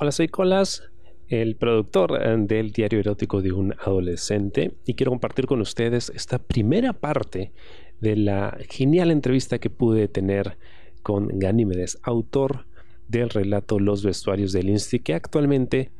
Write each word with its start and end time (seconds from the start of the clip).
Hola, 0.00 0.12
soy 0.12 0.28
Colas, 0.28 0.84
el 1.26 1.56
productor 1.56 2.22
eh, 2.22 2.36
del 2.38 2.70
diario 2.70 3.00
erótico 3.00 3.42
de 3.42 3.50
un 3.50 3.74
adolescente, 3.80 4.76
y 4.86 4.94
quiero 4.94 5.10
compartir 5.10 5.46
con 5.46 5.60
ustedes 5.60 6.12
esta 6.14 6.38
primera 6.38 6.92
parte 6.92 7.50
de 8.00 8.14
la 8.14 8.56
genial 8.70 9.10
entrevista 9.10 9.58
que 9.58 9.70
pude 9.70 10.06
tener 10.06 10.56
con 11.02 11.26
Ganímedes, 11.40 11.98
autor 12.04 12.66
del 13.08 13.28
relato 13.28 13.80
Los 13.80 14.04
vestuarios 14.04 14.52
del 14.52 14.68
Insti, 14.68 15.00
que 15.00 15.14
actualmente 15.14 15.90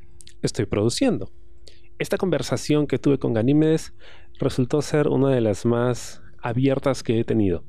estoy 0.42 0.66
produciendo. 0.66 1.32
Esta 1.98 2.18
conversación 2.18 2.86
que 2.86 3.00
tuve 3.00 3.18
con 3.18 3.32
Ganímedes 3.32 3.94
resultó 4.38 4.80
ser 4.80 5.08
una 5.08 5.30
de 5.30 5.40
las 5.40 5.66
más 5.66 6.22
abiertas 6.40 7.02
que 7.02 7.18
he 7.18 7.24
tenido. 7.24 7.64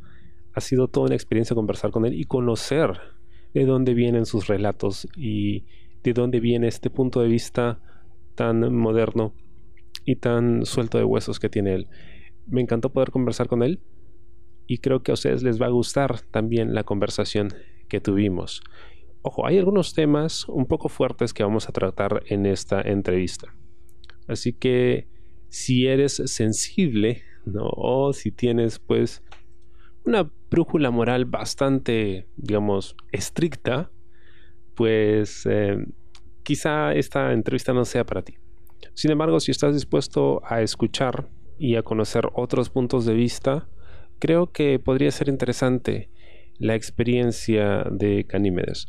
Ha 0.53 0.61
sido 0.61 0.89
toda 0.89 1.07
una 1.07 1.15
experiencia 1.15 1.55
conversar 1.55 1.89
con 1.89 2.05
él 2.05 2.13
y 2.13 2.25
conocer 2.25 2.99
de 3.55 3.65
dónde 3.65 3.95
vienen 3.95 4.27
sus 4.27 4.45
relatos 4.45 5.07
y 5.17 5.65
de 6.03 6.13
dónde 6.13 6.39
viene 6.39 6.67
este 6.67 6.89
punto 6.89 7.21
de 7.21 7.27
vista 7.27 7.79
tan 8.35 8.73
moderno 8.73 9.33
y 10.05 10.15
tan 10.15 10.65
suelto 10.65 10.97
de 10.97 11.03
huesos 11.03 11.39
que 11.39 11.49
tiene 11.49 11.73
él. 11.73 11.87
Me 12.47 12.61
encantó 12.61 12.91
poder 12.91 13.11
conversar 13.11 13.47
con 13.47 13.63
él 13.63 13.81
y 14.67 14.79
creo 14.79 15.03
que 15.03 15.11
a 15.11 15.15
ustedes 15.15 15.43
les 15.43 15.61
va 15.61 15.65
a 15.65 15.69
gustar 15.69 16.21
también 16.31 16.73
la 16.73 16.83
conversación 16.83 17.49
que 17.87 17.99
tuvimos. 17.99 18.61
Ojo, 19.21 19.45
hay 19.45 19.57
algunos 19.57 19.93
temas 19.93 20.47
un 20.47 20.65
poco 20.65 20.87
fuertes 20.87 21.33
que 21.33 21.43
vamos 21.43 21.67
a 21.67 21.73
tratar 21.73 22.23
en 22.27 22.45
esta 22.45 22.81
entrevista. 22.81 23.53
Así 24.27 24.53
que 24.53 25.07
si 25.49 25.87
eres 25.87 26.21
sensible 26.25 27.23
o 27.55 28.13
si 28.13 28.31
tienes 28.31 28.79
pues 28.79 29.23
una 30.05 30.31
brújula 30.49 30.91
moral 30.91 31.25
bastante, 31.25 32.27
digamos, 32.37 32.95
estricta, 33.11 33.91
pues 34.75 35.45
eh, 35.45 35.85
quizá 36.49 36.95
esta 36.95 37.31
entrevista 37.31 37.73
no 37.73 37.85
sea 37.85 38.07
para 38.07 38.23
ti. 38.23 38.33
Sin 38.95 39.11
embargo, 39.11 39.39
si 39.39 39.51
estás 39.51 39.75
dispuesto 39.75 40.41
a 40.43 40.63
escuchar 40.63 41.29
y 41.59 41.75
a 41.75 41.83
conocer 41.83 42.27
otros 42.33 42.71
puntos 42.71 43.05
de 43.05 43.13
vista, 43.13 43.69
creo 44.17 44.51
que 44.51 44.79
podría 44.79 45.11
ser 45.11 45.29
interesante 45.29 46.09
la 46.57 46.73
experiencia 46.73 47.83
de 47.91 48.25
Canímedes. 48.27 48.87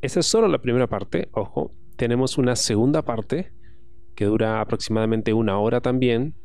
Esa 0.00 0.20
es 0.20 0.26
solo 0.26 0.48
la 0.48 0.62
primera 0.62 0.86
parte, 0.86 1.28
ojo, 1.32 1.74
tenemos 1.96 2.38
una 2.38 2.56
segunda 2.56 3.02
parte 3.02 3.52
que 4.14 4.24
dura 4.24 4.62
aproximadamente 4.62 5.34
una 5.34 5.58
hora 5.58 5.82
también 5.82 6.36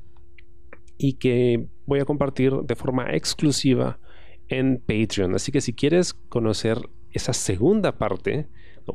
y 0.98 1.14
que 1.14 1.70
voy 1.86 2.02
a 2.02 2.06
compartir 2.06 2.52
de 2.52 2.76
forma 2.76 3.16
exclusiva 3.16 3.98
en 4.50 4.84
Patreon. 4.86 5.36
Así 5.36 5.54
que 5.54 5.62
si 5.62 5.74
quieres 5.74 6.14
conocer 6.14 6.80
esa 7.12 7.32
segunda 7.32 7.98
parte, 7.98 8.50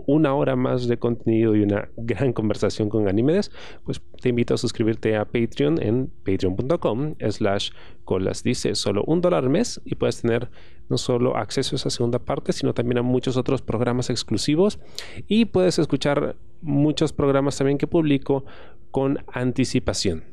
una 0.07 0.35
hora 0.35 0.57
más 0.57 0.87
de 0.87 0.99
contenido 0.99 1.57
y 1.57 1.63
una 1.63 1.89
gran 1.97 2.33
conversación 2.33 2.89
con 2.89 3.05
Ganímedes, 3.05 3.51
pues 3.85 4.01
te 4.21 4.29
invito 4.29 4.55
a 4.55 4.59
suscribirte 4.59 5.17
a 5.17 5.25
Patreon 5.25 5.81
en 5.83 6.11
patreon.com 6.25 7.15
slash 7.31 7.71
colas. 8.05 8.43
Dice 8.43 8.75
solo 8.75 9.05
un 9.07 9.21
dólar 9.21 9.45
al 9.45 9.51
mes 9.51 9.81
y 9.85 9.95
puedes 9.95 10.21
tener 10.21 10.51
no 10.89 10.99
solo 10.99 11.37
acceso 11.37 11.75
a 11.75 11.79
esa 11.79 11.91
segunda 11.91 12.19
parte, 12.19 12.53
sino 12.53 12.75
también 12.75 12.99
a 12.99 13.03
muchos 13.03 13.37
otros 13.37 13.63
programas 13.63 14.11
exclusivos 14.11 14.79
y 15.27 15.47
puedes 15.47 15.79
escuchar 15.79 16.37
muchos 16.61 17.13
programas 17.13 17.57
también 17.57 17.79
que 17.79 17.87
publico 17.87 18.45
con 18.91 19.19
anticipación. 19.33 20.25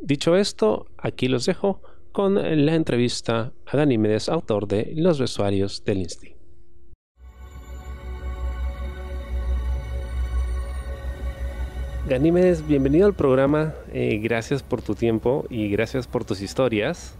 Dicho 0.00 0.36
esto, 0.36 0.86
aquí 0.98 1.28
los 1.28 1.46
dejo 1.46 1.80
con 2.12 2.34
la 2.34 2.74
entrevista 2.74 3.52
a 3.66 3.76
Ganímedes, 3.76 4.28
autor 4.28 4.66
de 4.66 4.92
Los 4.96 5.18
vestuarios 5.18 5.84
del 5.84 5.98
Insti. 5.98 6.41
Ganímedes, 12.08 12.66
bienvenido 12.66 13.06
al 13.06 13.14
programa. 13.14 13.74
Eh, 13.92 14.18
gracias 14.20 14.64
por 14.64 14.82
tu 14.82 14.96
tiempo 14.96 15.44
y 15.48 15.68
gracias 15.68 16.08
por 16.08 16.24
tus 16.24 16.40
historias. 16.40 17.14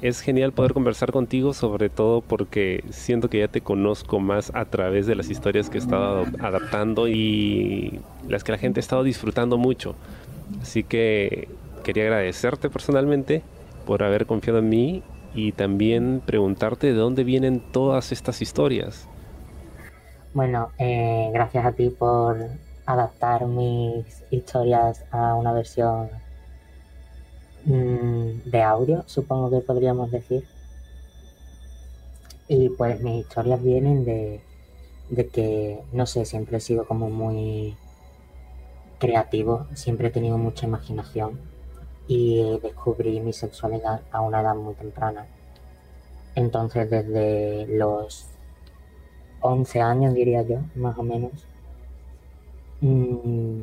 Es 0.00 0.20
genial 0.20 0.52
poder 0.52 0.74
conversar 0.74 1.10
contigo, 1.10 1.52
sobre 1.52 1.90
todo 1.90 2.20
porque 2.20 2.84
siento 2.90 3.28
que 3.28 3.40
ya 3.40 3.48
te 3.48 3.62
conozco 3.62 4.20
más 4.20 4.52
a 4.54 4.64
través 4.66 5.08
de 5.08 5.16
las 5.16 5.28
historias 5.28 5.68
que 5.68 5.78
he 5.78 5.80
estado 5.80 6.24
adaptando 6.38 7.08
y 7.08 7.98
las 8.28 8.44
que 8.44 8.52
la 8.52 8.58
gente 8.58 8.78
ha 8.78 8.82
estado 8.82 9.02
disfrutando 9.02 9.58
mucho. 9.58 9.96
Así 10.62 10.84
que 10.84 11.48
quería 11.82 12.04
agradecerte 12.04 12.70
personalmente 12.70 13.42
por 13.86 14.04
haber 14.04 14.26
confiado 14.26 14.60
en 14.60 14.68
mí 14.68 15.02
y 15.34 15.50
también 15.50 16.22
preguntarte 16.24 16.86
de 16.86 16.92
dónde 16.92 17.24
vienen 17.24 17.60
todas 17.72 18.12
estas 18.12 18.40
historias. 18.40 19.08
Bueno, 20.32 20.70
eh, 20.78 21.28
gracias 21.32 21.66
a 21.66 21.72
ti 21.72 21.90
por 21.90 22.36
adaptar 22.88 23.46
mis 23.46 24.24
historias 24.30 25.04
a 25.10 25.34
una 25.34 25.52
versión 25.52 26.08
mm, 27.66 28.48
de 28.50 28.62
audio, 28.62 29.04
supongo 29.06 29.50
que 29.50 29.60
podríamos 29.60 30.10
decir. 30.10 30.46
Y 32.48 32.70
pues 32.70 32.98
mis 33.02 33.26
historias 33.26 33.62
vienen 33.62 34.06
de, 34.06 34.40
de 35.10 35.28
que, 35.28 35.82
no 35.92 36.06
sé, 36.06 36.24
siempre 36.24 36.56
he 36.56 36.60
sido 36.60 36.86
como 36.86 37.10
muy 37.10 37.76
creativo, 38.98 39.66
siempre 39.74 40.08
he 40.08 40.10
tenido 40.10 40.38
mucha 40.38 40.66
imaginación 40.66 41.38
y 42.06 42.58
descubrí 42.60 43.20
mi 43.20 43.34
sexualidad 43.34 44.00
a 44.10 44.22
una 44.22 44.40
edad 44.40 44.54
muy 44.54 44.72
temprana. 44.74 45.26
Entonces 46.34 46.88
desde 46.88 47.66
los 47.66 48.28
11 49.42 49.80
años 49.82 50.14
diría 50.14 50.40
yo, 50.40 50.60
más 50.74 50.96
o 50.96 51.02
menos, 51.02 51.47
Mm, 52.80 53.62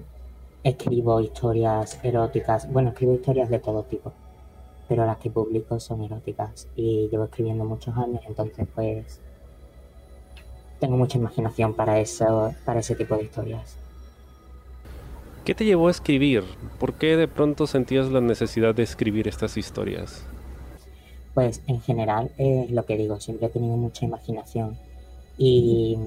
escribo 0.64 1.22
historias 1.22 2.00
eróticas. 2.04 2.72
Bueno, 2.72 2.90
escribo 2.90 3.14
historias 3.14 3.50
de 3.50 3.60
todo 3.60 3.84
tipo, 3.84 4.12
pero 4.90 5.06
las 5.06 5.18
que 5.18 5.30
publico 5.30 5.80
son 5.80 6.04
eróticas 6.04 6.68
y 6.76 7.08
llevo 7.10 7.26
escribiendo 7.26 7.64
muchos 7.66 7.96
años, 7.98 8.22
entonces 8.28 8.68
pues 8.74 9.22
tengo 10.80 10.98
mucha 10.98 11.18
imaginación 11.18 11.74
para 11.74 12.00
eso, 12.00 12.54
para 12.66 12.82
ese 12.82 12.96
tipo 12.96 13.16
de 13.16 13.24
historias. 13.24 13.78
¿Qué 15.46 15.54
te 15.54 15.64
llevó 15.64 15.88
a 15.88 15.92
escribir? 15.92 16.44
¿Por 16.80 16.94
qué 16.94 17.16
de 17.16 17.28
pronto 17.28 17.68
sentías 17.68 18.10
la 18.10 18.20
necesidad 18.20 18.74
de 18.74 18.84
escribir 18.84 19.28
estas 19.28 19.58
historias? 19.58 20.26
Pues 21.36 21.62
en 21.68 21.82
general 21.82 22.32
es 22.38 22.72
lo 22.72 22.86
que 22.86 22.98
digo, 22.98 23.20
siempre 23.20 23.48
he 23.48 23.50
tenido 23.50 23.78
mucha 23.78 24.06
imaginación 24.06 24.78
y 25.38 25.98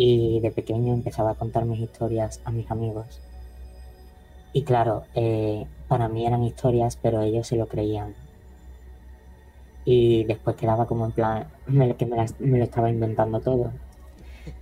y 0.00 0.38
de 0.38 0.52
pequeño 0.52 0.94
empezaba 0.94 1.32
a 1.32 1.34
contar 1.34 1.64
mis 1.64 1.80
historias 1.80 2.40
a 2.44 2.52
mis 2.52 2.70
amigos. 2.70 3.20
Y 4.52 4.62
claro, 4.62 5.02
eh, 5.16 5.66
para 5.88 6.08
mí 6.08 6.24
eran 6.24 6.44
historias, 6.44 6.96
pero 6.96 7.20
ellos 7.22 7.48
se 7.48 7.56
lo 7.56 7.66
creían. 7.66 8.14
Y 9.84 10.22
después 10.22 10.54
quedaba 10.54 10.86
como 10.86 11.04
en 11.06 11.10
plan, 11.10 11.48
que 11.98 12.06
me, 12.06 12.58
lo 12.58 12.64
estaba 12.64 12.90
inventando 12.90 13.40
todo. 13.40 13.72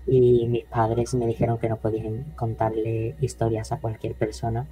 Y 0.07 0.47
mis 0.47 0.65
padres 0.65 1.13
me 1.13 1.27
dijeron 1.27 1.59
que 1.59 1.69
no 1.69 1.77
podían 1.77 2.33
contarle 2.35 3.15
historias 3.21 3.73
a 3.73 3.79
cualquier 3.79 4.15
persona. 4.15 4.67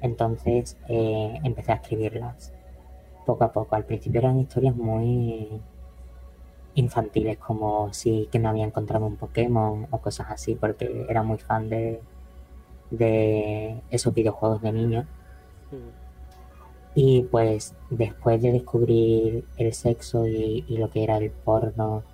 Entonces 0.00 0.76
eh, 0.88 1.40
empecé 1.42 1.72
a 1.72 1.76
escribirlas 1.76 2.52
poco 3.26 3.42
a 3.42 3.52
poco. 3.52 3.74
Al 3.74 3.84
principio 3.84 4.20
eran 4.20 4.38
historias 4.38 4.76
muy 4.76 5.60
infantiles 6.74 7.38
como 7.38 7.92
si 7.92 8.28
que 8.32 8.38
me 8.38 8.48
había 8.48 8.64
encontrado 8.64 9.06
un 9.06 9.16
Pokémon 9.16 9.86
o 9.90 9.98
cosas 9.98 10.26
así 10.30 10.54
porque 10.54 11.06
era 11.08 11.22
muy 11.22 11.38
fan 11.38 11.68
de, 11.68 12.00
de 12.90 13.80
esos 13.90 14.14
videojuegos 14.14 14.62
de 14.62 14.72
niños. 14.72 15.06
Mm. 15.70 16.04
Y 16.96 17.22
pues 17.22 17.74
después 17.90 18.40
de 18.40 18.52
descubrir 18.52 19.44
el 19.56 19.72
sexo 19.72 20.26
y, 20.26 20.64
lo 20.68 20.90
que 20.90 21.02
era 21.02 21.16
el 21.18 21.30
porno 21.30 22.04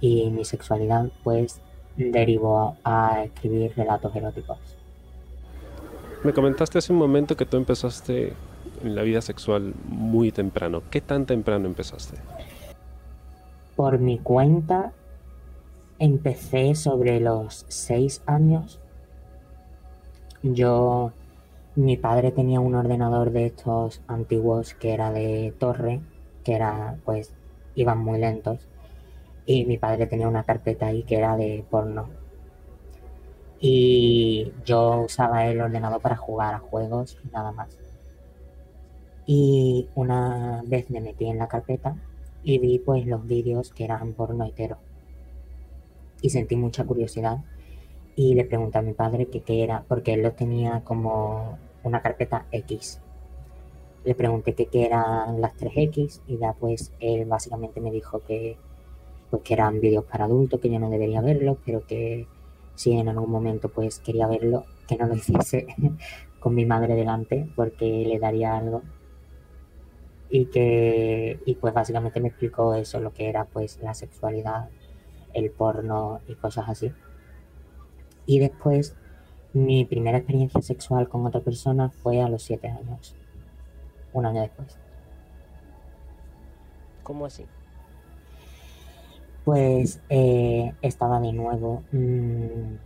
y 0.00 0.30
mi 0.30 0.44
sexualidad, 0.44 1.10
pues 1.24 1.60
derivó 1.96 2.76
a 2.84 3.24
escribir 3.24 3.72
relatos 3.76 4.14
eróticos. 4.14 4.58
Me 6.22 6.32
comentaste 6.32 6.78
hace 6.78 6.92
un 6.92 6.98
momento 6.98 7.36
que 7.36 7.44
tú 7.44 7.56
empezaste 7.56 8.32
en 8.84 8.94
la 8.94 9.02
vida 9.02 9.20
sexual 9.20 9.74
muy 9.84 10.30
temprano. 10.30 10.82
¿Qué 10.90 11.00
tan 11.00 11.26
temprano 11.26 11.66
empezaste? 11.66 12.16
Por 13.80 13.98
mi 13.98 14.18
cuenta 14.18 14.92
empecé 15.98 16.74
sobre 16.74 17.18
los 17.18 17.64
seis 17.68 18.22
años. 18.26 18.78
Yo, 20.42 21.12
mi 21.76 21.96
padre 21.96 22.30
tenía 22.30 22.60
un 22.60 22.74
ordenador 22.74 23.30
de 23.30 23.46
estos 23.46 24.02
antiguos 24.06 24.74
que 24.74 24.92
era 24.92 25.10
de 25.12 25.54
torre, 25.58 26.02
que 26.44 26.56
era, 26.56 26.98
pues, 27.06 27.32
iban 27.74 28.00
muy 28.00 28.18
lentos. 28.18 28.68
Y 29.46 29.64
mi 29.64 29.78
padre 29.78 30.06
tenía 30.06 30.28
una 30.28 30.44
carpeta 30.44 30.88
ahí 30.88 31.02
que 31.02 31.16
era 31.16 31.38
de 31.38 31.64
porno. 31.70 32.10
Y 33.60 34.52
yo 34.62 35.04
usaba 35.06 35.46
el 35.46 35.58
ordenador 35.58 36.02
para 36.02 36.16
jugar 36.16 36.52
a 36.52 36.58
juegos, 36.58 37.16
nada 37.32 37.50
más. 37.50 37.78
Y 39.24 39.88
una 39.94 40.62
vez 40.66 40.90
me 40.90 41.00
metí 41.00 41.24
en 41.28 41.38
la 41.38 41.48
carpeta 41.48 41.96
y 42.42 42.58
vi 42.58 42.78
pues 42.78 43.06
los 43.06 43.26
vídeos 43.26 43.70
que 43.70 43.84
eran 43.84 44.12
porno 44.14 44.44
hetero. 44.44 44.78
Y 46.22 46.30
sentí 46.30 46.56
mucha 46.56 46.84
curiosidad 46.84 47.38
y 48.16 48.34
le 48.34 48.44
pregunté 48.44 48.78
a 48.78 48.82
mi 48.82 48.92
padre 48.92 49.28
qué 49.28 49.62
era, 49.62 49.84
porque 49.88 50.14
él 50.14 50.22
lo 50.22 50.32
tenía 50.32 50.82
como 50.84 51.58
una 51.82 52.02
carpeta 52.02 52.46
X. 52.52 53.00
Le 54.04 54.14
pregunté 54.14 54.54
qué 54.54 54.84
eran 54.84 55.40
las 55.40 55.56
3X 55.56 56.22
y 56.26 56.38
ya 56.38 56.54
pues 56.54 56.92
él 57.00 57.26
básicamente 57.26 57.80
me 57.80 57.90
dijo 57.90 58.20
que 58.20 58.56
pues 59.30 59.42
que 59.42 59.54
eran 59.54 59.80
vídeos 59.80 60.04
para 60.04 60.24
adultos, 60.24 60.60
que 60.60 60.70
yo 60.70 60.78
no 60.80 60.90
debería 60.90 61.20
verlos, 61.20 61.58
pero 61.64 61.86
que 61.86 62.26
si 62.74 62.92
en 62.92 63.08
algún 63.08 63.30
momento 63.30 63.68
pues 63.68 64.00
quería 64.00 64.26
verlo, 64.26 64.64
que 64.88 64.96
no 64.96 65.06
lo 65.06 65.14
hiciese 65.16 65.66
con 66.40 66.54
mi 66.54 66.64
madre 66.64 66.94
delante 66.94 67.48
porque 67.54 68.04
le 68.06 68.18
daría 68.18 68.56
algo. 68.56 68.82
Y 70.30 70.46
que 70.46 71.40
y 71.44 71.54
pues 71.56 71.74
básicamente 71.74 72.20
me 72.20 72.28
explicó 72.28 72.74
eso, 72.74 73.00
lo 73.00 73.12
que 73.12 73.28
era 73.28 73.44
pues 73.46 73.80
la 73.82 73.94
sexualidad, 73.94 74.68
el 75.34 75.50
porno 75.50 76.20
y 76.28 76.34
cosas 76.34 76.68
así. 76.68 76.92
Y 78.26 78.38
después, 78.38 78.94
mi 79.52 79.84
primera 79.84 80.18
experiencia 80.18 80.62
sexual 80.62 81.08
con 81.08 81.26
otra 81.26 81.40
persona 81.40 81.90
fue 81.90 82.22
a 82.22 82.28
los 82.28 82.42
siete 82.42 82.68
años. 82.68 83.16
Un 84.12 84.26
año 84.26 84.40
después. 84.40 84.78
¿Cómo 87.02 87.26
así? 87.26 87.44
Pues 89.44 90.00
eh, 90.10 90.74
estaba 90.80 91.18
de 91.18 91.32
nuevo 91.32 91.82
mmm, 91.90 92.76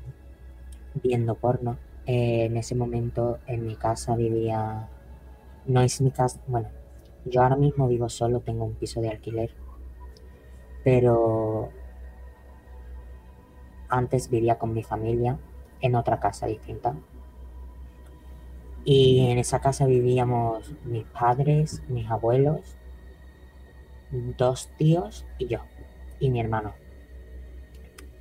viendo 1.02 1.34
porno. 1.34 1.76
Eh, 2.06 2.46
en 2.46 2.56
ese 2.56 2.74
momento 2.74 3.38
en 3.46 3.66
mi 3.66 3.76
casa 3.76 4.16
vivía... 4.16 4.88
No 5.66 5.80
es 5.82 6.00
mi 6.00 6.10
casa... 6.10 6.40
Bueno, 6.46 6.68
yo 7.24 7.42
ahora 7.42 7.56
mismo 7.56 7.88
vivo 7.88 8.08
solo, 8.08 8.40
tengo 8.40 8.64
un 8.64 8.74
piso 8.74 9.00
de 9.00 9.10
alquiler. 9.10 9.50
Pero 10.82 11.70
antes 13.88 14.28
vivía 14.28 14.58
con 14.58 14.74
mi 14.74 14.82
familia 14.82 15.38
en 15.80 15.94
otra 15.94 16.20
casa 16.20 16.46
distinta. 16.46 16.94
Y 18.84 19.30
en 19.30 19.38
esa 19.38 19.60
casa 19.60 19.86
vivíamos 19.86 20.74
mis 20.84 21.04
padres, 21.04 21.82
mis 21.88 22.10
abuelos, 22.10 22.76
dos 24.36 24.70
tíos 24.76 25.24
y 25.38 25.46
yo, 25.46 25.60
y 26.20 26.30
mi 26.30 26.40
hermano. 26.40 26.74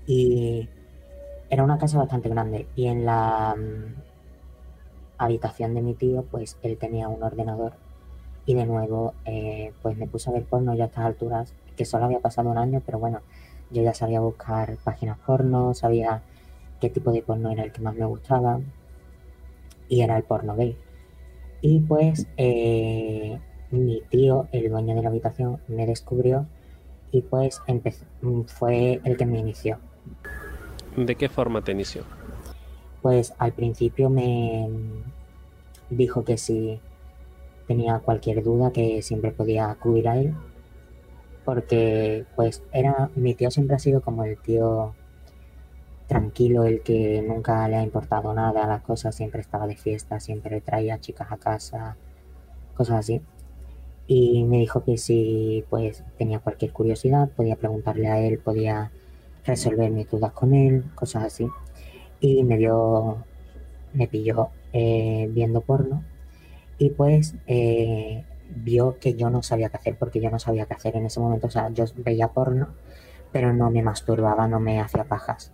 Y 0.07 0.69
era 1.49 1.63
una 1.63 1.77
casa 1.77 1.97
bastante 1.97 2.29
grande. 2.29 2.67
Y 2.75 2.87
en 2.87 3.05
la 3.05 3.55
mm, 3.57 3.95
habitación 5.17 5.73
de 5.73 5.81
mi 5.81 5.93
tío, 5.93 6.23
pues 6.23 6.57
él 6.63 6.77
tenía 6.77 7.07
un 7.07 7.23
ordenador. 7.23 7.82
Y 8.45 8.55
de 8.55 8.65
nuevo, 8.65 9.13
eh, 9.25 9.71
pues 9.81 9.97
me 9.97 10.07
puse 10.07 10.29
a 10.29 10.33
ver 10.33 10.43
porno 10.43 10.75
ya 10.75 10.85
a 10.85 10.87
estas 10.87 11.05
alturas, 11.05 11.53
que 11.75 11.85
solo 11.85 12.05
había 12.05 12.19
pasado 12.19 12.49
un 12.49 12.57
año, 12.57 12.81
pero 12.85 12.99
bueno, 12.99 13.21
yo 13.71 13.81
ya 13.81 13.93
sabía 13.93 14.19
buscar 14.19 14.77
páginas 14.83 15.17
porno, 15.25 15.73
sabía 15.73 16.21
qué 16.79 16.89
tipo 16.89 17.11
de 17.11 17.21
porno 17.21 17.49
era 17.49 17.63
el 17.63 17.71
que 17.71 17.81
más 17.81 17.95
me 17.95 18.05
gustaba 18.05 18.59
y 19.87 20.01
era 20.01 20.17
el 20.17 20.23
porno 20.23 20.55
gay. 20.55 20.77
Y 21.61 21.79
pues 21.79 22.27
eh, 22.37 23.39
mi 23.71 24.01
tío, 24.09 24.47
el 24.51 24.69
dueño 24.69 24.95
de 24.95 25.01
la 25.01 25.09
habitación, 25.09 25.59
me 25.67 25.85
descubrió 25.85 26.45
y 27.11 27.21
pues 27.21 27.61
empezó, 27.67 28.05
fue 28.47 28.99
el 29.03 29.17
que 29.17 29.25
me 29.25 29.39
inició. 29.39 29.79
¿De 30.97 31.15
qué 31.15 31.29
forma 31.29 31.61
te 31.63 31.71
inició? 31.71 32.03
Pues 33.01 33.33
al 33.37 33.53
principio 33.53 34.09
me 34.09 34.67
dijo 35.89 36.23
que 36.23 36.37
si 36.37 36.79
tenía 37.73 37.99
cualquier 37.99 38.43
duda 38.43 38.71
que 38.71 39.01
siempre 39.01 39.31
podía 39.31 39.69
acudir 39.69 40.07
a 40.07 40.17
él 40.17 40.35
porque 41.45 42.25
pues 42.35 42.63
era 42.71 43.09
mi 43.15 43.35
tío 43.35 43.51
siempre 43.51 43.75
ha 43.75 43.79
sido 43.79 44.01
como 44.01 44.23
el 44.23 44.37
tío 44.37 44.93
tranquilo, 46.07 46.65
el 46.65 46.81
que 46.81 47.21
nunca 47.21 47.67
le 47.67 47.77
ha 47.77 47.83
importado 47.83 48.33
nada 48.33 48.65
a 48.65 48.67
las 48.67 48.81
cosas, 48.83 49.15
siempre 49.15 49.41
estaba 49.41 49.67
de 49.67 49.75
fiesta, 49.75 50.19
siempre 50.19 50.61
traía 50.61 50.99
chicas 50.99 51.31
a 51.31 51.37
casa, 51.37 51.97
cosas 52.75 52.99
así. 52.99 53.21
Y 54.05 54.43
me 54.43 54.57
dijo 54.59 54.83
que 54.83 54.97
si 54.97 55.65
pues 55.69 56.03
tenía 56.17 56.39
cualquier 56.39 56.71
curiosidad, 56.71 57.29
podía 57.29 57.55
preguntarle 57.55 58.07
a 58.09 58.19
él, 58.19 58.37
podía 58.39 58.91
resolver 59.45 59.89
mis 59.91 60.09
dudas 60.09 60.33
con 60.33 60.53
él, 60.53 60.83
cosas 60.95 61.23
así. 61.23 61.47
Y 62.19 62.43
me 62.43 62.57
dio, 62.57 63.17
me 63.93 64.07
pilló 64.07 64.49
eh, 64.73 65.29
viendo 65.31 65.61
porno. 65.61 66.03
Y 66.77 66.89
pues 66.91 67.35
eh, 67.47 68.25
vio 68.55 68.97
que 68.99 69.15
yo 69.15 69.29
no 69.29 69.43
sabía 69.43 69.69
qué 69.69 69.77
hacer 69.77 69.97
porque 69.97 70.19
yo 70.19 70.29
no 70.29 70.39
sabía 70.39 70.65
qué 70.65 70.73
hacer 70.73 70.95
en 70.95 71.05
ese 71.05 71.19
momento. 71.19 71.47
O 71.47 71.51
sea, 71.51 71.69
yo 71.69 71.85
veía 71.97 72.29
porno, 72.29 72.69
pero 73.31 73.53
no 73.53 73.69
me 73.71 73.83
masturbaba, 73.83 74.47
no 74.47 74.59
me 74.59 74.79
hacía 74.79 75.03
pajas. 75.05 75.51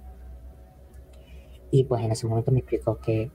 Y 1.72 1.84
pues 1.84 2.04
en 2.04 2.12
ese 2.12 2.28
momento 2.28 2.52
me 2.52 2.60
explicó 2.60 3.00
que 3.00 3.32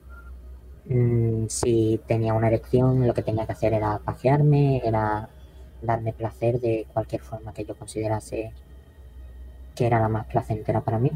mmm, 0.85 1.45
si 1.47 2.01
tenía 2.07 2.33
una 2.33 2.47
erección, 2.47 3.05
lo 3.07 3.13
que 3.13 3.23
tenía 3.23 3.45
que 3.45 3.53
hacer 3.53 3.73
era 3.73 3.99
pajearme, 3.99 4.81
era 4.85 5.29
darme 5.81 6.13
placer 6.13 6.59
de 6.59 6.87
cualquier 6.93 7.21
forma 7.21 7.53
que 7.53 7.65
yo 7.65 7.75
considerase 7.75 8.51
que 9.75 9.85
era 9.85 9.99
la 9.99 10.09
más 10.09 10.25
placentera 10.27 10.81
para 10.81 10.99
mí. 10.99 11.11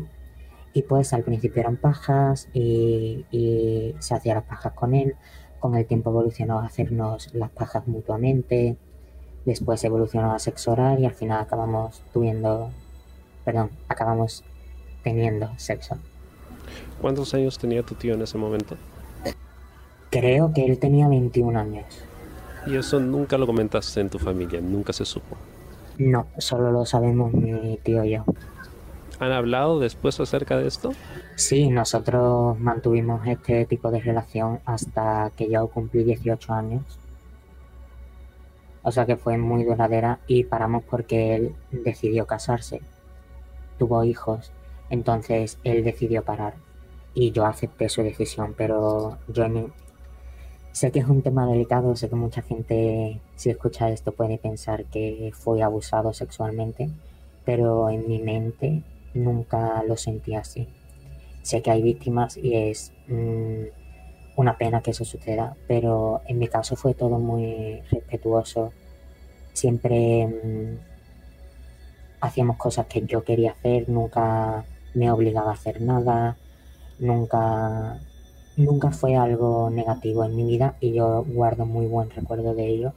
Y 0.73 0.83
pues 0.83 1.13
al 1.13 1.23
principio 1.23 1.61
eran 1.61 1.77
pajas 1.77 2.47
y, 2.53 3.25
y 3.31 3.95
se 3.99 4.13
hacía 4.13 4.35
las 4.35 4.43
pajas 4.43 4.73
con 4.73 4.93
él, 4.93 5.15
con 5.59 5.75
el 5.75 5.85
tiempo 5.85 6.09
evolucionó 6.09 6.59
a 6.59 6.65
hacernos 6.65 7.33
las 7.33 7.49
pajas 7.49 7.87
mutuamente, 7.87 8.77
después 9.45 9.83
evolucionó 9.83 10.33
a 10.33 10.39
sexo 10.39 10.71
oral 10.71 10.99
y 10.99 11.05
al 11.05 11.13
final 11.13 11.41
acabamos 11.41 12.01
tuviendo, 12.13 12.71
perdón, 13.45 13.71
acabamos 13.87 14.43
teniendo 15.03 15.51
sexo. 15.57 15.97
¿Cuántos 17.01 17.33
años 17.33 17.57
tenía 17.57 17.83
tu 17.83 17.95
tío 17.95 18.13
en 18.13 18.21
ese 18.21 18.37
momento? 18.37 18.75
Creo 20.09 20.53
que 20.53 20.65
él 20.65 20.79
tenía 20.79 21.07
21 21.07 21.59
años. 21.59 21.85
¿Y 22.65 22.75
eso 22.75 22.99
nunca 22.99 23.37
lo 23.37 23.45
comentaste 23.45 24.01
en 24.01 24.09
tu 24.09 24.19
familia? 24.19 24.59
¿Nunca 24.59 24.91
se 24.91 25.05
supo? 25.05 25.37
No, 25.97 26.27
solo 26.37 26.71
lo 26.71 26.85
sabemos 26.85 27.33
mi 27.33 27.77
tío 27.77 28.03
y 28.03 28.11
yo. 28.11 28.25
¿Han 29.19 29.33
hablado 29.33 29.79
después 29.79 30.17
acerca 30.21 30.57
de 30.57 30.67
esto? 30.67 30.93
Sí, 31.35 31.69
nosotros 31.69 32.57
mantuvimos 32.57 33.27
este 33.27 33.65
tipo 33.65 33.91
de 33.91 33.99
relación 33.99 34.61
hasta 34.65 35.31
que 35.35 35.49
yo 35.49 35.67
cumplí 35.67 36.05
18 36.05 36.53
años. 36.53 36.83
O 38.81 38.91
sea 38.91 39.05
que 39.05 39.17
fue 39.17 39.37
muy 39.37 39.65
duradera 39.65 40.19
y 40.25 40.45
paramos 40.45 40.83
porque 40.89 41.35
él 41.35 41.55
decidió 41.71 42.25
casarse. 42.27 42.81
Tuvo 43.77 44.05
hijos, 44.05 44.53
entonces 44.89 45.57
él 45.65 45.83
decidió 45.83 46.23
parar. 46.23 46.53
Y 47.13 47.31
yo 47.31 47.45
acepté 47.45 47.89
su 47.89 48.03
decisión, 48.03 48.53
pero 48.55 49.17
yo 49.27 49.45
sé 50.71 50.91
que 50.91 50.99
es 50.99 51.07
un 51.07 51.21
tema 51.21 51.45
delicado, 51.45 51.93
sé 51.97 52.07
que 52.07 52.15
mucha 52.15 52.41
gente 52.41 53.19
si 53.35 53.49
escucha 53.49 53.89
esto 53.89 54.13
puede 54.13 54.37
pensar 54.37 54.85
que 54.85 55.31
fui 55.33 55.61
abusado 55.61 56.13
sexualmente, 56.13 56.89
pero 57.43 57.89
en 57.89 58.07
mi 58.07 58.19
mente 58.19 58.83
nunca 59.13 59.83
lo 59.83 59.97
sentí 59.97 60.35
así. 60.35 60.67
Sé 61.41 61.61
que 61.61 61.71
hay 61.71 61.81
víctimas 61.81 62.37
y 62.37 62.55
es 62.55 62.93
mmm, 63.07 63.63
una 64.35 64.57
pena 64.57 64.81
que 64.81 64.91
eso 64.91 65.05
suceda, 65.05 65.55
pero 65.67 66.21
en 66.27 66.39
mi 66.39 66.47
caso 66.47 66.75
fue 66.75 66.93
todo 66.93 67.19
muy 67.19 67.81
respetuoso. 67.91 68.71
Siempre 69.53 70.27
mmm, 70.27 70.77
hacíamos 72.21 72.57
cosas 72.57 72.87
que 72.87 73.01
yo 73.05 73.23
quería 73.23 73.51
hacer, 73.51 73.89
nunca 73.89 74.65
me 74.93 75.11
obligaba 75.11 75.51
a 75.51 75.53
hacer 75.53 75.81
nada, 75.81 76.37
nunca 76.99 77.99
nunca 78.57 78.91
fue 78.91 79.15
algo 79.15 79.69
negativo 79.69 80.25
en 80.25 80.35
mi 80.35 80.43
vida 80.43 80.75
y 80.81 80.93
yo 80.93 81.23
guardo 81.23 81.65
muy 81.65 81.85
buen 81.85 82.09
recuerdo 82.09 82.53
de 82.53 82.67
ello 82.67 82.93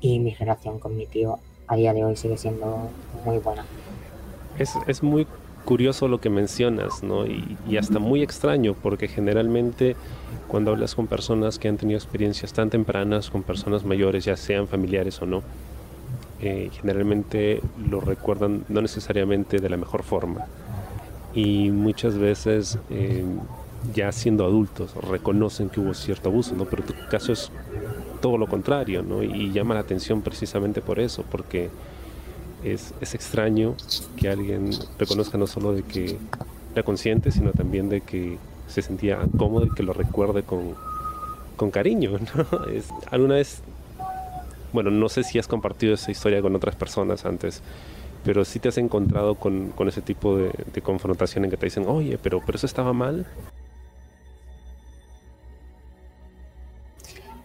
y 0.00 0.18
mi 0.18 0.34
relación 0.34 0.78
con 0.78 0.94
mi 0.96 1.06
tío 1.06 1.38
a 1.66 1.76
día 1.76 1.94
de 1.94 2.04
hoy 2.04 2.16
sigue 2.16 2.36
siendo 2.36 2.90
muy 3.24 3.38
buena. 3.38 3.64
Es, 4.60 4.76
es 4.86 5.02
muy 5.02 5.26
curioso 5.64 6.06
lo 6.06 6.20
que 6.20 6.30
mencionas, 6.30 7.02
¿no? 7.02 7.26
Y, 7.26 7.56
y, 7.68 7.76
hasta 7.76 7.98
muy 7.98 8.22
extraño, 8.22 8.74
porque 8.74 9.08
generalmente 9.08 9.96
cuando 10.48 10.70
hablas 10.70 10.94
con 10.94 11.06
personas 11.06 11.58
que 11.58 11.68
han 11.68 11.76
tenido 11.76 11.98
experiencias 11.98 12.52
tan 12.52 12.70
tempranas, 12.70 13.30
con 13.30 13.42
personas 13.42 13.84
mayores, 13.84 14.24
ya 14.24 14.36
sean 14.36 14.68
familiares 14.68 15.20
o 15.22 15.26
no, 15.26 15.42
eh, 16.42 16.70
generalmente 16.72 17.60
lo 17.90 18.00
recuerdan 18.00 18.64
no 18.70 18.80
necesariamente 18.80 19.58
de 19.58 19.68
la 19.68 19.76
mejor 19.76 20.02
forma. 20.02 20.46
Y 21.34 21.70
muchas 21.70 22.16
veces, 22.16 22.78
eh, 22.88 23.24
ya 23.94 24.10
siendo 24.10 24.44
adultos, 24.44 24.94
reconocen 25.08 25.68
que 25.68 25.80
hubo 25.80 25.92
cierto 25.92 26.30
abuso, 26.30 26.54
¿no? 26.54 26.64
Pero 26.64 26.82
tu 26.82 26.94
caso 27.10 27.32
es 27.32 27.52
todo 28.22 28.38
lo 28.38 28.46
contrario, 28.46 29.02
¿no? 29.02 29.22
Y 29.22 29.52
llama 29.52 29.74
la 29.74 29.80
atención 29.80 30.22
precisamente 30.22 30.80
por 30.80 30.98
eso, 30.98 31.24
porque 31.30 31.68
es, 32.64 32.94
es, 33.00 33.14
extraño 33.14 33.74
que 34.16 34.28
alguien 34.28 34.70
reconozca 34.98 35.38
no 35.38 35.46
solo 35.46 35.72
de 35.72 35.82
que 35.82 36.18
era 36.72 36.82
consciente, 36.82 37.30
sino 37.30 37.52
también 37.52 37.88
de 37.88 38.00
que 38.00 38.38
se 38.68 38.82
sentía 38.82 39.18
cómodo 39.36 39.66
y 39.66 39.70
que 39.70 39.82
lo 39.82 39.92
recuerde 39.92 40.42
con, 40.42 40.74
con 41.56 41.70
cariño. 41.70 42.18
alguna 43.10 43.34
vez, 43.34 43.62
bueno, 44.72 44.90
no 44.90 45.08
sé 45.08 45.24
si 45.24 45.38
has 45.38 45.48
compartido 45.48 45.94
esa 45.94 46.10
historia 46.10 46.40
con 46.40 46.54
otras 46.54 46.76
personas 46.76 47.24
antes, 47.24 47.62
pero 48.24 48.44
sí 48.44 48.58
te 48.60 48.68
has 48.68 48.78
encontrado 48.78 49.34
con, 49.34 49.72
ese 49.86 50.02
tipo 50.02 50.36
de, 50.36 50.52
confrontación 50.82 51.44
en 51.44 51.50
que 51.50 51.56
te 51.56 51.66
dicen, 51.66 51.84
oye, 51.86 52.18
pero, 52.22 52.40
pero 52.44 52.56
eso 52.56 52.66
estaba 52.66 52.92
mal. 52.92 53.26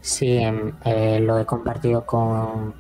Sí, 0.02 0.38
em, 0.38 0.74
eh, 0.86 1.20
lo 1.20 1.40
he 1.40 1.46
compartido 1.46 2.06
con 2.06 2.76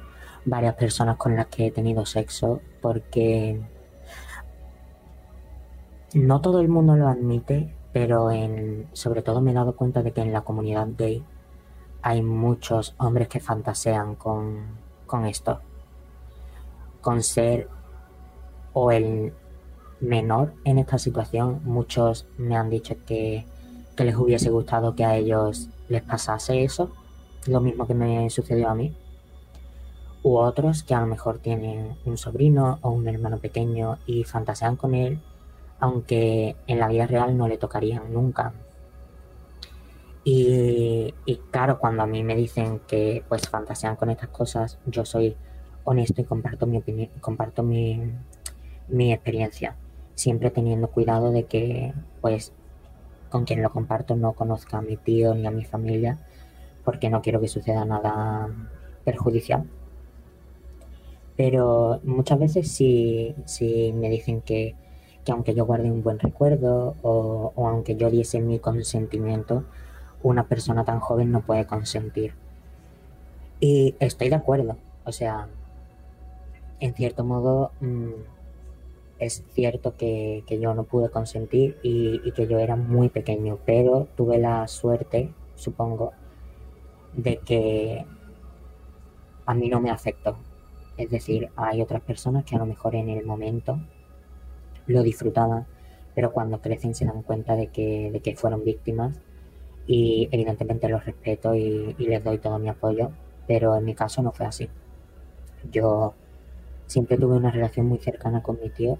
varias 0.45 0.75
personas 0.75 1.17
con 1.17 1.35
las 1.35 1.47
que 1.47 1.67
he 1.67 1.71
tenido 1.71 2.05
sexo 2.05 2.61
porque 2.81 3.61
no 6.13 6.41
todo 6.41 6.61
el 6.61 6.69
mundo 6.69 6.95
lo 6.95 7.07
admite, 7.07 7.73
pero 7.91 8.31
en, 8.31 8.87
sobre 8.93 9.21
todo 9.21 9.41
me 9.41 9.51
he 9.51 9.53
dado 9.53 9.75
cuenta 9.75 10.01
de 10.01 10.11
que 10.11 10.21
en 10.21 10.31
la 10.31 10.41
comunidad 10.41 10.87
gay 10.97 11.23
hay 12.01 12.21
muchos 12.21 12.95
hombres 12.97 13.27
que 13.27 13.39
fantasean 13.39 14.15
con, 14.15 14.77
con 15.05 15.25
esto, 15.25 15.59
con 17.01 17.23
ser 17.23 17.67
o 18.73 18.91
el 18.91 19.33
menor 19.99 20.53
en 20.63 20.79
esta 20.79 20.99
situación. 20.99 21.61
Muchos 21.63 22.27
me 22.37 22.55
han 22.55 22.69
dicho 22.69 22.95
que, 23.05 23.45
les 23.97 24.15
hubiese 24.15 24.49
gustado 24.49 24.95
que 24.95 25.05
a 25.05 25.15
ellos 25.15 25.69
les 25.87 26.03
pasase 26.03 26.63
eso, 26.63 26.91
lo 27.47 27.61
mismo 27.61 27.87
que 27.87 27.93
me 27.93 28.29
sucedió 28.29 28.69
a 28.69 28.75
mí. 28.75 28.95
U 30.25 30.37
otros 30.37 30.81
que 30.81 30.95
a 30.95 31.01
lo 31.01 31.05
mejor 31.05 31.37
tienen 31.37 31.97
un 32.03 32.17
sobrino 32.17 32.79
o 32.81 32.89
un 32.89 33.07
hermano 33.07 33.37
pequeño 33.37 33.99
y 34.07 34.23
fantasean 34.23 34.75
con 34.75 34.95
él, 34.95 35.19
aunque 35.79 36.55
en 36.65 36.79
la 36.79 36.87
vida 36.87 37.05
real 37.05 37.37
no 37.37 37.47
le 37.47 37.59
tocarían 37.59 38.11
nunca. 38.11 38.51
Y, 40.23 41.13
claro, 41.51 41.77
cuando 41.77 42.01
a 42.01 42.07
mí 42.07 42.23
me 42.23 42.35
dicen 42.35 42.81
que 42.87 43.23
pues 43.29 43.47
fantasean 43.47 43.97
con 43.97 44.09
estas 44.09 44.29
cosas, 44.29 44.79
yo 44.87 45.05
soy 45.05 45.37
honesto 45.83 46.21
y 46.21 46.25
comparto 46.25 46.65
mi 46.65 46.77
opinión, 46.79 47.11
comparto 47.21 47.61
mi, 47.61 48.11
mi 48.87 49.13
experiencia, 49.13 49.75
siempre 50.15 50.49
teniendo 50.49 50.87
cuidado 50.87 51.31
de 51.31 51.43
que, 51.43 51.93
pues, 52.21 52.51
con 53.29 53.45
quien 53.45 53.61
lo 53.61 53.69
comparto 53.69 54.15
no 54.15 54.33
conozca 54.33 54.79
a 54.79 54.81
mi 54.81 54.97
tío 54.97 55.35
ni 55.35 55.45
a 55.45 55.51
mi 55.51 55.65
familia, 55.65 56.17
porque 56.83 57.11
no 57.11 57.21
quiero 57.21 57.39
que 57.39 57.47
suceda 57.47 57.85
nada 57.85 58.49
perjudicial. 59.03 59.69
Pero 61.37 61.99
muchas 62.03 62.39
veces 62.39 62.71
sí, 62.71 63.35
sí 63.45 63.93
me 63.93 64.09
dicen 64.09 64.41
que, 64.41 64.75
que, 65.23 65.31
aunque 65.31 65.53
yo 65.53 65.65
guarde 65.65 65.91
un 65.91 66.03
buen 66.03 66.19
recuerdo 66.19 66.95
o, 67.01 67.51
o 67.55 67.67
aunque 67.67 67.95
yo 67.95 68.09
diese 68.09 68.39
mi 68.39 68.59
consentimiento, 68.59 69.65
una 70.23 70.47
persona 70.47 70.85
tan 70.85 70.99
joven 70.99 71.31
no 71.31 71.41
puede 71.41 71.65
consentir. 71.65 72.33
Y 73.59 73.95
estoy 73.99 74.29
de 74.29 74.35
acuerdo. 74.35 74.77
O 75.05 75.11
sea, 75.11 75.47
en 76.79 76.93
cierto 76.93 77.23
modo, 77.23 77.71
mmm, 77.81 78.11
es 79.19 79.43
cierto 79.53 79.95
que, 79.97 80.43
yo 80.49 80.73
no 80.73 80.83
pude 80.83 81.09
consentir 81.09 81.77
y, 81.83 82.31
que 82.31 82.47
yo 82.47 82.59
era 82.59 82.75
muy 82.75 83.09
pequeño, 83.09 83.59
pero 83.65 84.07
tuve 84.15 84.37
la 84.37 84.67
suerte, 84.67 85.31
supongo, 85.55 86.11
de 87.13 87.37
que 87.37 88.05
a 89.45 89.53
mí 89.53 89.69
no 89.69 89.79
me 89.79 89.89
afectó. 89.89 90.37
Es 90.97 91.09
decir, 91.09 91.49
hay 91.55 91.81
otras 91.81 92.01
personas 92.01 92.45
que 92.45 92.55
a 92.55 92.59
lo 92.59 92.65
mejor 92.65 92.95
en 92.95 93.09
el 93.09 93.25
momento 93.25 93.79
lo 94.87 95.03
disfrutaban, 95.03 95.65
pero 96.13 96.31
cuando 96.31 96.61
crecen 96.61 96.95
se 96.95 97.05
dan 97.05 97.21
cuenta 97.23 97.55
de 97.55 97.67
que, 97.67 98.11
de 98.11 98.19
que 98.21 98.35
fueron 98.35 98.63
víctimas 98.63 99.19
y 99.87 100.29
evidentemente 100.31 100.89
los 100.89 101.05
respeto 101.05 101.55
y, 101.55 101.95
y 101.97 102.07
les 102.07 102.23
doy 102.23 102.37
todo 102.39 102.59
mi 102.59 102.69
apoyo, 102.69 103.11
pero 103.47 103.75
en 103.75 103.85
mi 103.85 103.93
caso 103.95 104.21
no 104.21 104.31
fue 104.31 104.45
así. 104.45 104.69
Yo 105.71 106.13
Siempre 106.87 107.17
tuve 107.17 107.35
una 107.35 107.51
relación 107.51 107.87
muy 107.87 107.97
cercana 107.97 108.43
con 108.43 108.59
mi 108.61 108.69
tío. 108.69 108.99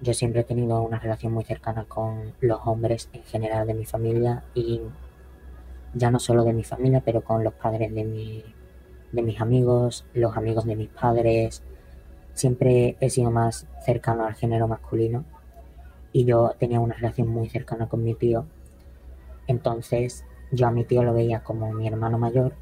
Yo 0.00 0.14
siempre 0.14 0.42
he 0.42 0.44
tenido 0.44 0.80
una 0.82 0.98
relación 0.98 1.32
muy 1.32 1.44
cercana 1.44 1.84
con 1.84 2.32
los 2.40 2.60
hombres 2.64 3.10
en 3.12 3.22
general 3.24 3.66
de 3.66 3.74
mi 3.74 3.84
familia 3.84 4.44
y 4.54 4.80
ya 5.94 6.10
no 6.10 6.20
solo 6.20 6.44
de 6.44 6.52
mi 6.52 6.62
familia, 6.62 7.02
pero 7.04 7.22
con 7.22 7.42
los 7.42 7.54
padres 7.54 7.92
de, 7.92 8.04
mi, 8.04 8.44
de 9.12 9.22
mis 9.22 9.40
amigos, 9.40 10.06
los 10.14 10.36
amigos 10.36 10.64
de 10.66 10.76
mis 10.76 10.88
padres. 10.88 11.62
Siempre 12.34 12.96
he 13.00 13.10
sido 13.10 13.30
más 13.30 13.66
cercano 13.84 14.24
al 14.24 14.34
género 14.34 14.68
masculino 14.68 15.24
y 16.12 16.24
yo 16.24 16.54
tenía 16.58 16.80
una 16.80 16.94
relación 16.94 17.28
muy 17.28 17.48
cercana 17.48 17.88
con 17.88 18.02
mi 18.04 18.14
tío. 18.14 18.46
Entonces 19.46 20.24
yo 20.52 20.66
a 20.66 20.70
mi 20.70 20.84
tío 20.84 21.02
lo 21.02 21.14
veía 21.14 21.42
como 21.42 21.72
mi 21.72 21.86
hermano 21.86 22.18
mayor, 22.18 22.54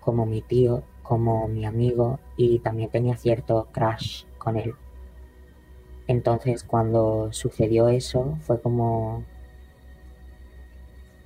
como 0.00 0.26
mi 0.26 0.42
tío 0.42 0.82
como 1.02 1.48
mi 1.48 1.66
amigo 1.66 2.20
y 2.36 2.60
también 2.60 2.90
tenía 2.90 3.16
cierto 3.16 3.68
crash 3.72 4.24
con 4.38 4.56
él. 4.56 4.74
Entonces 6.06 6.64
cuando 6.64 7.32
sucedió 7.32 7.88
eso 7.88 8.38
fue 8.40 8.60
como... 8.60 9.24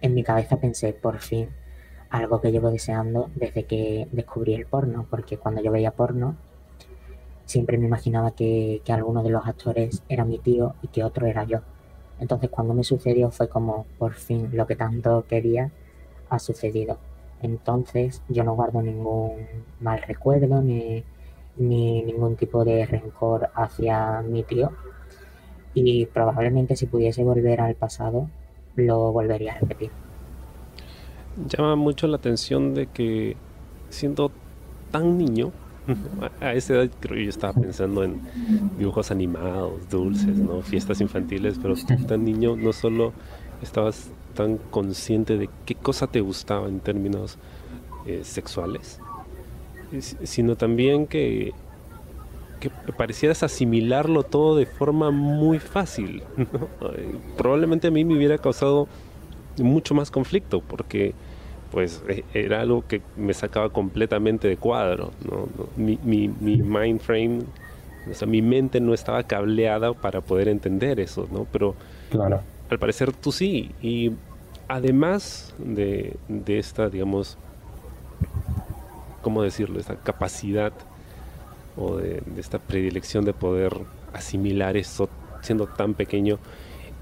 En 0.00 0.14
mi 0.14 0.22
cabeza 0.22 0.58
pensé, 0.58 0.92
por 0.92 1.20
fin, 1.20 1.48
algo 2.16 2.40
que 2.40 2.52
llevo 2.52 2.70
deseando 2.70 3.30
desde 3.34 3.64
que 3.64 4.08
descubrí 4.12 4.54
el 4.54 4.66
porno, 4.66 5.06
porque 5.10 5.38
cuando 5.38 5.62
yo 5.62 5.70
veía 5.70 5.90
porno 5.90 6.36
siempre 7.44 7.78
me 7.78 7.86
imaginaba 7.86 8.32
que, 8.32 8.82
que 8.84 8.92
alguno 8.92 9.22
de 9.22 9.30
los 9.30 9.46
actores 9.46 10.02
era 10.08 10.24
mi 10.24 10.38
tío 10.38 10.74
y 10.82 10.88
que 10.88 11.04
otro 11.04 11.26
era 11.26 11.44
yo. 11.44 11.60
Entonces 12.18 12.50
cuando 12.50 12.74
me 12.74 12.84
sucedió 12.84 13.30
fue 13.30 13.48
como, 13.48 13.86
por 13.98 14.14
fin, 14.14 14.50
lo 14.52 14.66
que 14.66 14.76
tanto 14.76 15.24
quería 15.28 15.70
ha 16.28 16.38
sucedido. 16.38 16.98
Entonces 17.42 18.22
yo 18.28 18.44
no 18.44 18.54
guardo 18.54 18.82
ningún 18.82 19.46
mal 19.80 20.02
recuerdo 20.02 20.62
ni, 20.62 21.04
ningún 21.56 22.36
tipo 22.36 22.64
de 22.64 22.86
rencor 22.86 23.50
hacia 23.54 24.22
mi 24.22 24.42
tío. 24.42 24.72
Y 25.74 26.06
probablemente 26.06 26.74
si 26.76 26.86
pudiese 26.86 27.22
volver 27.22 27.60
al 27.60 27.74
pasado, 27.74 28.28
lo 28.76 29.12
volvería 29.12 29.54
a 29.54 29.58
repetir. 29.58 30.05
Llama 31.48 31.76
mucho 31.76 32.06
la 32.06 32.16
atención 32.16 32.74
de 32.74 32.86
que 32.86 33.36
siendo 33.90 34.30
tan 34.90 35.18
niño, 35.18 35.52
a 36.40 36.54
esa 36.54 36.74
edad 36.74 36.90
creo 37.00 37.22
yo 37.22 37.30
estaba 37.30 37.52
pensando 37.52 38.02
en 38.02 38.20
dibujos 38.78 39.10
animados, 39.10 39.88
dulces, 39.88 40.36
¿no? 40.36 40.62
fiestas 40.62 41.00
infantiles, 41.00 41.58
pero 41.60 41.74
tan 42.06 42.24
niño 42.24 42.56
no 42.56 42.72
solo 42.72 43.12
estabas 43.62 44.10
tan 44.34 44.58
consciente 44.58 45.38
de 45.38 45.48
qué 45.64 45.74
cosa 45.74 46.06
te 46.06 46.20
gustaba 46.20 46.68
en 46.68 46.80
términos 46.80 47.38
eh, 48.06 48.20
sexuales, 48.24 49.00
sino 50.24 50.56
también 50.56 51.06
que, 51.06 51.52
que 52.60 52.70
parecieras 52.96 53.42
asimilarlo 53.42 54.22
todo 54.22 54.56
de 54.56 54.66
forma 54.66 55.10
muy 55.10 55.58
fácil. 55.58 56.22
Probablemente 57.36 57.88
a 57.88 57.90
mí 57.90 58.04
me 58.04 58.16
hubiera 58.16 58.38
causado 58.38 58.88
mucho 59.58 59.94
más 59.94 60.10
conflicto 60.10 60.60
porque 60.60 61.14
pues 61.70 62.02
e, 62.08 62.24
era 62.34 62.60
algo 62.60 62.86
que 62.86 63.02
me 63.16 63.34
sacaba 63.34 63.70
completamente 63.70 64.48
de 64.48 64.56
cuadro. 64.56 65.12
Mi, 65.76 65.98
mi, 66.02 66.28
mi, 66.28 66.56
mind 66.58 67.00
frame, 67.00 67.40
o 68.10 68.14
sea, 68.14 68.26
mi 68.28 68.42
mente 68.42 68.80
no 68.80 68.94
estaba 68.94 69.22
cableada 69.24 69.92
para 69.92 70.20
poder 70.20 70.48
entender 70.48 71.00
eso, 71.00 71.28
¿no? 71.30 71.46
Pero 71.50 71.74
claro 72.10 72.40
al 72.70 72.78
parecer 72.78 73.12
tú 73.12 73.32
sí. 73.32 73.72
Y 73.82 74.12
además 74.68 75.54
de, 75.58 76.16
esta, 76.46 76.88
digamos, 76.88 77.38
¿cómo 79.22 79.42
decirlo? 79.42 79.78
Esta 79.78 79.96
capacidad 79.96 80.72
o 81.76 81.96
de, 81.96 82.22
esta 82.38 82.58
predilección 82.58 83.24
de 83.24 83.32
poder 83.32 83.76
asimilar 84.12 84.76
eso 84.76 85.08
siendo 85.42 85.66
tan 85.66 85.94
pequeño, 85.94 86.38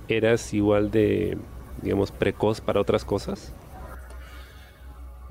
¿eras 0.08 0.52
igual 0.52 0.90
de, 0.90 1.38
digamos, 1.80 2.10
precoz 2.10 2.60
para 2.60 2.80
otras 2.80 3.04
cosas? 3.04 3.52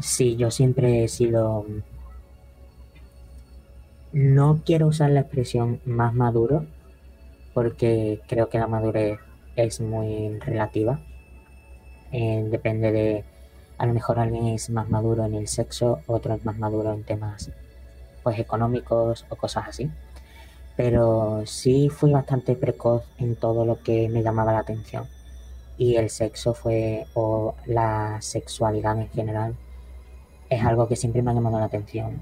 Sí, 0.03 0.35
yo 0.35 0.51
siempre 0.51 1.05
he 1.05 1.07
sido... 1.07 1.65
No 4.11 4.61
quiero 4.65 4.87
usar 4.87 5.09
la 5.11 5.21
expresión 5.21 5.79
más 5.85 6.13
maduro, 6.13 6.65
porque 7.53 8.19
creo 8.27 8.49
que 8.49 8.59
la 8.59 8.67
madurez 8.67 9.17
es 9.55 9.79
muy 9.79 10.39
relativa. 10.39 10.99
Eh, 12.11 12.45
depende 12.51 12.91
de, 12.91 13.23
a 13.77 13.85
lo 13.85 13.93
mejor 13.93 14.19
alguien 14.19 14.47
es 14.47 14.69
más 14.69 14.89
maduro 14.89 15.23
en 15.23 15.35
el 15.35 15.47
sexo, 15.47 16.01
otro 16.05 16.33
es 16.33 16.43
más 16.43 16.57
maduro 16.57 16.91
en 16.91 17.05
temas 17.05 17.49
pues 18.23 18.37
económicos 18.39 19.25
o 19.29 19.37
cosas 19.37 19.69
así. 19.69 19.89
Pero 20.75 21.43
sí 21.45 21.87
fui 21.89 22.11
bastante 22.11 22.55
precoz 22.57 23.05
en 23.19 23.37
todo 23.37 23.63
lo 23.65 23.81
que 23.81 24.09
me 24.09 24.21
llamaba 24.21 24.51
la 24.51 24.59
atención. 24.59 25.07
Y 25.77 25.95
el 25.95 26.09
sexo 26.09 26.53
fue, 26.53 27.07
o 27.13 27.55
la 27.65 28.17
sexualidad 28.21 28.99
en 28.99 29.09
general, 29.09 29.55
es 30.55 30.63
algo 30.63 30.87
que 30.87 30.95
siempre 30.95 31.21
me 31.21 31.31
ha 31.31 31.33
llamado 31.33 31.59
la 31.59 31.65
atención. 31.65 32.21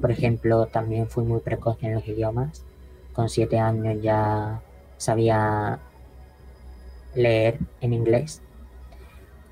Por 0.00 0.10
ejemplo, 0.10 0.66
también 0.66 1.08
fui 1.08 1.24
muy 1.24 1.40
precoz 1.40 1.78
en 1.82 1.94
los 1.94 2.06
idiomas. 2.06 2.64
Con 3.12 3.28
siete 3.28 3.58
años 3.58 4.02
ya 4.02 4.60
sabía 4.96 5.78
leer 7.14 7.58
en 7.80 7.92
inglés, 7.92 8.42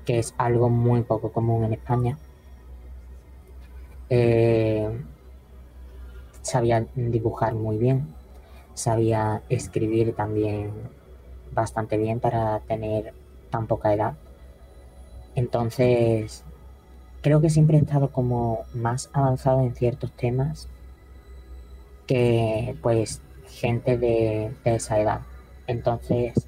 que 0.05 0.19
es 0.19 0.33
algo 0.37 0.69
muy 0.69 1.03
poco 1.03 1.31
común 1.31 1.63
en 1.65 1.73
España. 1.73 2.17
Eh, 4.09 4.89
sabía 6.41 6.85
dibujar 6.95 7.53
muy 7.53 7.77
bien. 7.77 8.13
sabía 8.73 9.43
escribir 9.49 10.15
también 10.15 10.71
bastante 11.51 11.97
bien 11.97 12.19
para 12.19 12.59
tener 12.61 13.13
tan 13.49 13.67
poca 13.67 13.93
edad. 13.93 14.15
Entonces, 15.35 16.43
creo 17.21 17.41
que 17.41 17.49
siempre 17.49 17.77
he 17.77 17.81
estado 17.81 18.11
como 18.11 18.65
más 18.73 19.09
avanzado 19.13 19.61
en 19.61 19.75
ciertos 19.75 20.11
temas 20.11 20.67
que 22.07 22.75
pues 22.81 23.21
gente 23.47 23.97
de, 23.97 24.51
de 24.63 24.75
esa 24.75 24.99
edad. 24.99 25.21
Entonces, 25.67 26.47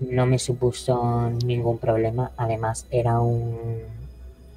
no 0.00 0.26
me 0.26 0.38
supuso 0.38 1.30
ningún 1.44 1.78
problema. 1.78 2.32
Además, 2.36 2.86
era 2.90 3.20
un 3.20 3.80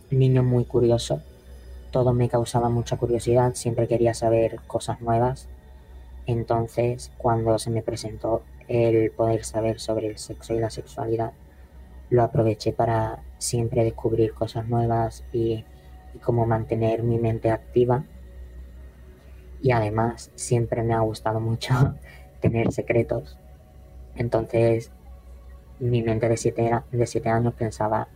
niño 0.09 0.43
muy 0.43 0.65
curioso. 0.65 1.21
Todo 1.91 2.13
me 2.13 2.29
causaba 2.29 2.69
mucha 2.69 2.97
curiosidad. 2.97 3.53
Siempre 3.55 3.87
quería 3.87 4.13
saber 4.13 4.59
cosas 4.67 5.01
nuevas. 5.01 5.47
Entonces, 6.25 7.11
cuando 7.17 7.59
se 7.59 7.69
me 7.69 7.81
presentó 7.81 8.43
el 8.67 9.11
poder 9.11 9.43
saber 9.43 9.79
sobre 9.79 10.07
el 10.07 10.17
sexo 10.17 10.53
y 10.53 10.59
la 10.59 10.69
sexualidad, 10.69 11.33
lo 12.09 12.23
aproveché 12.23 12.73
para 12.73 13.23
siempre 13.37 13.83
descubrir 13.83 14.33
cosas 14.33 14.67
nuevas 14.67 15.25
y, 15.31 15.65
cómo 16.21 16.45
mantener 16.45 17.03
mi 17.03 17.17
mente 17.17 17.49
activa. 17.49 18.03
Y 19.61 19.71
además, 19.71 20.31
siempre 20.35 20.83
me 20.83 20.93
ha 20.93 20.99
gustado 20.99 21.39
mucho 21.39 21.95
tener 22.39 22.71
secretos. 22.71 23.37
Entonces, 24.15 24.91
mi 25.79 26.03
mente 26.03 26.29
de 26.29 26.37
siete, 26.37 26.71
de 26.91 27.07
siete 27.07 27.29
años 27.29 27.53
pensaba 27.55 28.07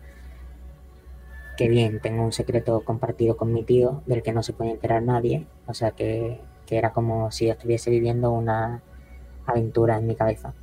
que 1.58 1.70
bien, 1.70 2.00
tengo 2.02 2.24
un 2.24 2.32
secreto 2.32 2.82
compartido 2.82 3.36
con 3.36 3.52
mi 3.52 3.64
tío 3.64 4.04
del 4.06 4.22
que 4.22 4.32
no 4.32 4.44
se 4.44 4.54
puede 4.54 4.72
enterar 4.72 5.02
nadie. 5.02 5.48
O 5.66 5.74
sea 5.74 5.92
que, 5.92 6.40
que 6.68 6.78
era 6.78 6.94
como 6.94 7.32
si 7.32 7.48
yo 7.48 7.54
estuviese 7.54 7.90
viviendo 7.90 8.32
una 8.32 8.84
aventura 9.48 9.98
en 9.98 10.06
mi 10.06 10.16
cabeza. 10.16 10.54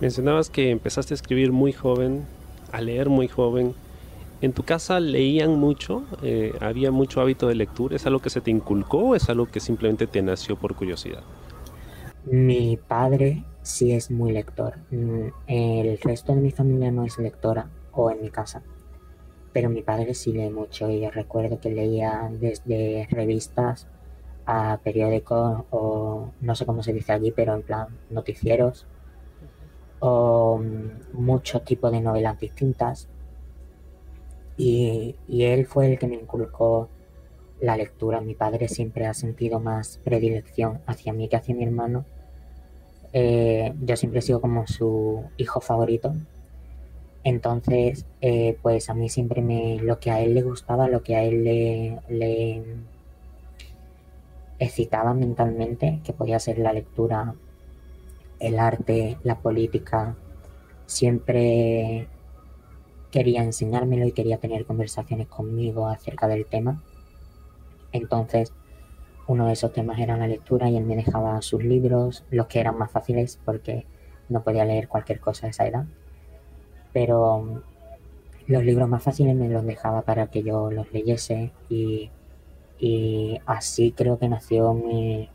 Mencionabas 0.00 0.48
que 0.48 0.70
empezaste 0.70 1.12
a 1.12 1.16
escribir 1.16 1.52
muy 1.52 1.72
joven, 1.72 2.24
a 2.72 2.80
leer 2.80 3.10
muy 3.10 3.28
joven. 3.28 3.74
¿En 4.40 4.54
tu 4.54 4.62
casa 4.62 4.98
leían 4.98 5.58
mucho? 5.58 6.04
Eh, 6.22 6.54
¿Había 6.60 6.90
mucho 6.90 7.20
hábito 7.20 7.48
de 7.48 7.54
lectura? 7.54 7.96
¿Es 7.96 8.06
algo 8.06 8.20
que 8.20 8.30
se 8.30 8.40
te 8.40 8.50
inculcó 8.50 8.98
o 8.98 9.14
es 9.14 9.28
algo 9.28 9.46
que 9.46 9.60
simplemente 9.60 10.06
te 10.06 10.22
nació 10.22 10.56
por 10.56 10.74
curiosidad? 10.74 11.22
Mi 12.24 12.78
padre 12.78 13.44
sí 13.60 13.92
es 13.92 14.10
muy 14.10 14.32
lector. 14.32 14.78
Mm, 14.90 15.28
El 15.46 15.98
resto 15.98 16.34
de 16.34 16.40
mi 16.40 16.50
familia 16.50 16.90
no 16.90 17.04
es 17.04 17.18
lectora, 17.18 17.68
o 17.92 18.10
en 18.10 18.22
mi 18.22 18.30
casa. 18.30 18.62
Pero 19.52 19.68
mi 19.68 19.82
padre 19.82 20.14
sí 20.14 20.32
lee 20.32 20.48
mucho 20.48 20.88
y 20.90 21.00
yo 21.00 21.10
recuerdo 21.10 21.60
que 21.60 21.70
leía 21.70 22.30
desde 22.32 23.06
revistas 23.10 23.86
a 24.46 24.78
periódicos 24.82 25.64
o 25.70 26.32
no 26.40 26.54
sé 26.54 26.64
cómo 26.64 26.82
se 26.82 26.94
dice 26.94 27.12
allí, 27.12 27.32
pero 27.32 27.54
en 27.54 27.62
plan 27.62 27.88
noticieros 28.08 28.86
o 30.00 30.58
mm, 30.58 31.20
muchos 31.20 31.64
tipos 31.64 31.92
de 31.92 32.00
novelas 32.00 32.38
distintas. 32.38 33.08
Y, 34.56 35.14
y 35.28 35.44
él 35.44 35.66
fue 35.66 35.86
el 35.92 35.98
que 35.98 36.06
me 36.06 36.16
inculcó 36.16 36.88
la 37.60 37.76
lectura. 37.76 38.20
Mi 38.20 38.34
padre 38.34 38.68
siempre 38.68 39.06
ha 39.06 39.14
sentido 39.14 39.60
más 39.60 40.00
predilección 40.04 40.80
hacia 40.86 41.12
mí 41.12 41.28
que 41.28 41.36
hacia 41.36 41.54
mi 41.54 41.64
hermano. 41.64 42.04
Eh, 43.12 43.72
yo 43.80 43.96
siempre 43.96 44.20
he 44.20 44.22
sido 44.22 44.40
como 44.40 44.66
su 44.66 45.24
hijo 45.36 45.60
favorito. 45.60 46.12
Entonces, 47.22 48.06
eh, 48.20 48.56
pues 48.62 48.88
a 48.88 48.94
mí 48.94 49.08
siempre 49.08 49.42
me 49.42 49.78
lo 49.80 49.98
que 50.00 50.10
a 50.10 50.20
él 50.20 50.34
le 50.34 50.42
gustaba, 50.42 50.88
lo 50.88 51.02
que 51.02 51.16
a 51.16 51.24
él 51.24 51.44
le, 51.44 51.98
le 52.08 52.62
excitaba 54.58 55.12
mentalmente, 55.14 56.00
que 56.04 56.12
podía 56.12 56.38
ser 56.38 56.58
la 56.58 56.72
lectura, 56.72 57.34
el 58.40 58.58
arte, 58.58 59.18
la 59.22 59.38
política, 59.38 60.16
siempre 60.86 62.08
quería 63.10 63.42
enseñármelo 63.42 64.06
y 64.06 64.12
quería 64.12 64.38
tener 64.38 64.64
conversaciones 64.64 65.28
conmigo 65.28 65.86
acerca 65.86 66.26
del 66.26 66.46
tema. 66.46 66.82
Entonces, 67.92 68.52
uno 69.26 69.46
de 69.46 69.52
esos 69.52 69.72
temas 69.72 69.98
era 69.98 70.16
la 70.16 70.26
lectura 70.26 70.68
y 70.68 70.76
él 70.76 70.84
me 70.84 70.96
dejaba 70.96 71.40
sus 71.42 71.62
libros, 71.62 72.24
los 72.30 72.46
que 72.46 72.60
eran 72.60 72.78
más 72.78 72.90
fáciles 72.90 73.38
porque 73.44 73.86
no 74.28 74.42
podía 74.42 74.64
leer 74.64 74.88
cualquier 74.88 75.20
cosa 75.20 75.46
a 75.46 75.50
esa 75.50 75.66
edad. 75.66 75.84
Pero 76.92 77.62
los 78.46 78.64
libros 78.64 78.88
más 78.88 79.02
fáciles 79.02 79.36
me 79.36 79.48
los 79.48 79.64
dejaba 79.64 80.02
para 80.02 80.28
que 80.28 80.42
yo 80.42 80.70
los 80.70 80.92
leyese 80.92 81.52
y, 81.68 82.10
y 82.78 83.38
así 83.46 83.92
creo 83.92 84.18
que 84.18 84.28
nació 84.28 84.72
mi, 84.74 85.28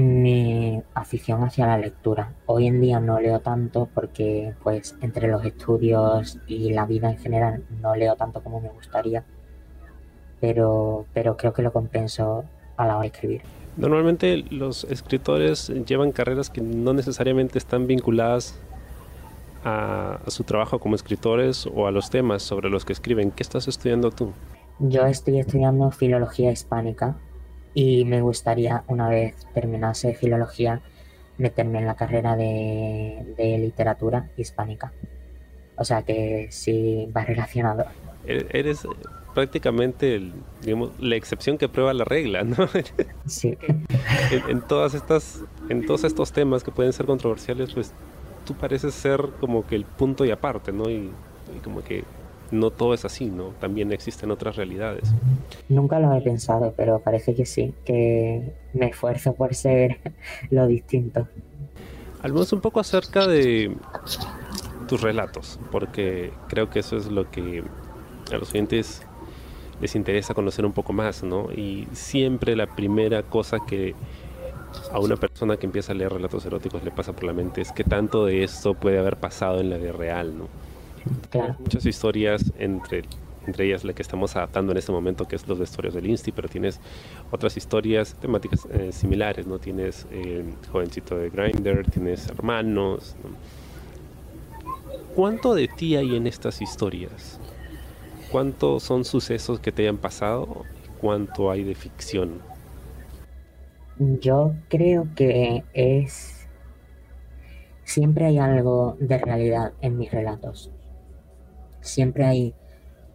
mi 0.00 0.82
afición 0.94 1.44
hacia 1.44 1.66
la 1.66 1.78
lectura. 1.78 2.32
Hoy 2.46 2.66
en 2.66 2.80
día 2.80 2.98
no 2.98 3.20
leo 3.20 3.40
tanto 3.40 3.88
porque 3.94 4.54
pues 4.62 4.96
entre 5.02 5.28
los 5.28 5.44
estudios 5.44 6.38
y 6.46 6.72
la 6.72 6.86
vida 6.86 7.10
en 7.10 7.18
general 7.18 7.62
no 7.80 7.94
leo 7.94 8.16
tanto 8.16 8.42
como 8.42 8.60
me 8.60 8.70
gustaría 8.70 9.24
pero, 10.42 11.06
pero 11.14 11.36
creo 11.36 11.52
que 11.52 11.62
lo 11.62 11.72
compenso 11.72 12.44
a 12.76 12.84
la 12.84 12.94
hora 12.96 13.02
de 13.02 13.06
escribir. 13.06 13.42
Normalmente 13.76 14.44
los 14.50 14.82
escritores 14.82 15.68
llevan 15.86 16.10
carreras 16.10 16.50
que 16.50 16.60
no 16.60 16.92
necesariamente 16.92 17.58
están 17.58 17.86
vinculadas 17.86 18.58
a, 19.62 20.18
a, 20.26 20.30
su 20.32 20.42
trabajo 20.42 20.80
como 20.80 20.96
escritores 20.96 21.68
o 21.72 21.86
a 21.86 21.92
los 21.92 22.10
temas 22.10 22.42
sobre 22.42 22.70
los 22.70 22.84
que 22.84 22.92
escriben. 22.92 23.30
¿Qué 23.30 23.44
estás 23.44 23.68
estudiando 23.68 24.10
tú? 24.10 24.32
Yo 24.80 25.06
estoy 25.06 25.38
estudiando 25.38 25.92
filología 25.92 26.50
hispánica 26.50 27.16
y 27.74 28.04
me 28.04 28.20
gustaría, 28.20 28.84
una 28.86 29.08
vez 29.08 29.34
terminase 29.54 30.14
filología, 30.14 30.80
meterme 31.38 31.78
en 31.78 31.86
la 31.86 31.96
carrera 31.96 32.36
de, 32.36 33.34
de 33.36 33.58
literatura 33.58 34.28
hispánica. 34.36 34.92
O 35.76 35.84
sea 35.84 36.02
que 36.02 36.48
sí 36.50 37.10
va 37.16 37.24
relacionado. 37.24 37.86
E-, 38.26 38.46
eres 38.50 38.86
prácticamente 39.34 40.14
el, 40.14 40.32
digamos, 40.60 40.90
la 41.00 41.16
excepción 41.16 41.56
que 41.56 41.68
prueba 41.68 41.94
la 41.94 42.04
regla, 42.04 42.44
¿no? 42.44 42.56
Sí. 43.26 43.56
en, 44.30 44.50
en, 44.50 44.60
todas 44.62 44.94
estas, 44.94 45.42
en 45.68 45.86
todos 45.86 46.04
estos 46.04 46.32
temas 46.32 46.62
que 46.62 46.70
pueden 46.70 46.92
ser 46.92 47.06
controversiales, 47.06 47.72
pues 47.72 47.92
tú 48.44 48.54
pareces 48.54 48.94
ser 48.94 49.20
como 49.40 49.66
que 49.66 49.76
el 49.76 49.84
punto 49.84 50.24
y 50.24 50.30
aparte, 50.30 50.72
¿no? 50.72 50.90
Y, 50.90 51.10
y 51.56 51.60
como 51.64 51.82
que 51.82 52.04
no 52.52 52.70
todo 52.70 52.94
es 52.94 53.04
así, 53.04 53.26
¿no? 53.26 53.48
También 53.58 53.92
existen 53.92 54.30
otras 54.30 54.56
realidades. 54.56 55.12
Nunca 55.68 55.98
lo 55.98 56.14
he 56.14 56.20
pensado, 56.20 56.72
pero 56.76 57.00
parece 57.00 57.34
que 57.34 57.46
sí, 57.46 57.74
que 57.84 58.52
me 58.74 58.86
esfuerzo 58.86 59.34
por 59.34 59.54
ser 59.54 59.98
lo 60.50 60.66
distinto. 60.66 61.26
Hablamos 62.22 62.52
un 62.52 62.60
poco 62.60 62.78
acerca 62.78 63.26
de 63.26 63.74
tus 64.86 65.00
relatos, 65.00 65.58
porque 65.72 66.32
creo 66.48 66.70
que 66.70 66.80
eso 66.80 66.96
es 66.96 67.06
lo 67.06 67.30
que 67.30 67.64
a 68.30 68.36
los 68.36 68.50
oyentes 68.50 69.02
les 69.80 69.96
interesa 69.96 70.34
conocer 70.34 70.64
un 70.64 70.72
poco 70.72 70.92
más, 70.92 71.24
¿no? 71.24 71.50
Y 71.50 71.88
siempre 71.92 72.54
la 72.54 72.66
primera 72.66 73.24
cosa 73.24 73.58
que 73.66 73.94
a 74.92 75.00
una 75.00 75.16
persona 75.16 75.56
que 75.56 75.66
empieza 75.66 75.92
a 75.92 75.94
leer 75.94 76.12
relatos 76.12 76.46
eróticos 76.46 76.84
le 76.84 76.90
pasa 76.90 77.12
por 77.12 77.24
la 77.24 77.32
mente 77.32 77.60
es 77.60 77.72
que 77.72 77.84
tanto 77.84 78.26
de 78.26 78.44
esto 78.44 78.74
puede 78.74 78.98
haber 78.98 79.16
pasado 79.16 79.60
en 79.60 79.70
la 79.70 79.76
vida 79.76 79.92
real, 79.92 80.38
¿no? 80.38 80.48
Claro. 81.30 81.56
Muchas 81.60 81.86
historias 81.86 82.52
entre 82.58 83.04
entre 83.46 83.66
ellas 83.66 83.84
la 83.84 83.92
que 83.92 84.02
estamos 84.02 84.36
adaptando 84.36 84.72
en 84.72 84.78
este 84.78 84.92
momento, 84.92 85.26
que 85.26 85.36
es 85.36 85.46
los 85.48 85.58
vestuarios 85.58 85.94
del 85.94 86.06
Insti, 86.06 86.32
pero 86.32 86.48
tienes 86.48 86.80
otras 87.30 87.56
historias 87.56 88.14
temáticas 88.14 88.66
eh, 88.72 88.92
similares, 88.92 89.46
¿no? 89.46 89.58
Tienes 89.58 90.06
eh, 90.10 90.44
Jovencito 90.70 91.16
de 91.16 91.30
Grinder, 91.30 91.88
tienes 91.90 92.28
Hermanos. 92.28 93.16
¿no? 93.22 93.30
¿Cuánto 95.14 95.54
de 95.54 95.68
ti 95.68 95.96
hay 95.96 96.16
en 96.16 96.26
estas 96.26 96.62
historias? 96.62 97.38
¿Cuántos 98.30 98.82
son 98.82 99.04
sucesos 99.04 99.60
que 99.60 99.72
te 99.72 99.82
hayan 99.82 99.98
pasado? 99.98 100.64
¿Cuánto 101.00 101.50
hay 101.50 101.64
de 101.64 101.74
ficción? 101.74 102.40
Yo 103.98 104.54
creo 104.68 105.08
que 105.14 105.64
es... 105.74 106.46
Siempre 107.84 108.26
hay 108.26 108.38
algo 108.38 108.96
de 109.00 109.18
realidad 109.18 109.72
en 109.82 109.98
mis 109.98 110.10
relatos. 110.10 110.70
Siempre 111.82 112.24
hay 112.24 112.54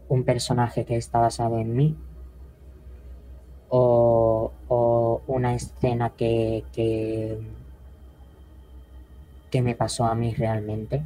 un 0.09 0.23
personaje 0.23 0.85
que 0.85 0.95
está 0.95 1.19
basado 1.19 1.57
en 1.59 1.75
mí 1.75 1.97
o, 3.69 4.51
una 5.27 5.55
escena 5.55 6.11
que, 6.11 6.63
que, 6.73 7.41
me 9.61 9.73
pasó 9.75 10.05
a 10.05 10.13
mí 10.13 10.35
realmente. 10.35 11.01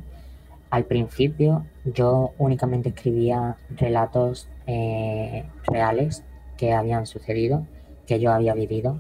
Al 0.69 0.85
principio 0.85 1.65
yo 1.85 2.33
únicamente 2.37 2.89
escribía 2.89 3.55
relatos 3.69 4.49
eh, 4.67 5.45
reales 5.63 6.25
que 6.57 6.73
habían 6.73 7.05
sucedido, 7.05 7.65
que 8.05 8.19
yo 8.19 8.33
había 8.33 8.53
vivido, 8.53 8.97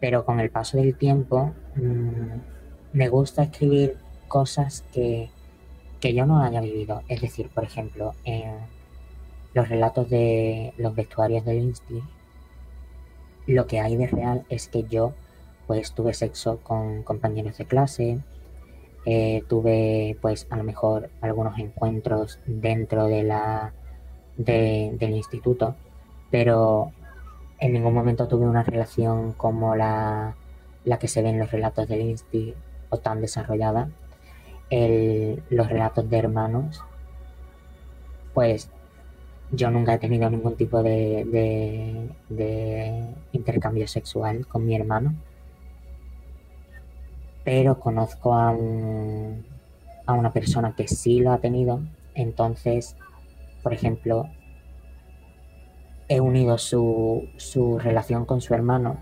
pero 0.00 0.24
con 0.24 0.40
el 0.40 0.50
paso 0.50 0.78
del 0.78 0.96
tiempo 0.96 1.52
mmm, 1.76 2.40
me 2.92 3.08
gusta 3.08 3.44
escribir 3.44 3.96
cosas 4.26 4.84
que, 4.92 5.30
que, 6.00 6.14
yo 6.14 6.26
no 6.26 6.42
haya 6.42 6.60
vivido. 6.60 7.02
Es 7.08 7.20
decir, 7.20 7.48
por 7.48 7.64
ejemplo, 7.64 8.14
en 8.24 8.54
los 9.54 9.68
relatos 9.68 10.08
de 10.10 10.72
los 10.76 10.94
vestuarios 10.94 11.44
del 11.44 11.58
Insti, 11.58 12.02
lo 13.46 13.66
que 13.66 13.80
hay 13.80 13.96
de 13.96 14.06
real 14.06 14.44
es 14.48 14.68
que 14.68 14.84
yo 14.84 15.14
pues 15.66 15.92
tuve 15.92 16.14
sexo 16.14 16.58
con 16.62 17.02
compañeros 17.02 17.58
de 17.58 17.66
clase, 17.66 18.18
eh, 19.06 19.42
tuve 19.48 20.16
pues 20.20 20.46
a 20.50 20.56
lo 20.56 20.64
mejor 20.64 21.10
algunos 21.20 21.58
encuentros 21.58 22.38
dentro 22.46 23.06
de 23.06 23.22
la 23.22 23.72
del 24.36 25.10
instituto, 25.16 25.74
pero 26.30 26.92
en 27.58 27.72
ningún 27.72 27.92
momento 27.92 28.28
tuve 28.28 28.46
una 28.46 28.62
relación 28.62 29.32
como 29.32 29.74
la, 29.74 30.36
la 30.84 30.98
que 30.98 31.08
se 31.08 31.22
ve 31.22 31.30
en 31.30 31.38
los 31.38 31.50
relatos 31.50 31.88
del 31.88 32.02
Insti 32.02 32.54
o 32.90 32.98
tan 32.98 33.20
desarrollada. 33.20 33.88
El, 34.70 35.42
los 35.50 35.68
relatos 35.68 36.08
de 36.10 36.18
hermanos, 36.18 36.82
pues 38.34 38.70
yo 39.50 39.70
nunca 39.70 39.94
he 39.94 39.98
tenido 39.98 40.28
ningún 40.28 40.56
tipo 40.56 40.82
de, 40.82 41.24
de, 42.28 43.06
intercambio 43.32 43.88
sexual 43.88 44.46
con 44.46 44.66
mi 44.66 44.74
hermano, 44.76 45.14
pero 47.44 47.80
conozco 47.80 48.34
a, 48.34 48.50
a 50.06 50.12
una 50.12 50.32
persona 50.32 50.74
que 50.76 50.86
sí 50.86 51.20
lo 51.20 51.32
ha 51.32 51.38
tenido, 51.38 51.80
entonces, 52.14 52.94
por 53.62 53.72
ejemplo, 53.72 54.28
he 56.08 56.20
unido 56.20 56.58
su, 56.58 57.28
su 57.36 57.78
relación 57.78 58.24
con 58.24 58.40
su 58.40 58.54
hermano 58.54 58.96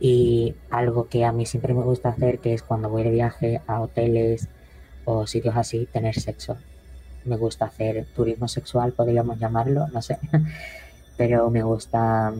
y 0.00 0.54
algo 0.70 1.08
que 1.08 1.24
a 1.24 1.32
mí 1.32 1.46
siempre 1.46 1.74
me 1.74 1.82
gusta 1.82 2.10
hacer, 2.10 2.38
que 2.38 2.54
es 2.54 2.62
cuando 2.62 2.88
voy 2.88 3.02
de 3.04 3.10
viaje 3.10 3.62
a 3.66 3.80
hoteles 3.80 4.48
o 5.04 5.26
sitios 5.26 5.56
así, 5.56 5.86
tener 5.86 6.18
sexo 6.18 6.56
me 7.24 7.36
gusta 7.36 7.66
hacer 7.66 8.06
turismo 8.14 8.48
sexual, 8.48 8.92
podríamos 8.92 9.38
llamarlo, 9.38 9.88
no 9.88 10.02
sé, 10.02 10.18
pero 11.16 11.50
me 11.50 11.62
gusta, 11.62 12.32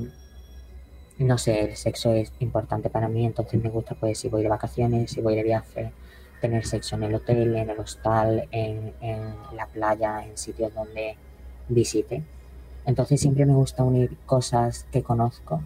no 1.19 1.39
sé, 1.39 1.65
el 1.65 1.77
sexo 1.77 2.13
es 2.13 2.33
importante 2.41 2.91
para 2.91 3.09
mí, 3.09 3.25
entonces 3.25 3.63
me 3.63 3.71
gusta 3.71 3.95
pues 3.95 4.19
si 4.19 4.29
voy 4.29 4.43
de 4.43 4.49
vacaciones, 4.49 5.11
si 5.11 5.21
voy 5.21 5.37
de 5.37 5.43
viaje, 5.43 5.93
tener 6.41 6.67
sexo 6.67 6.97
en 6.97 7.05
el 7.05 7.15
hotel, 7.15 7.57
en 7.57 7.71
el 7.71 7.79
hostal, 7.79 8.49
en, 8.51 8.93
en 9.01 9.35
la 9.57 9.67
playa, 9.67 10.25
en 10.27 10.37
sitios 10.37 10.75
donde 10.75 11.17
visite. 11.69 12.23
Entonces 12.85 13.21
siempre 13.21 13.47
me 13.47 13.55
gusta 13.55 13.83
unir 13.83 14.19
cosas 14.27 14.87
que 14.93 15.03
conozco 15.03 15.63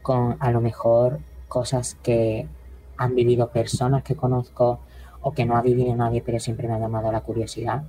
con 0.00 0.38
a 0.40 0.50
lo 0.50 0.62
mejor 0.62 1.20
cosas 1.48 1.94
que 2.02 2.46
han 2.96 3.14
vivido 3.14 3.50
personas 3.50 4.02
que 4.02 4.16
conozco 4.16 4.80
o 5.26 5.32
que 5.32 5.44
no 5.44 5.56
ha 5.56 5.62
vivido 5.62 5.96
nadie, 5.96 6.22
pero 6.24 6.38
siempre 6.38 6.68
me 6.68 6.74
ha 6.74 6.78
llamado 6.78 7.10
la 7.10 7.20
curiosidad. 7.20 7.82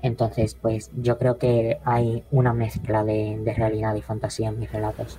Entonces, 0.00 0.54
pues 0.54 0.92
yo 0.94 1.18
creo 1.18 1.38
que 1.38 1.78
hay 1.84 2.22
una 2.30 2.52
mezcla 2.52 3.02
de, 3.02 3.42
realidad 3.56 3.96
y 3.96 4.00
fantasía 4.00 4.50
en 4.50 4.60
mis 4.60 4.70
relatos. 4.70 5.18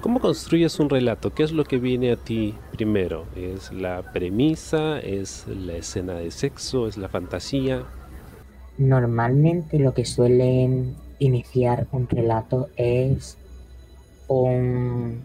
¿Cómo 0.00 0.18
construyes 0.18 0.80
un 0.80 0.90
relato? 0.90 1.32
¿Qué 1.32 1.44
es 1.44 1.52
lo 1.52 1.62
que 1.62 1.78
viene 1.78 2.10
a 2.10 2.16
ti 2.16 2.52
primero? 2.72 3.26
¿Es 3.36 3.72
la 3.72 4.02
premisa? 4.12 4.98
¿Es 4.98 5.46
la 5.46 5.74
escena 5.74 6.14
de 6.14 6.32
sexo? 6.32 6.88
¿Es 6.88 6.98
la 6.98 7.08
fantasía? 7.08 7.84
Normalmente 8.76 9.78
lo 9.78 9.94
que 9.94 10.04
suele 10.04 10.96
iniciar 11.20 11.86
un 11.92 12.08
relato 12.08 12.70
es 12.76 13.38
un, 14.26 15.22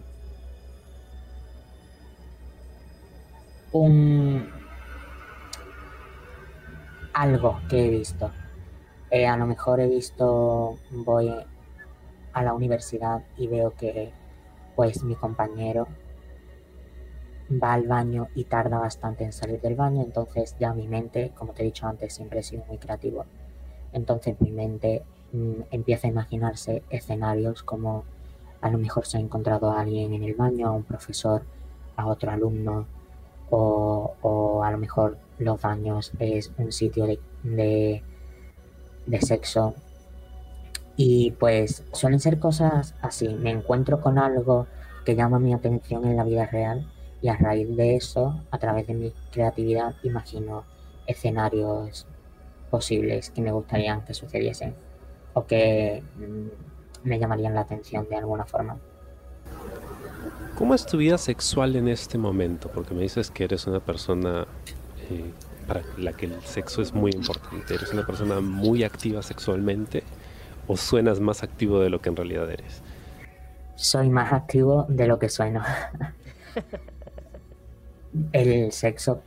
un 3.74 4.48
algo 7.12 7.60
que 7.68 7.86
he 7.86 7.90
visto 7.90 8.30
eh, 9.14 9.28
a 9.28 9.36
lo 9.36 9.46
mejor 9.46 9.78
he 9.78 9.86
visto, 9.86 10.76
voy 10.90 11.32
a 12.32 12.42
la 12.42 12.52
universidad 12.52 13.22
y 13.36 13.46
veo 13.46 13.72
que 13.76 14.12
pues 14.74 15.04
mi 15.04 15.14
compañero 15.14 15.86
va 17.62 17.74
al 17.74 17.86
baño 17.86 18.26
y 18.34 18.42
tarda 18.42 18.80
bastante 18.80 19.22
en 19.22 19.32
salir 19.32 19.60
del 19.60 19.76
baño, 19.76 20.02
entonces 20.02 20.56
ya 20.58 20.74
mi 20.74 20.88
mente, 20.88 21.30
como 21.36 21.52
te 21.52 21.62
he 21.62 21.66
dicho 21.66 21.86
antes, 21.86 22.12
siempre 22.12 22.40
he 22.40 22.42
sido 22.42 22.64
muy 22.64 22.78
creativo. 22.78 23.24
Entonces 23.92 24.34
mi 24.40 24.50
mente 24.50 25.04
mm, 25.32 25.60
empieza 25.70 26.08
a 26.08 26.10
imaginarse 26.10 26.82
escenarios 26.90 27.62
como 27.62 28.02
a 28.62 28.68
lo 28.68 28.78
mejor 28.78 29.06
se 29.06 29.18
ha 29.18 29.20
encontrado 29.20 29.70
a 29.70 29.80
alguien 29.80 30.12
en 30.12 30.24
el 30.24 30.34
baño, 30.34 30.66
a 30.66 30.72
un 30.72 30.82
profesor, 30.82 31.44
a 31.94 32.06
otro 32.08 32.32
alumno, 32.32 32.88
o, 33.56 34.62
a 34.64 34.70
lo 34.70 34.78
mejor 34.78 35.18
los 35.38 35.60
baños 35.60 36.12
es 36.18 36.52
un 36.58 36.72
sitio 36.72 37.06
de 37.06 38.02
de 39.06 39.20
sexo. 39.20 39.74
Y 40.96 41.32
pues 41.32 41.84
suelen 41.92 42.20
ser 42.20 42.38
cosas 42.38 42.94
así. 43.02 43.28
Me 43.28 43.50
encuentro 43.50 44.00
con 44.00 44.18
algo 44.18 44.66
que 45.04 45.16
llama 45.16 45.38
mi 45.38 45.52
atención 45.52 46.04
en 46.04 46.16
la 46.16 46.24
vida 46.24 46.46
real 46.46 46.90
y 47.20 47.28
a 47.28 47.36
raíz 47.36 47.74
de 47.76 47.96
eso, 47.96 48.40
a 48.50 48.58
través 48.58 48.86
de 48.86 48.94
mi 48.94 49.12
creatividad, 49.32 49.94
imagino 50.02 50.64
escenarios 51.06 52.06
posibles 52.70 53.30
que 53.30 53.42
me 53.42 53.52
gustarían 53.52 54.04
que 54.04 54.14
sucediesen 54.14 54.74
o 55.34 55.46
que 55.46 56.02
mm, 56.16 57.08
me 57.08 57.18
llamarían 57.18 57.54
la 57.54 57.62
atención 57.62 58.08
de 58.08 58.16
alguna 58.16 58.46
forma. 58.46 58.78
¿Cómo 60.56 60.74
es 60.74 60.86
tu 60.86 60.98
vida 60.98 61.18
sexual 61.18 61.74
en 61.74 61.88
este 61.88 62.16
momento? 62.16 62.70
Porque 62.72 62.94
me 62.94 63.02
dices 63.02 63.30
que 63.30 63.44
eres 63.44 63.66
una 63.66 63.80
persona 63.80 64.46
eh, 65.10 65.32
para 65.66 65.82
la 65.98 66.12
que 66.12 66.26
el 66.26 66.40
sexo 66.42 66.82
es 66.82 66.92
muy 66.92 67.10
importante? 67.12 67.74
¿Eres 67.74 67.92
una 67.92 68.06
persona 68.06 68.40
muy 68.40 68.84
activa 68.84 69.22
sexualmente 69.22 70.02
o 70.66 70.76
suenas 70.76 71.20
más 71.20 71.42
activo 71.42 71.80
de 71.80 71.90
lo 71.90 72.00
que 72.00 72.10
en 72.10 72.16
realidad 72.16 72.50
eres? 72.50 72.82
Soy 73.74 74.08
más 74.10 74.32
activo 74.32 74.86
de 74.88 75.06
lo 75.06 75.18
que 75.18 75.28
sueno. 75.28 75.62
el 78.32 78.70
sexo 78.72 79.22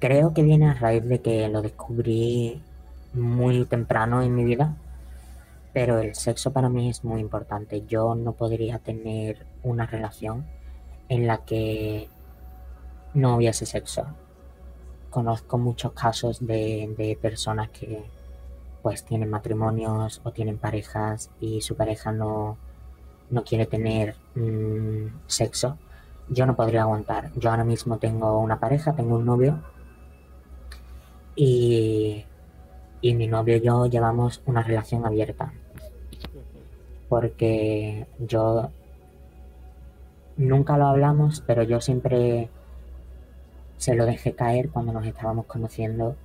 creo 0.00 0.34
que 0.34 0.42
viene 0.42 0.68
a 0.68 0.74
raíz 0.74 1.04
de 1.04 1.20
que 1.20 1.48
lo 1.48 1.62
descubrí 1.62 2.60
muy 3.12 3.64
temprano 3.66 4.22
en 4.22 4.34
mi 4.34 4.44
vida, 4.44 4.74
pero 5.72 5.98
el 5.98 6.14
sexo 6.14 6.52
para 6.52 6.68
mí 6.68 6.88
es 6.88 7.04
muy 7.04 7.20
importante. 7.20 7.84
Yo 7.86 8.14
no 8.14 8.32
podría 8.32 8.78
tener 8.78 9.46
una 9.62 9.86
relación 9.86 10.44
en 11.08 11.26
la 11.26 11.38
que 11.38 12.08
no 13.14 13.36
hubiese 13.36 13.66
sexo 13.66 14.06
conozco 15.16 15.56
muchos 15.56 15.92
casos 15.92 16.46
de, 16.46 17.18
personas 17.22 17.70
que 17.70 18.04
pues 18.82 19.02
tienen 19.02 19.30
matrimonios 19.30 20.20
o 20.24 20.30
tienen 20.30 20.58
parejas 20.58 21.30
y 21.40 21.62
su 21.62 21.74
pareja 21.74 22.12
no, 22.12 22.58
no 23.30 23.42
quiere 23.42 23.64
tener 23.64 24.14
mm, 24.34 25.06
sexo, 25.26 25.78
yo 26.28 26.44
no 26.44 26.54
podría 26.54 26.82
aguantar. 26.82 27.30
Yo 27.34 27.48
ahora 27.50 27.64
mismo 27.64 27.96
tengo 27.96 28.38
una 28.40 28.60
pareja, 28.60 28.94
tengo 28.94 29.16
un 29.16 29.24
novio 29.24 29.62
y, 31.34 32.26
y 33.00 33.14
mi 33.14 33.26
novio 33.26 33.56
y 33.56 33.62
yo 33.62 33.86
llevamos 33.86 34.42
una 34.44 34.62
relación 34.62 35.06
abierta. 35.06 35.50
Porque 37.08 38.06
yo 38.18 38.70
nunca 40.36 40.76
lo 40.76 40.86
hablamos, 40.86 41.42
pero 41.46 41.62
yo 41.62 41.80
siempre 41.80 42.50
se 43.76 43.94
lo 43.94 44.06
dejé 44.06 44.34
caer 44.34 44.70
cuando 44.70 44.92
nos 44.92 45.06
estábamos 45.06 45.46
conociendo 45.46 46.16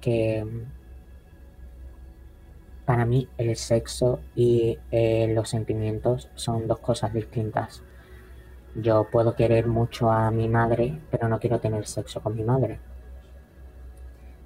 que 0.00 0.44
mm, 0.44 0.78
para 2.84 3.04
mí 3.04 3.28
el 3.36 3.56
sexo 3.56 4.20
y 4.34 4.78
eh, 4.90 5.28
los 5.34 5.50
sentimientos 5.50 6.30
son 6.34 6.66
dos 6.66 6.78
cosas 6.78 7.12
distintas. 7.12 7.82
Yo 8.74 9.08
puedo 9.10 9.34
querer 9.34 9.66
mucho 9.66 10.10
a 10.10 10.30
mi 10.30 10.48
madre, 10.48 10.98
pero 11.10 11.28
no 11.28 11.38
quiero 11.38 11.60
tener 11.60 11.86
sexo 11.86 12.22
con 12.22 12.36
mi 12.36 12.44
madre. 12.44 12.80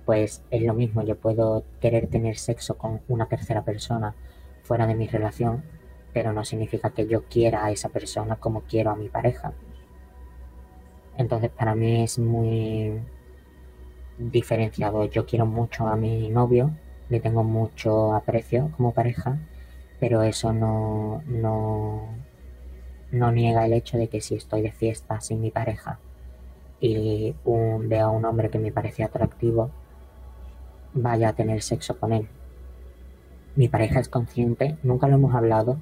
Pues 0.05 0.43
es 0.51 0.63
lo 0.63 0.75
mismo, 0.75 1.03
yo 1.03 1.17
puedo 1.17 1.65
querer 1.81 2.09
tener 2.09 2.37
sexo 2.37 2.77
con 2.77 3.01
una 3.09 3.27
tercera 3.27 3.63
persona 3.63 4.15
fuera 4.63 4.87
de 4.87 4.95
mi 4.95 5.07
relación, 5.07 5.63
pero 6.13 6.33
no 6.33 6.45
significa 6.45 6.91
que 6.91 7.07
yo 7.07 7.25
quiera 7.25 7.65
a 7.65 7.71
esa 7.71 7.89
persona 7.89 8.37
como 8.37 8.63
quiero 8.63 8.91
a 8.91 8.97
mi 8.97 9.09
pareja. 9.09 9.53
Entonces 11.17 11.51
para 11.51 11.75
mí 11.75 12.03
es 12.03 12.19
muy 12.19 13.01
diferenciado. 14.19 15.05
Yo 15.07 15.27
quiero 15.27 15.47
mucho 15.47 15.87
a 15.87 15.97
mi 15.97 16.29
novio, 16.29 16.71
le 17.09 17.21
tengo 17.21 17.45
mucho 17.45 18.15
aprecio 18.15 18.71
como 18.77 18.93
pareja, 18.93 19.39
pero 20.01 20.23
eso 20.23 20.53
no, 20.53 21.23
no, 21.27 22.09
no 23.11 23.33
niega 23.33 23.67
el 23.67 23.73
hecho 23.73 23.99
de 23.99 24.09
que 24.09 24.21
si 24.21 24.35
estoy 24.35 24.63
de 24.63 24.73
fiesta 24.73 25.21
sin 25.21 25.41
mi 25.41 25.51
pareja 25.51 25.99
y 26.81 27.35
veo 27.45 28.07
a 28.07 28.11
un 28.11 28.25
hombre 28.25 28.51
que 28.51 28.59
me 28.59 28.73
parece 28.73 29.05
atractivo, 29.05 29.71
vaya 30.95 31.29
a 31.29 31.33
tener 31.33 31.63
sexo 31.63 31.99
con 31.99 32.13
él. 32.13 32.29
Mi 33.55 33.69
pareja 33.69 34.01
es 34.01 34.09
consciente, 34.09 34.77
nunca 34.83 35.07
lo 35.07 35.15
hemos 35.15 35.35
hablado, 35.35 35.79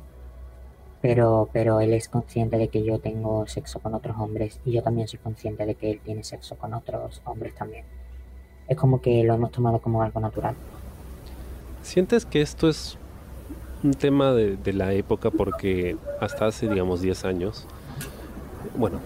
pero, 1.01 1.49
pero 1.53 1.81
él 1.81 1.93
es 1.93 2.09
consciente 2.09 2.59
de 2.59 2.69
que 2.69 2.85
yo 2.85 2.99
tengo 2.99 3.47
sexo 3.47 3.79
con 3.81 3.95
otros 3.95 4.17
hombres 4.19 4.61
y 4.65 4.73
yo 4.73 4.83
también 4.83 5.09
soy 5.09 5.19
consciente 5.19 5.65
de 5.67 5.75
que 5.75 5.93
él 5.93 6.01
tiene 6.05 6.25
sexo 6.25 6.57
con 6.57 6.75
otros 6.75 7.23
hombres 7.25 7.55
también. 7.55 7.85
Es 8.69 8.77
como 8.77 9.01
que 9.01 9.25
lo 9.25 9.35
hemos 9.35 9.51
tomado 9.51 9.79
como 9.81 10.03
algo 10.03 10.21
natural. 10.21 10.55
¿Sientes 11.83 12.27
que 12.27 12.43
esto 12.43 12.69
es 12.69 12.99
un 13.83 13.95
tema 13.95 14.33
de, 14.33 14.57
de 14.57 14.73
la 14.73 14.93
época 14.93 15.31
porque 15.31 15.97
hasta 16.21 16.47
hace, 16.47 16.69
digamos, 16.69 17.01
10 17.01 17.25
años 17.25 17.67
bueno, 18.81 19.01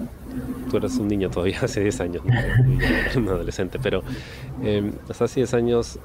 tú 0.70 0.78
eras 0.78 0.96
un 0.96 1.08
niño 1.08 1.28
todavía 1.28 1.58
hace 1.62 1.80
10 1.80 2.00
años, 2.00 2.22
un 3.16 3.28
adolescente, 3.28 3.78
pero 3.82 4.02
eh, 4.62 4.92
hasta 5.10 5.24
hace 5.24 5.40
10 5.40 5.54
años 5.54 5.98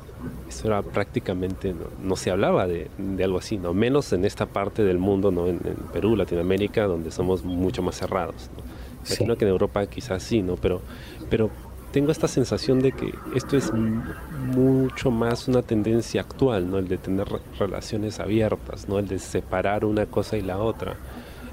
eso 0.50 0.68
era 0.68 0.82
prácticamente, 0.82 1.74
no, 2.04 2.16
se 2.16 2.32
hablaba 2.32 2.68
de, 2.68 2.90
algo 3.24 3.38
así, 3.38 3.58
¿no? 3.58 3.74
menos 3.74 4.12
en 4.12 4.26
esta 4.26 4.48
parte 4.48 4.84
del 4.84 4.98
mundo, 4.98 5.32
¿no? 5.32 5.48
en, 5.48 5.60
Perú, 5.94 6.16
Latinoamérica, 6.16 6.86
donde 6.86 7.12
somos 7.12 7.46
mucho 7.46 7.82
más 7.82 7.96
cerrados. 7.96 8.50
¿no? 8.58 8.64
Imagino 9.08 9.38
que 9.38 9.46
en 9.46 9.52
Europa 9.52 9.86
quizás 9.88 10.22
sí, 10.22 10.42
¿no? 10.42 10.56
Pero, 10.58 10.82
pero 11.30 11.50
tengo 11.92 12.12
esta 12.12 12.28
sensación 12.28 12.80
de 12.80 12.92
que 12.92 13.14
esto 13.36 13.58
es 13.58 13.72
mucho 13.74 15.10
más 15.10 15.48
una 15.48 15.62
tendencia 15.62 16.22
actual, 16.22 16.70
¿no? 16.70 16.78
El 16.78 16.88
de 16.88 16.98
tener 16.98 17.28
relaciones 17.58 18.20
abiertas, 18.20 18.88
¿no? 18.88 19.00
El 19.00 19.08
de 19.08 19.20
separar 19.20 19.86
una 19.86 20.06
cosa 20.06 20.38
y 20.38 20.42
la 20.42 20.60
otra. 20.60 20.98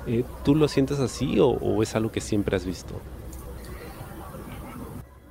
Eh, 0.06 0.24
¿Tú 0.44 0.54
lo 0.54 0.68
sientes 0.68 1.00
así 1.00 1.38
o, 1.40 1.82
es 1.82 1.94
algo 1.96 2.12
que 2.12 2.20
siempre 2.20 2.56
has 2.56 2.64
visto? 2.64 2.94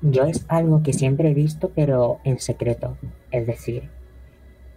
Yo 0.02 0.24
es 0.24 0.46
algo 0.50 0.84
que 0.84 0.94
siempre 0.94 1.32
he 1.32 1.34
visto, 1.34 1.72
pero 1.74 2.20
en 2.24 2.40
secreto. 2.40 2.98
Es 3.32 3.48
decir, 3.48 3.90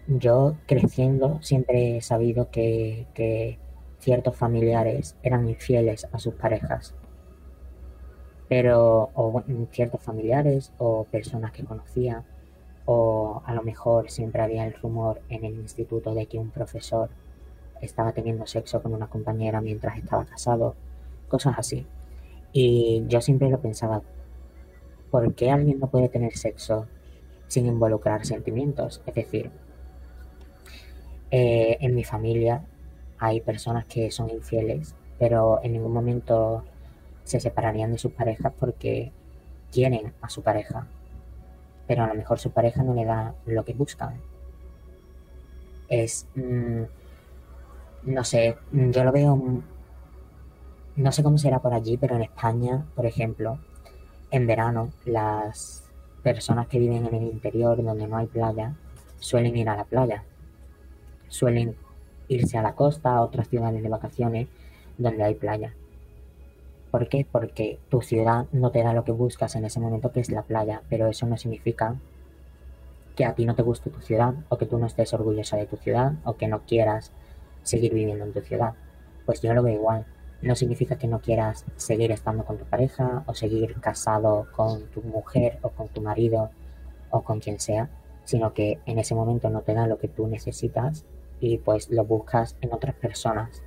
yo 0.06 0.56
creciendo 0.66 1.38
siempre 1.42 1.98
he 1.98 2.02
sabido 2.02 2.50
que, 2.50 3.58
ciertos 4.00 4.36
familiares 4.36 5.16
eran 5.24 5.48
infieles 5.48 6.06
a 6.12 6.20
sus 6.20 6.34
parejas 6.34 6.94
pero 8.48 9.10
o 9.14 9.42
ciertos 9.72 10.00
familiares 10.00 10.72
o 10.78 11.04
personas 11.04 11.52
que 11.52 11.64
conocía 11.64 12.24
o 12.86 13.42
a 13.44 13.52
lo 13.54 13.62
mejor 13.62 14.10
siempre 14.10 14.40
había 14.40 14.66
el 14.66 14.74
rumor 14.74 15.20
en 15.28 15.44
el 15.44 15.54
instituto 15.56 16.14
de 16.14 16.26
que 16.26 16.38
un 16.38 16.50
profesor 16.50 17.10
estaba 17.80 18.12
teniendo 18.12 18.46
sexo 18.46 18.82
con 18.82 18.94
una 18.94 19.08
compañera 19.08 19.60
mientras 19.60 19.98
estaba 19.98 20.24
casado, 20.24 20.74
cosas 21.28 21.58
así. 21.58 21.86
Y 22.52 23.04
yo 23.08 23.20
siempre 23.20 23.50
lo 23.50 23.60
pensaba, 23.60 24.02
¿por 25.10 25.34
qué 25.34 25.50
alguien 25.50 25.78
no 25.78 25.88
puede 25.88 26.08
tener 26.08 26.36
sexo 26.36 26.86
sin 27.46 27.66
involucrar 27.66 28.26
sentimientos? 28.26 29.02
Es 29.06 29.14
decir, 29.14 29.50
eh, 31.30 31.76
en 31.80 31.94
mi 31.94 32.04
familia 32.04 32.64
hay 33.18 33.40
personas 33.40 33.84
que 33.84 34.10
son 34.10 34.30
infieles, 34.30 34.94
pero 35.18 35.60
en 35.62 35.72
ningún 35.72 35.92
momento 35.92 36.64
se 37.24 37.40
separarían 37.40 37.92
de 37.92 37.98
sus 37.98 38.12
parejas 38.12 38.52
porque 38.58 39.12
quieren 39.70 40.14
a 40.22 40.30
su 40.30 40.42
pareja, 40.42 40.86
pero 41.86 42.04
a 42.04 42.06
lo 42.06 42.14
mejor 42.14 42.38
su 42.38 42.50
pareja 42.50 42.82
no 42.82 42.94
le 42.94 43.04
da 43.04 43.34
lo 43.44 43.64
que 43.64 43.74
buscan. 43.74 44.20
Es, 45.88 46.26
mm, 46.34 46.82
no 48.04 48.24
sé, 48.24 48.56
yo 48.72 49.04
lo 49.04 49.12
veo, 49.12 49.62
no 50.96 51.12
sé 51.12 51.22
cómo 51.22 51.38
será 51.38 51.58
por 51.60 51.74
allí, 51.74 51.96
pero 51.96 52.16
en 52.16 52.22
España, 52.22 52.84
por 52.94 53.06
ejemplo, 53.06 53.58
en 54.30 54.46
verano 54.46 54.90
las 55.04 55.84
personas 56.22 56.66
que 56.68 56.78
viven 56.78 57.06
en 57.06 57.14
el 57.14 57.22
interior 57.24 57.82
donde 57.82 58.06
no 58.06 58.16
hay 58.16 58.26
playa 58.26 58.74
suelen 59.18 59.56
ir 59.56 59.68
a 59.68 59.76
la 59.76 59.84
playa, 59.84 60.24
suelen 61.28 61.76
irse 62.28 62.58
a 62.58 62.62
la 62.62 62.74
costa, 62.74 63.14
a 63.14 63.22
otras 63.22 63.48
ciudades 63.48 63.82
de 63.82 63.88
vacaciones 63.88 64.48
donde 64.96 65.22
hay 65.24 65.34
playa. 65.34 65.74
¿Por 66.90 67.08
qué? 67.08 67.26
Porque 67.30 67.78
tu 67.90 68.00
ciudad 68.00 68.46
no 68.52 68.70
te 68.70 68.82
da 68.82 68.92
lo 68.92 69.04
que 69.04 69.12
buscas 69.12 69.54
en 69.56 69.64
ese 69.64 69.80
momento, 69.80 70.10
que 70.10 70.20
es 70.20 70.30
la 70.30 70.42
playa, 70.42 70.82
pero 70.88 71.06
eso 71.06 71.26
no 71.26 71.36
significa 71.36 71.96
que 73.14 73.24
a 73.24 73.34
ti 73.34 73.44
no 73.44 73.54
te 73.54 73.62
guste 73.62 73.90
tu 73.90 74.00
ciudad, 74.00 74.34
o 74.48 74.56
que 74.56 74.66
tú 74.66 74.78
no 74.78 74.86
estés 74.86 75.12
orgullosa 75.12 75.56
de 75.56 75.66
tu 75.66 75.76
ciudad, 75.76 76.12
o 76.24 76.36
que 76.36 76.48
no 76.48 76.60
quieras 76.60 77.12
seguir 77.62 77.94
viviendo 77.94 78.24
en 78.24 78.32
tu 78.32 78.40
ciudad. 78.40 78.74
Pues 79.26 79.40
yo 79.40 79.52
lo 79.54 79.62
veo 79.62 79.74
igual. 79.74 80.06
No 80.42 80.54
significa 80.54 80.96
que 80.96 81.08
no 81.08 81.20
quieras 81.20 81.64
seguir 81.76 82.12
estando 82.12 82.44
con 82.44 82.58
tu 82.58 82.64
pareja, 82.64 83.24
o 83.26 83.34
seguir 83.34 83.74
casado 83.80 84.46
con 84.54 84.86
tu 84.86 85.02
mujer, 85.02 85.58
o 85.62 85.70
con 85.70 85.88
tu 85.88 86.00
marido, 86.00 86.50
o 87.10 87.22
con 87.22 87.40
quien 87.40 87.58
sea, 87.60 87.90
sino 88.24 88.54
que 88.54 88.78
en 88.86 88.98
ese 88.98 89.14
momento 89.14 89.50
no 89.50 89.62
te 89.62 89.74
da 89.74 89.86
lo 89.86 89.98
que 89.98 90.08
tú 90.08 90.26
necesitas 90.28 91.04
y 91.40 91.58
pues 91.58 91.90
lo 91.90 92.04
buscas 92.04 92.56
en 92.60 92.72
otras 92.72 92.94
personas 92.94 93.62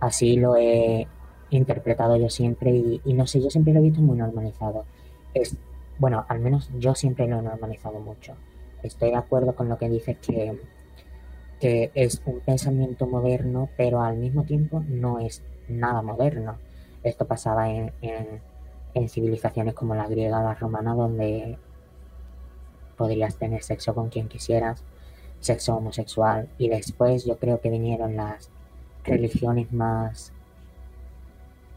Así 0.00 0.36
lo 0.36 0.56
he 0.56 1.06
interpretado 1.50 2.16
yo 2.16 2.28
siempre 2.28 2.70
y, 2.70 3.14
no 3.14 3.26
sé, 3.26 3.40
yo 3.40 3.50
siempre 3.50 3.72
lo 3.72 3.80
he 3.80 3.84
visto 3.84 4.00
muy 4.00 4.18
normalizado. 4.18 4.84
Es, 5.32 5.56
bueno, 5.98 6.24
al 6.28 6.40
menos 6.40 6.70
yo 6.78 6.94
siempre 6.94 7.26
lo 7.26 7.38
he 7.38 7.42
normalizado 7.42 7.98
mucho. 8.00 8.34
Estoy 8.82 9.10
de 9.10 9.16
acuerdo 9.16 9.54
con 9.54 9.68
lo 9.68 9.78
que 9.78 9.88
dices 9.88 10.18
que, 10.18 10.60
que 11.60 11.90
es 11.94 12.22
un 12.26 12.40
pensamiento 12.40 13.06
moderno, 13.06 13.68
pero 13.76 14.02
al 14.02 14.16
mismo 14.16 14.44
tiempo 14.44 14.82
no 14.88 15.18
es 15.18 15.42
nada 15.68 16.02
moderno. 16.02 16.58
Esto 17.02 17.26
pasaba 17.26 17.70
en, 17.70 17.92
en 18.96 19.08
civilizaciones 19.08 19.74
como 19.74 19.94
la 19.94 20.08
griega 20.08 20.40
o 20.40 20.44
la 20.44 20.54
romana, 20.54 20.94
donde 20.94 21.58
podrías 22.96 23.36
tener 23.36 23.62
sexo 23.62 23.94
con 23.94 24.08
quien 24.08 24.28
quisieras, 24.28 24.82
sexo 25.40 25.76
homosexual, 25.76 26.48
y 26.58 26.68
después 26.68 27.24
yo 27.24 27.36
creo 27.36 27.60
que 27.60 27.70
vinieron 27.70 28.16
las 28.16 28.50
religiones 29.04 29.72
más, 29.72 30.32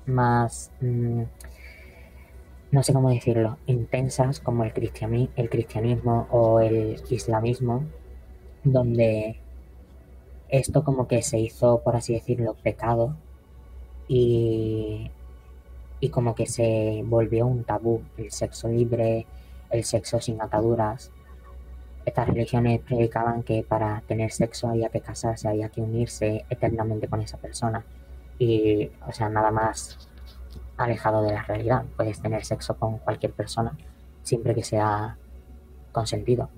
más, 0.05 0.71
mm, 0.81 1.23
no 2.71 2.83
sé 2.83 2.93
cómo 2.93 3.09
decirlo, 3.09 3.57
intensas 3.65 4.39
como 4.39 4.63
el, 4.63 4.71
el 5.35 5.49
cristianismo 5.49 6.27
o 6.31 6.61
el 6.61 7.01
islamismo, 7.09 7.83
donde 8.63 9.39
esto 10.49 10.83
como 10.83 11.07
que 11.07 11.21
se 11.21 11.39
hizo, 11.39 11.81
por 11.81 11.95
así 11.95 12.13
decirlo, 12.13 12.55
pecado 12.55 13.15
y, 14.07 15.11
y 15.99 16.09
como 16.09 16.35
que 16.35 16.45
se 16.45 17.03
volvió 17.05 17.47
un 17.47 17.63
tabú, 17.63 18.01
el 18.17 18.31
sexo 18.31 18.67
libre, 18.67 19.25
el 19.69 19.83
sexo 19.83 20.19
sin 20.19 20.41
ataduras, 20.41 21.11
estas 22.05 22.27
religiones 22.27 22.81
predicaban 22.81 23.43
que 23.43 23.63
para 23.63 24.01
tener 24.07 24.31
sexo 24.31 24.67
había 24.67 24.89
que 24.89 25.01
casarse, 25.01 25.47
había 25.47 25.69
que 25.69 25.81
unirse 25.81 26.45
eternamente 26.49 27.07
con 27.07 27.21
esa 27.21 27.37
persona. 27.37 27.85
Y, 28.39 28.89
o 29.07 29.11
sea, 29.11 29.29
nada 29.29 29.51
más 29.51 30.09
alejado 30.77 31.21
de 31.23 31.33
la 31.33 31.43
realidad. 31.43 31.85
Puedes 31.95 32.21
tener 32.21 32.43
sexo 32.45 32.75
con 32.77 32.97
cualquier 32.99 33.33
persona, 33.33 33.77
siempre 34.23 34.55
que 34.55 34.63
sea 34.63 35.17
consentido. 35.91 36.49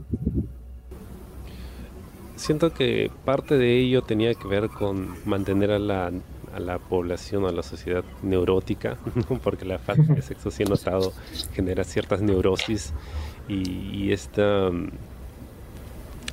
Siento 2.42 2.74
que 2.74 3.12
parte 3.24 3.56
de 3.56 3.78
ello 3.78 4.02
tenía 4.02 4.34
que 4.34 4.48
ver 4.48 4.70
con 4.70 5.16
mantener 5.26 5.70
a 5.70 5.78
la, 5.78 6.12
a 6.56 6.60
la 6.60 6.80
población, 6.80 7.46
a 7.46 7.52
la 7.52 7.62
sociedad 7.62 8.04
neurótica, 8.24 8.98
porque 9.44 9.64
la 9.64 9.78
falta 9.78 10.12
de 10.12 10.24
sexo, 10.24 10.50
sí 10.50 10.64
he 10.64 10.66
notado, 10.66 11.14
genera 11.54 11.84
ciertas 11.84 12.20
neurosis 12.20 12.94
y, 13.48 14.12
esta 14.12 14.72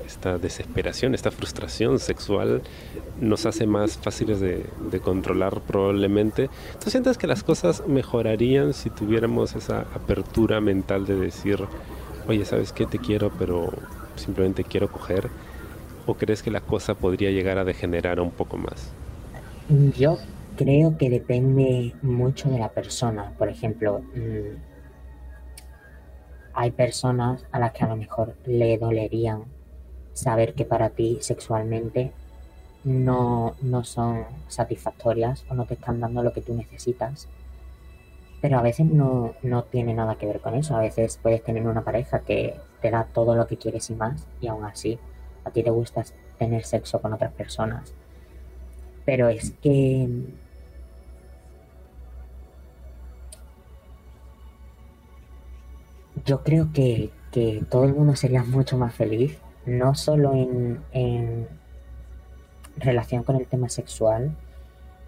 esta 0.07 0.39
desesperación, 0.39 1.15
esta 1.15 1.31
frustración 1.31 1.99
sexual 1.99 2.63
nos 3.21 3.45
hace 3.45 3.67
más 3.67 3.99
fáciles 3.99 4.41
de, 4.41 4.65
controlar 5.03 5.61
probablemente. 5.61 6.49
¿Tú 6.83 6.89
sientes 6.89 7.19
que 7.19 7.27
las 7.27 7.43
cosas 7.43 7.87
mejorarían 7.87 8.73
si 8.73 8.89
tuviéramos 8.89 9.55
esa 9.55 9.83
apertura 9.95 10.63
mental 10.63 11.05
de 11.05 11.17
decir, 11.17 11.63
oye, 12.27 12.47
¿sabes 12.47 12.73
qué? 12.73 12.87
Te 12.87 12.99
quiero, 12.99 13.31
pero 13.39 13.71
simplemente 14.17 14.65
quiero 14.65 14.91
coger? 14.91 15.29
¿O 16.09 16.15
crees 16.15 16.43
que 16.43 16.51
la 16.51 16.63
cosa 16.63 16.95
podría 16.95 17.31
llegar 17.31 17.59
a 17.59 17.65
degenerar 17.65 18.19
un 18.19 18.31
poco 18.31 18.57
más? 18.57 18.95
Yo 19.95 20.17
creo 20.57 20.97
que 20.97 21.11
depende 21.11 21.95
mucho 22.01 22.49
de 22.49 22.59
la 22.59 22.71
persona. 22.71 23.35
Por 23.37 23.51
ejemplo, 23.51 24.01
mm, 24.15 24.57
hay 26.55 26.71
personas 26.71 27.45
a 27.53 27.59
las 27.59 27.73
que 27.73 27.85
a 27.85 27.89
lo 27.89 27.97
mejor 27.97 28.35
le 28.47 28.79
dolerían 28.79 29.45
saber 30.15 30.55
que 30.55 30.65
para 30.65 30.89
ti 30.89 31.19
sexualmente 31.21 32.11
no, 32.85 33.55
no 33.61 33.85
son 33.85 34.25
satisfactorias 34.47 35.45
o 35.51 35.55
no 35.55 35.67
te 35.67 35.75
están 35.75 36.01
dando 36.01 36.23
lo 36.23 36.33
que 36.33 36.41
tú 36.41 36.55
necesitas. 36.55 37.29
Pero 38.41 38.59
a 38.59 38.63
veces 38.63 38.87
no, 38.87 39.35
no 39.43 39.65
tiene 39.65 39.93
nada 39.93 40.15
que 40.15 40.25
ver 40.25 40.41
con 40.41 40.55
eso. 40.55 40.75
A 40.75 40.81
veces 40.81 41.21
puedes 41.23 41.45
tener 41.45 41.67
una 41.67 41.85
pareja 41.85 42.21
que 42.21 42.55
te 42.81 42.91
da 42.91 43.05
todo 43.05 43.35
lo 43.35 43.47
que 43.47 43.59
quieres 43.59 43.91
y 43.91 43.95
más 43.95 44.27
y 44.41 44.47
aún 44.47 44.65
así 44.65 44.99
a 45.49 45.53
ti 45.53 45.63
te 45.63 45.71
gusta 45.71 46.05
tener 46.39 46.65
sexo 46.65 47.01
con 47.01 47.13
otras 47.13 47.33
personas. 47.33 47.93
Pero 49.05 49.29
es 49.29 49.53
que 49.63 50.09
yo 56.25 56.43
creo 56.43 56.73
que, 56.73 57.11
que 57.33 57.65
todo 57.69 57.85
el 57.85 57.95
mundo 57.95 58.17
sería 58.17 58.45
mucho 58.45 58.77
más 58.77 58.95
feliz 58.95 59.39
no 59.69 59.95
solo 59.95 60.33
en, 60.35 61.49
relación 62.77 63.25
con 63.25 63.37
el 63.37 63.47
tema 63.47 63.69
sexual, 63.69 64.37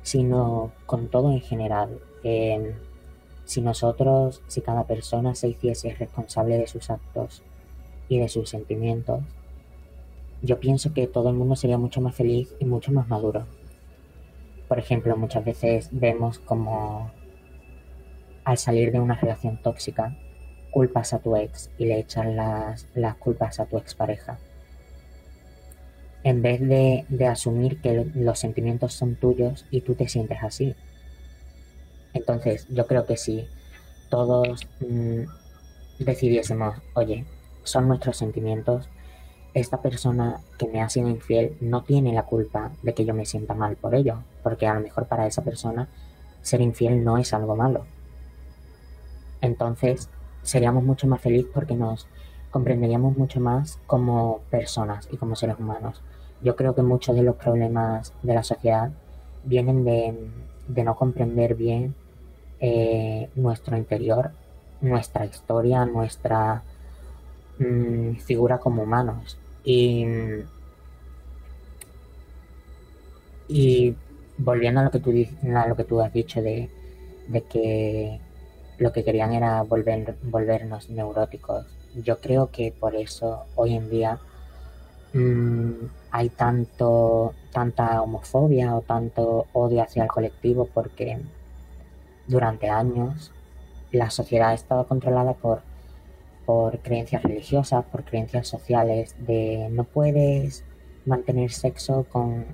sino 0.02 0.72
con 0.86 1.08
todo 1.08 1.30
en 1.30 1.40
general. 1.40 2.00
si 3.44 3.60
nosotros, 3.62 4.42
si 4.46 4.60
cada 4.60 4.84
persona 4.84 5.34
se 5.34 5.48
hiciese 5.48 5.94
responsable 5.94 6.58
de 6.58 6.66
sus 6.66 6.90
actos 6.90 7.42
y 8.08 8.18
de 8.18 8.28
sus 8.28 8.50
sentimientos, 8.50 9.20
yo 10.42 10.60
pienso 10.60 10.92
que 10.94 11.06
todo 11.06 11.30
el 11.30 11.36
mundo 11.36 11.56
sería 11.56 11.78
mucho 11.78 12.00
más 12.00 12.14
feliz 12.14 12.54
y 12.60 12.64
mucho 12.64 12.92
más 12.92 13.08
maduro. 13.08 13.46
por 14.68 14.78
ejemplo, 14.78 15.16
muchas 15.16 15.44
veces 15.44 15.88
vemos 15.92 16.38
como 16.38 17.10
al 18.44 18.56
salir 18.56 18.92
de 18.92 19.00
una 19.00 19.16
relación 19.16 19.60
tóxica, 19.62 20.16
culpas 20.70 21.12
a 21.12 21.18
tu 21.18 21.36
ex 21.36 21.70
y 21.76 21.86
le 21.86 21.98
echan 21.98 22.36
las, 22.36 22.86
las 22.94 23.16
culpas 23.16 23.58
a 23.60 23.66
tu 23.66 23.78
expareja. 23.78 24.38
En 26.22 26.42
vez 26.42 26.60
de, 26.60 27.04
de 27.08 27.26
asumir 27.26 27.80
que 27.80 28.06
los 28.14 28.38
sentimientos 28.38 28.92
son 28.92 29.16
tuyos 29.16 29.66
y 29.70 29.80
tú 29.80 29.94
te 29.94 30.08
sientes 30.08 30.38
así. 30.42 30.74
Entonces, 32.12 32.66
yo 32.68 32.86
creo 32.86 33.06
que 33.06 33.16
si 33.16 33.48
todos 34.08 34.68
mm, 34.80 35.22
decidiésemos, 35.98 36.76
oye, 36.94 37.24
son 37.64 37.88
nuestros 37.88 38.16
sentimientos, 38.16 38.88
esta 39.54 39.80
persona 39.82 40.40
que 40.58 40.68
me 40.68 40.80
ha 40.80 40.88
sido 40.88 41.08
infiel 41.08 41.56
no 41.60 41.82
tiene 41.82 42.12
la 42.12 42.24
culpa 42.24 42.70
de 42.82 42.94
que 42.94 43.04
yo 43.04 43.14
me 43.14 43.26
sienta 43.26 43.54
mal 43.54 43.76
por 43.76 43.94
ello, 43.94 44.18
porque 44.42 44.66
a 44.66 44.74
lo 44.74 44.80
mejor 44.80 45.06
para 45.06 45.26
esa 45.26 45.42
persona 45.42 45.88
ser 46.42 46.60
infiel 46.60 47.04
no 47.04 47.18
es 47.18 47.32
algo 47.34 47.56
malo. 47.56 47.84
Entonces 49.40 50.08
seríamos 50.42 50.84
mucho 50.84 51.06
más 51.06 51.20
felices 51.20 51.50
porque 51.52 51.74
nos 51.74 52.06
comprenderíamos 52.50 53.16
mucho 53.16 53.40
más 53.40 53.78
como 53.86 54.40
personas 54.50 55.08
y 55.10 55.16
como 55.16 55.36
seres 55.36 55.58
humanos. 55.58 56.02
Yo 56.42 56.56
creo 56.56 56.74
que 56.74 56.82
muchos 56.82 57.14
de 57.16 57.22
los 57.22 57.36
problemas 57.36 58.12
de 58.22 58.34
la 58.34 58.42
sociedad 58.42 58.90
vienen 59.44 59.84
de, 59.84 60.84
no 60.84 60.96
comprender 60.96 61.54
bien 61.54 61.94
eh, 62.60 63.28
nuestro 63.34 63.76
interior, 63.76 64.32
nuestra 64.80 65.26
historia, 65.26 65.84
nuestra 65.84 66.62
mm, 67.60 68.16
figura 68.16 68.58
como 68.58 68.82
humanos. 68.82 69.38
Y, 69.64 70.04
y 73.48 73.94
volviendo 74.38 74.80
a 74.80 74.84
lo 74.84 74.90
que 74.90 74.98
tú, 75.00 75.12
a 75.54 75.68
lo 75.68 75.76
que 75.76 75.84
tú 75.84 76.00
has 76.00 76.12
dicho 76.12 76.42
de, 76.42 76.68
que 77.50 78.20
lo 78.78 78.92
que 78.92 79.04
querían 79.04 79.32
era 79.32 79.62
volver, 79.62 80.16
volvernos 80.22 80.90
neuróticos, 80.90 81.66
yo 81.94 82.20
creo 82.20 82.50
que 82.50 82.72
por 82.72 82.94
eso 82.94 83.44
hoy 83.56 83.74
en 83.74 83.90
día 83.90 84.18
mm, 85.12 85.72
hay 86.10 86.28
tanto 86.30 87.34
tanta 87.52 88.00
homofobia 88.00 88.76
o 88.76 88.82
tanto 88.82 89.46
odio 89.52 89.82
hacia 89.82 90.04
el 90.04 90.08
colectivo 90.08 90.68
porque 90.72 91.18
durante 92.26 92.68
años 92.68 93.32
la 93.92 94.10
sociedad 94.10 94.50
ha 94.50 94.54
estado 94.54 94.86
controlada 94.86 95.32
por 95.34 95.62
por 96.50 96.80
creencias 96.80 97.22
religiosas, 97.22 97.84
por 97.84 98.02
creencias 98.02 98.48
sociales, 98.48 99.14
de 99.20 99.68
no 99.70 99.84
puedes 99.84 100.64
mantener 101.06 101.52
sexo 101.52 102.06
con 102.10 102.44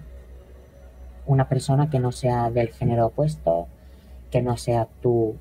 una 1.24 1.48
persona 1.48 1.88
que 1.88 1.98
no 1.98 2.12
sea 2.12 2.50
del 2.50 2.68
género 2.74 3.06
opuesto, 3.06 3.68
que 4.30 4.42
no 4.42 4.58
sea 4.58 4.86
tu 5.00 5.36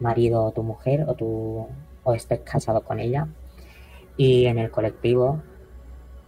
marido 0.00 0.42
o 0.42 0.50
tu 0.50 0.64
mujer 0.64 1.04
o, 1.06 1.14
tu, 1.14 1.68
o 2.02 2.14
estés 2.14 2.40
casado 2.40 2.82
con 2.82 2.98
ella. 2.98 3.28
Y 4.16 4.46
en 4.46 4.58
el 4.58 4.72
colectivo 4.72 5.40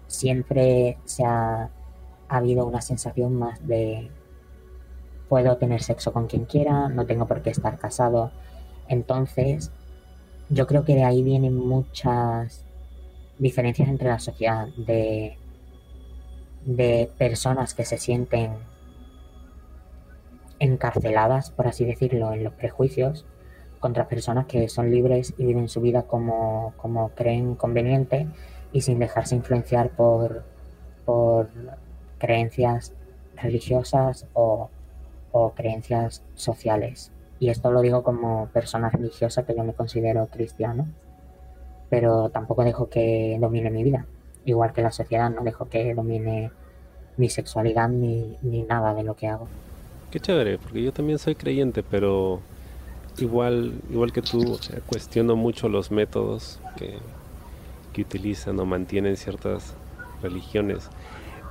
siempre 0.07 0.97
se 1.07 1.25
ha, 1.25 1.71
ha 2.29 2.37
habido 2.37 2.65
una 2.67 2.83
sensación 2.83 3.35
más 3.35 3.67
de 3.67 4.13
puedo 5.29 5.57
tener 5.57 5.83
sexo 5.83 6.13
con 6.13 6.29
quien 6.29 6.45
quiera, 6.45 6.89
no 6.89 7.05
tengo 7.05 7.27
por 7.27 7.43
qué 7.43 7.51
estar 7.51 7.81
casado. 7.81 8.31
Entonces, 8.87 9.73
yo 10.49 10.67
creo 10.67 10.85
que 10.85 10.95
de 10.95 11.05
ahí 11.05 11.23
vienen 11.23 11.57
muchas 11.57 12.65
diferencias 13.39 13.89
entre 13.89 14.09
la 14.09 14.19
sociedad 14.19 14.69
de, 14.77 15.37
de 16.65 17.11
personas 17.19 17.75
que 17.75 17.85
se 17.85 17.99
sienten 17.99 18.53
encarceladas, 20.59 21.51
por 21.51 21.67
así 21.67 21.85
decirlo, 21.85 22.33
en 22.33 22.45
los 22.45 22.55
prejuicios, 22.55 23.27
contra 23.81 24.09
personas 24.09 24.47
que 24.47 24.69
son 24.69 24.91
libres 24.91 25.35
y 25.37 25.45
viven 25.45 25.69
su 25.69 25.81
vida 25.81 26.05
como, 26.05 26.75
como 26.77 27.11
creen 27.11 27.55
conveniente 27.55 28.27
y 28.73 28.81
sin 28.81 28.99
dejarse 28.99 29.37
influenciar 29.37 29.91
por, 29.91 30.45
por 31.05 31.49
creencias 32.19 32.95
religiosas 33.37 34.27
o, 34.33 34.71
o 35.33 35.51
creencias 35.51 36.23
sociales. 36.35 37.13
Y 37.39 37.51
esto 37.51 37.71
lo 37.71 37.81
digo 37.81 38.03
como 38.03 38.49
persona 38.53 38.89
religiosa 38.89 39.45
que 39.45 39.55
yo 39.55 39.65
me 39.65 39.75
considero 39.75 40.27
cristiano, 40.27 40.87
pero 41.91 42.31
tampoco 42.31 42.65
dejo 42.65 42.89
que 42.89 43.37
domine 43.41 43.71
mi 43.71 43.85
vida. 43.85 44.07
Igual 44.45 44.73
que 44.73 44.83
la 44.83 44.93
sociedad 44.93 45.31
no 45.31 45.43
dejo 45.43 45.69
que 45.69 45.95
domine 45.95 46.51
mi 47.17 47.29
sexualidad 47.29 47.89
ni, 47.89 48.37
nada 48.69 48.95
de 48.95 49.03
lo 49.03 49.17
que 49.17 49.29
hago. 49.29 49.49
Qué 50.11 50.21
chévere, 50.21 50.59
porque 50.59 50.83
yo 50.83 50.93
también 50.93 51.19
soy 51.19 51.35
creyente, 51.35 51.83
pero 51.83 52.41
igual, 53.19 53.75
igual 53.91 54.13
que 54.13 54.23
tú, 54.23 54.59
cuestiono 54.87 55.37
mucho 55.37 55.69
los 55.69 55.91
métodos 55.91 56.61
que, 56.77 56.99
que 57.93 58.03
utilizan 58.03 58.59
o 58.61 58.65
mantienen 58.65 59.17
ciertas 59.17 59.75
religiones. 60.23 60.89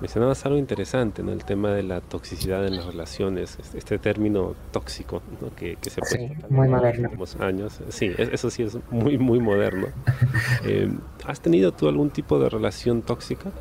Mencionabas 0.02 0.46
algo 0.46 0.58
interesante, 0.58 1.24
¿no? 1.24 1.32
El 1.32 1.46
tema 1.46 1.72
de 1.72 1.84
la 1.84 2.02
toxicidad 2.02 2.66
en 2.68 2.76
las 2.76 2.86
relaciones, 2.86 3.58
este, 3.74 3.98
término 3.98 4.54
tóxico, 4.72 5.22
¿no? 5.42 5.56
Que, 5.56 5.78
se 5.82 6.02
puede 6.02 6.30
sí, 6.30 6.36
muy 6.50 6.68
moderno. 6.68 7.10
En 7.14 7.44
años. 7.44 7.80
Sí, 7.90 8.12
eso 8.18 8.50
sí 8.50 8.64
es 8.64 8.78
muy, 8.92 9.18
muy 9.18 9.40
moderno. 9.40 9.88
Eh, 10.64 10.92
¿Has 11.26 11.42
tenido 11.42 11.72
tú 11.72 11.88
algún 11.88 12.10
tipo 12.10 12.40
de 12.40 12.50
relación 12.50 13.02
tóxica? 13.04 13.52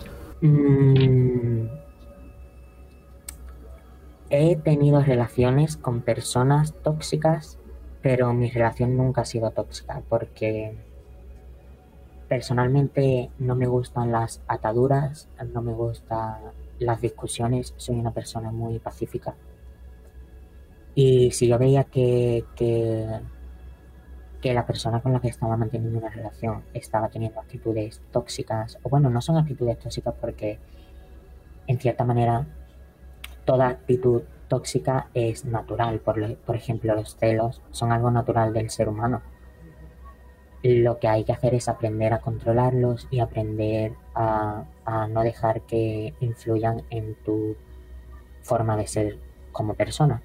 Mm, 0.41 1.67
he 4.31 4.57
tenido 4.57 5.01
relaciones 5.01 5.77
con 5.77 6.01
personas 6.01 6.75
tóxicas, 6.83 7.59
pero 8.03 8.33
mi 8.33 8.51
relación 8.51 8.97
nunca 8.97 9.23
ha 9.23 9.25
sido 9.25 9.51
tóxica 9.51 10.03
porque 10.09 10.77
Personalmente 12.29 13.31
no 13.39 13.55
me 13.55 13.67
gustan 13.67 14.11
las 14.11 14.43
ataduras, 14.49 15.29
no 15.53 15.61
me 15.63 15.73
gustan 15.73 16.37
las 16.79 17.01
discusiones, 17.01 17.75
soy 17.77 17.97
una 17.97 18.13
persona 18.13 18.51
muy 18.51 18.79
pacífica. 18.79 19.35
Y 20.95 21.33
si 21.33 21.49
yo 21.49 21.59
veía 21.59 21.85
que, 21.85 22.45
que, 22.57 23.21
la 24.55 24.67
persona 24.67 25.01
con 25.01 25.13
la 25.13 25.21
que 25.21 25.29
estaba 25.29 25.57
manteniendo 25.57 25.99
una 25.99 26.11
relación 26.11 26.65
estaba 26.75 27.09
teniendo 27.09 27.41
actitudes 27.41 28.03
tóxicas, 28.13 28.79
o 28.83 28.91
bueno, 28.91 29.09
no 29.11 29.21
son 29.23 29.39
actitudes 29.39 29.79
tóxicas 29.79 30.15
porque 30.21 30.59
en 31.67 31.79
cierta 31.79 32.05
manera 32.05 32.47
toda 33.47 33.69
actitud 33.69 34.23
tóxica 34.49 35.09
es 35.15 35.45
natural. 35.45 36.01
Por, 36.01 36.37
por 36.37 36.57
ejemplo, 36.57 36.95
los 36.95 37.17
celos 37.17 37.63
son 37.71 37.91
algo 37.91 38.11
natural 38.11 38.53
del 38.53 38.71
ser 38.71 38.89
humano 38.89 39.23
lo 40.65 40.99
que 40.99 41.09
hay 41.09 41.25
que 41.25 41.33
hacer 41.33 41.55
es 41.55 41.69
aprender 41.69 42.15
a 42.15 42.21
controlarlos 42.21 43.07
y 43.11 43.21
aprender 43.21 43.93
a, 44.15 44.65
no 45.11 45.23
dejar 45.23 45.61
que 45.63 46.15
influyan 46.21 46.83
en 46.89 47.17
tu 47.17 47.55
forma 48.41 48.75
de 48.75 48.87
ser 48.87 49.19
como 49.53 49.75
persona. 49.75 50.23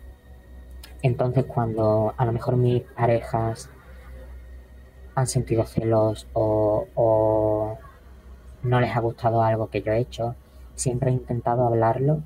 Entonces 1.02 1.44
cuando 1.44 2.14
a 2.16 2.26
lo 2.26 2.32
mejor 2.32 2.56
mis 2.56 2.84
parejas 2.84 3.70
han 5.14 5.28
sentido 5.28 5.66
celos 5.66 6.26
o, 6.32 6.88
o, 6.96 7.78
no 8.64 8.80
les 8.80 8.96
ha 8.96 9.02
gustado 9.02 9.44
algo 9.44 9.70
que 9.70 9.82
yo 9.82 9.92
he 9.92 10.00
hecho, 10.00 10.36
siempre 10.76 11.10
he 11.10 11.14
intentado 11.14 11.68
hablarlo 11.68 12.22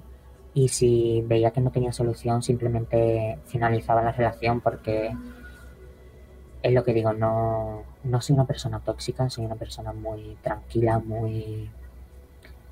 y 0.53 0.67
si 0.67 1.23
veía 1.25 1.49
que 1.49 1.61
no 1.61 1.71
tenía 1.71 1.91
solución 1.91 2.43
simplemente 2.43 3.39
finalizaba 3.47 4.03
la 4.03 4.11
relación 4.11 4.61
porque 4.61 5.15
es 6.63 6.73
lo 6.73 6.83
que 6.85 6.93
digo, 6.93 7.13
no, 7.13 7.83
no 8.05 8.21
soy 8.21 8.35
una 8.35 8.45
persona 8.45 8.79
tóxica, 8.79 9.29
soy 9.29 9.45
una 9.45 9.55
persona 9.55 9.91
muy 9.91 10.37
tranquila, 10.41 10.99
muy, 10.99 11.69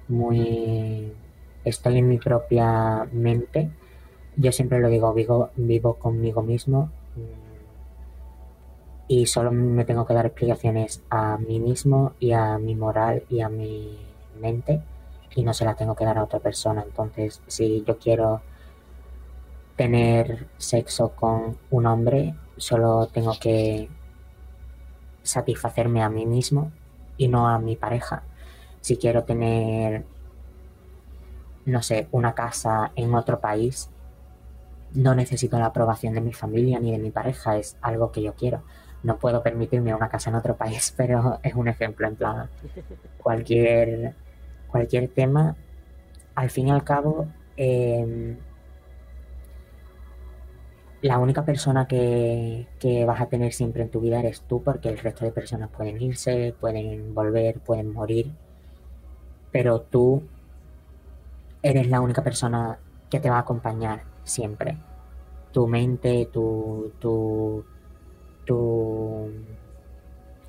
muy, 0.07 1.13
estoy 1.65 1.97
en 1.97 2.07
mi 2.07 2.17
propia 2.17 3.05
mente. 3.11 3.69
Yo 4.37 4.53
siempre 4.53 4.79
lo 4.79 4.87
digo, 4.87 5.13
vivo, 5.13 5.49
vivo 5.57 5.95
conmigo 5.95 6.41
mismo 6.41 6.89
mm, 7.15 7.51
y 9.09 9.25
solo 9.25 9.51
me 9.51 9.83
tengo 9.83 10.05
que 10.05 10.13
dar 10.13 10.25
explicaciones 10.25 11.03
a 11.09 11.37
mí 11.37 11.59
mismo 11.59 12.13
y 12.17 12.31
a 12.31 12.57
mi 12.57 12.75
moral 12.75 13.23
y 13.29 13.41
a 13.41 13.49
mi 13.49 13.99
mente 14.39 14.81
y 15.35 15.43
no 15.43 15.53
se 15.53 15.65
las 15.65 15.75
tengo 15.75 15.95
que 15.95 16.05
dar 16.05 16.17
a 16.17 16.23
otra 16.23 16.39
persona. 16.39 16.83
Entonces, 16.83 17.41
si 17.47 17.83
yo 17.85 17.97
quiero 17.97 18.41
tener 19.81 20.45
sexo 20.59 21.15
con 21.15 21.57
un 21.71 21.87
hombre, 21.87 22.35
solo 22.55 23.07
tengo 23.07 23.33
que 23.41 23.89
satisfacerme 25.23 26.03
a 26.03 26.09
mí 26.09 26.27
mismo 26.27 26.71
y 27.17 27.27
no 27.27 27.47
a 27.47 27.57
mi 27.57 27.75
pareja. 27.75 28.21
Si 28.79 28.97
quiero 28.97 29.23
tener, 29.23 30.05
no 31.65 31.81
sé, 31.81 32.07
una 32.11 32.35
casa 32.35 32.91
en 32.95 33.15
otro 33.15 33.39
país, 33.39 33.89
no 34.93 35.15
necesito 35.15 35.57
la 35.57 35.65
aprobación 35.65 36.13
de 36.13 36.21
mi 36.21 36.31
familia 36.31 36.79
ni 36.79 36.91
de 36.91 36.99
mi 36.99 37.09
pareja, 37.09 37.57
es 37.57 37.75
algo 37.81 38.11
que 38.11 38.21
yo 38.21 38.35
quiero. 38.35 38.61
No 39.01 39.17
puedo 39.17 39.41
permitirme 39.41 39.95
una 39.95 40.09
casa 40.09 40.29
en 40.29 40.35
otro 40.35 40.57
país, 40.57 40.93
pero 40.95 41.39
es 41.41 41.55
un 41.55 41.67
ejemplo 41.67 42.07
en 42.07 42.15
plan 42.15 42.51
cualquier 43.17 44.13
cualquier 44.67 45.07
tema. 45.07 45.55
Al 46.35 46.51
fin 46.51 46.67
y 46.67 46.71
al 46.71 46.83
cabo, 46.83 47.29
em, 47.57 48.37
la 51.01 51.17
única 51.17 51.43
persona 51.45 51.87
que, 51.87 52.67
que, 52.79 53.05
vas 53.05 53.21
a 53.21 53.27
tener 53.27 53.53
siempre 53.53 53.83
en 53.83 53.89
tu 53.89 53.99
vida 54.01 54.19
eres 54.19 54.41
tú, 54.41 54.61
porque 54.63 54.89
el 54.89 54.99
resto 54.99 55.25
de 55.25 55.31
personas 55.31 55.69
pueden 55.69 56.01
irse, 56.01 56.53
pueden 56.59 57.13
volver, 57.15 57.59
pueden 57.59 57.91
morir, 57.91 58.31
pero 59.51 59.81
tú 59.81 60.23
eres 61.63 61.87
la 61.87 62.01
única 62.01 62.23
persona 62.23 62.79
que 63.09 63.19
te 63.19 63.29
va 63.29 63.37
a 63.37 63.41
acompañar 63.41 64.03
siempre. 64.23 64.77
Tu 65.51 65.67
mente, 65.67 66.29
tu, 66.31 66.93
tu, 66.99 67.65
tu, 68.45 69.31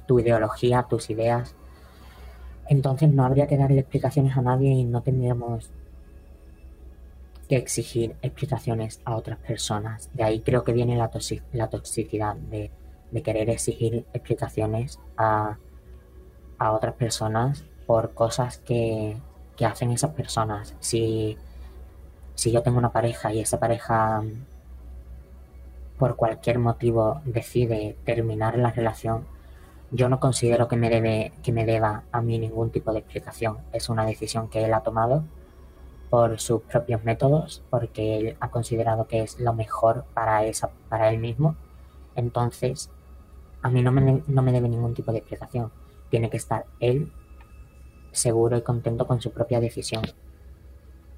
tu 0.07 0.21
ideología, 0.21 0.85
tus 0.85 1.11
ideas. 1.11 1.55
Entonces 2.69 3.13
no 3.13 3.25
habría 3.25 3.47
que 3.47 3.57
darle 3.57 3.81
explicaciones 3.81 4.37
a 4.37 4.43
nadie 4.43 4.71
y 4.71 4.85
no 4.85 5.03
tendríamos 5.03 5.71
exigir 7.57 8.17
explicaciones 8.23 9.01
a 9.05 9.17
otras 9.17 9.39
personas. 9.39 10.11
De 10.15 10.25
ahí 10.25 10.41
creo 10.41 10.65
que 10.65 10.73
viene 10.73 10.97
la, 10.97 11.09
toxicidad 11.09 12.37
de, 12.37 12.71
de, 13.11 13.23
querer 13.23 13.51
exigir 13.51 14.07
explicaciones 14.13 14.99
a, 15.17 15.59
a, 16.59 16.73
otras 16.73 16.95
personas 16.95 17.65
por 17.87 18.15
cosas 18.15 18.59
que, 18.59 19.17
que 19.57 19.67
hacen 19.67 19.91
esas 19.91 20.13
personas. 20.13 20.75
Si, 20.81 21.37
si 22.35 22.53
yo 22.53 22.63
tengo 22.63 22.79
una 22.79 22.93
pareja 22.93 23.33
y 23.33 23.41
esa 23.41 23.59
pareja 23.59 24.23
por 25.99 26.17
cualquier 26.17 26.59
motivo 26.59 27.21
decide 27.25 27.97
terminar 28.05 28.59
la 28.59 28.71
relación, 28.71 29.27
yo 29.91 30.09
no 30.09 30.21
considero 30.21 30.67
que 30.67 30.77
me 30.77 30.89
debe 30.89 31.33
que 31.43 31.53
me 31.53 31.67
deba 31.67 32.05
a 32.13 32.23
mí 32.23 32.39
ningún 32.39 32.71
tipo 32.71 32.93
de 32.93 33.01
explicación. 33.01 33.59
Es 33.73 33.89
una 33.89 34.07
decisión 34.07 34.49
que 34.49 34.65
él 34.65 34.73
ha 34.73 34.81
tomado 34.81 35.25
por 36.13 36.39
sus 36.41 36.61
propios 36.61 37.03
métodos, 37.05 37.63
porque 37.71 38.19
él 38.19 38.37
ha 38.39 38.51
considerado 38.51 39.07
que 39.07 39.23
es 39.23 39.41
lo 39.41 39.55
mejor 39.55 40.05
para, 40.13 40.45
esa, 40.45 40.69
para 40.91 41.09
él 41.09 41.19
mismo. 41.19 41.57
Entonces, 42.15 42.91
a 43.63 43.71
mí 43.71 43.81
no 43.81 43.93
me, 43.93 44.23
no 44.27 44.43
me 44.43 44.53
debe 44.53 44.69
ningún 44.69 44.93
tipo 44.93 45.11
de 45.11 45.21
explicación. 45.21 45.73
Tiene 46.11 46.29
que 46.29 46.37
estar 46.37 46.67
él 46.81 47.11
seguro 48.11 48.59
y 48.59 48.61
contento 48.61 49.07
con 49.07 49.23
su 49.23 49.31
propia 49.31 49.59
decisión. 49.59 50.03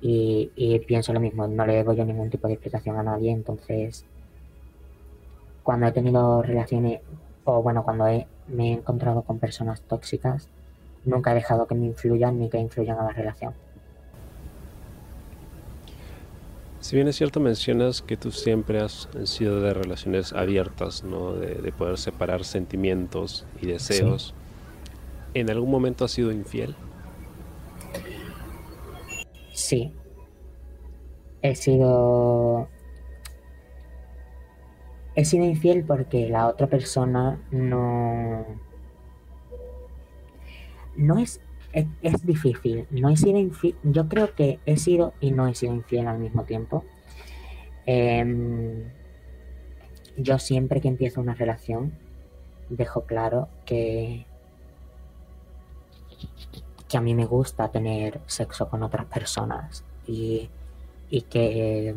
Y, 0.01 0.53
y, 0.55 0.78
pienso 0.78 1.12
lo 1.12 1.18
mismo, 1.18 1.49
no 1.49 1.66
le 1.66 1.74
debo 1.74 1.92
yo 1.92 2.05
ningún 2.05 2.30
tipo 2.30 2.47
de 2.47 2.55
explicación 2.55 2.97
a 2.97 3.03
nadie, 3.03 3.32
entonces 3.32 4.05
cuando 5.64 5.86
he 5.86 5.92
tenido 5.92 6.40
relaciones, 6.40 7.01
o 7.42 7.61
bueno, 7.64 7.82
cuando 7.82 8.07
he, 8.07 8.28
me 8.47 8.68
he 8.68 8.72
encontrado 8.74 9.22
con 9.22 9.40
personas 9.40 9.80
tóxicas, 9.80 10.49
nunca 11.05 11.32
he 11.32 11.34
dejado 11.34 11.66
que 11.66 11.74
me 11.74 11.86
influyan 11.86 12.38
ni 12.38 12.49
que 12.49 12.59
influyan 12.59 12.97
a 13.01 13.07
la 13.07 13.12
relación. 13.12 13.55
Si 16.85 16.97
bien 16.97 17.09
es 17.09 17.16
cierto, 17.16 17.41
mencionas 17.41 18.03
que 18.03 18.18
tú 18.18 18.30
siempre 18.30 18.78
has 18.78 19.09
sido 19.24 19.62
de 19.62 19.72
relaciones 19.72 20.35
abiertas, 20.35 21.03
¿no? 21.03 21.32
De, 21.32 21.72
poder 21.72 21.97
separar 21.97 22.45
sentimientos 22.45 23.47
y 23.62 23.68
deseos. 23.68 24.35
¿En 25.32 25.49
algún 25.49 25.70
momento 25.70 26.05
has 26.05 26.11
sido 26.11 26.30
infiel? 26.30 26.76
Sí. 29.55 29.95
He 31.41 31.55
sido. 31.55 32.68
He 35.14 35.24
sido 35.24 35.47
infiel 35.47 35.85
porque 35.85 36.28
la 36.28 36.49
otra 36.49 36.66
persona 36.66 37.41
no. 37.51 38.45
No 40.97 41.18
es 41.18 41.41
es, 41.75 42.25
difícil. 42.25 42.87
No 42.91 43.09
he 43.09 43.16
sido 43.16 43.39
infiel. 43.39 43.77
Yo 43.83 44.09
creo 44.09 44.35
que 44.35 44.61
he 44.64 44.77
sido 44.77 45.14
y 45.20 45.33
no 45.33 45.49
he 45.49 45.55
sido 45.55 45.75
infiel 45.75 46.07
al 46.07 46.18
mismo 46.18 46.45
tiempo. 46.45 46.85
Em, 47.87 48.91
yo 50.16 50.39
siempre 50.39 50.81
que 50.81 50.89
empiezo 50.89 51.20
una 51.20 51.35
relación 51.35 51.93
dejo 52.70 53.03
claro 53.03 53.49
que 53.66 54.27
que 56.89 56.97
a 56.97 57.01
mí 57.01 57.14
me 57.14 57.27
gusta 57.27 57.70
tener 57.70 58.20
sexo 58.27 58.68
con 58.70 58.83
otras 58.83 59.07
personas 59.07 59.85
y, 60.07 60.49
y 61.11 61.22
que 61.22 61.95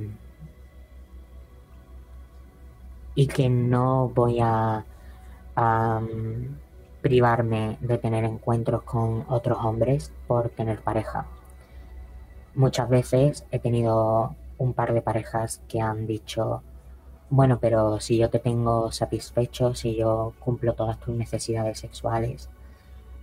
y 3.15 3.27
que 3.27 3.49
no 3.49 4.09
voy 4.09 4.39
a 4.41 4.85
privarme 7.07 7.77
de 7.79 7.97
tener 7.97 8.25
encuentros 8.25 8.83
con 8.83 9.23
otros 9.29 9.59
hombres 9.63 10.11
por 10.27 10.49
tener 10.49 10.81
pareja. 10.81 11.25
Muchas 12.53 12.89
veces 12.89 13.45
he 13.49 13.59
tenido 13.59 14.35
un 14.57 14.73
par 14.73 14.93
de 14.93 15.01
parejas 15.01 15.61
que 15.69 15.79
han 15.79 16.05
dicho, 16.05 16.63
bueno, 17.29 17.59
pero 17.61 18.01
si 18.01 18.17
yo 18.17 18.29
te 18.29 18.39
tengo 18.39 18.91
satisfecho, 18.91 19.73
si 19.73 19.95
yo 19.95 20.33
cumplo 20.39 20.73
todas 20.73 20.99
tus 20.99 21.15
necesidades 21.15 21.79
sexuales, 21.79 22.49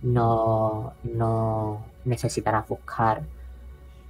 no, 0.01 0.93
no 1.03 1.85
necesitarás 2.05 2.67
buscar 2.67 3.21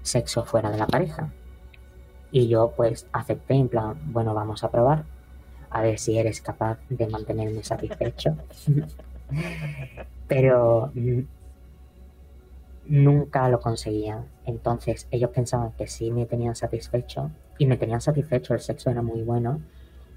sexo 0.04 0.46
fuera 0.46 0.72
de 0.72 0.78
la 0.78 0.88
pareja. 0.88 1.34
Y 2.32 2.48
yo 2.48 2.72
pues 2.78 3.08
acepté 3.12 3.56
en 3.56 3.68
plan, 3.68 4.00
bueno, 4.06 4.34
vamos 4.34 4.64
a 4.64 4.72
probar, 4.72 5.04
a 5.70 5.82
ver 5.82 6.00
si 6.00 6.18
eres 6.18 6.40
capaz 6.40 6.78
de 6.88 7.08
mantenerme 7.08 7.62
satisfecho. 7.62 8.38
Pero 10.28 10.92
nunca 12.88 13.50
lo 13.50 13.60
conseguían. 13.60 14.26
Entonces 14.46 15.08
ellos 15.12 15.32
pensaban 15.32 15.72
que 15.72 15.88
sí 15.88 16.12
me 16.12 16.26
tenían 16.26 16.56
satisfecho 16.56 17.32
y 17.58 17.66
me 17.66 17.78
tenían 17.78 18.02
satisfecho, 18.02 18.54
el 18.54 18.60
sexo 18.60 18.90
era 18.90 19.02
muy 19.02 19.22
bueno, 19.22 19.62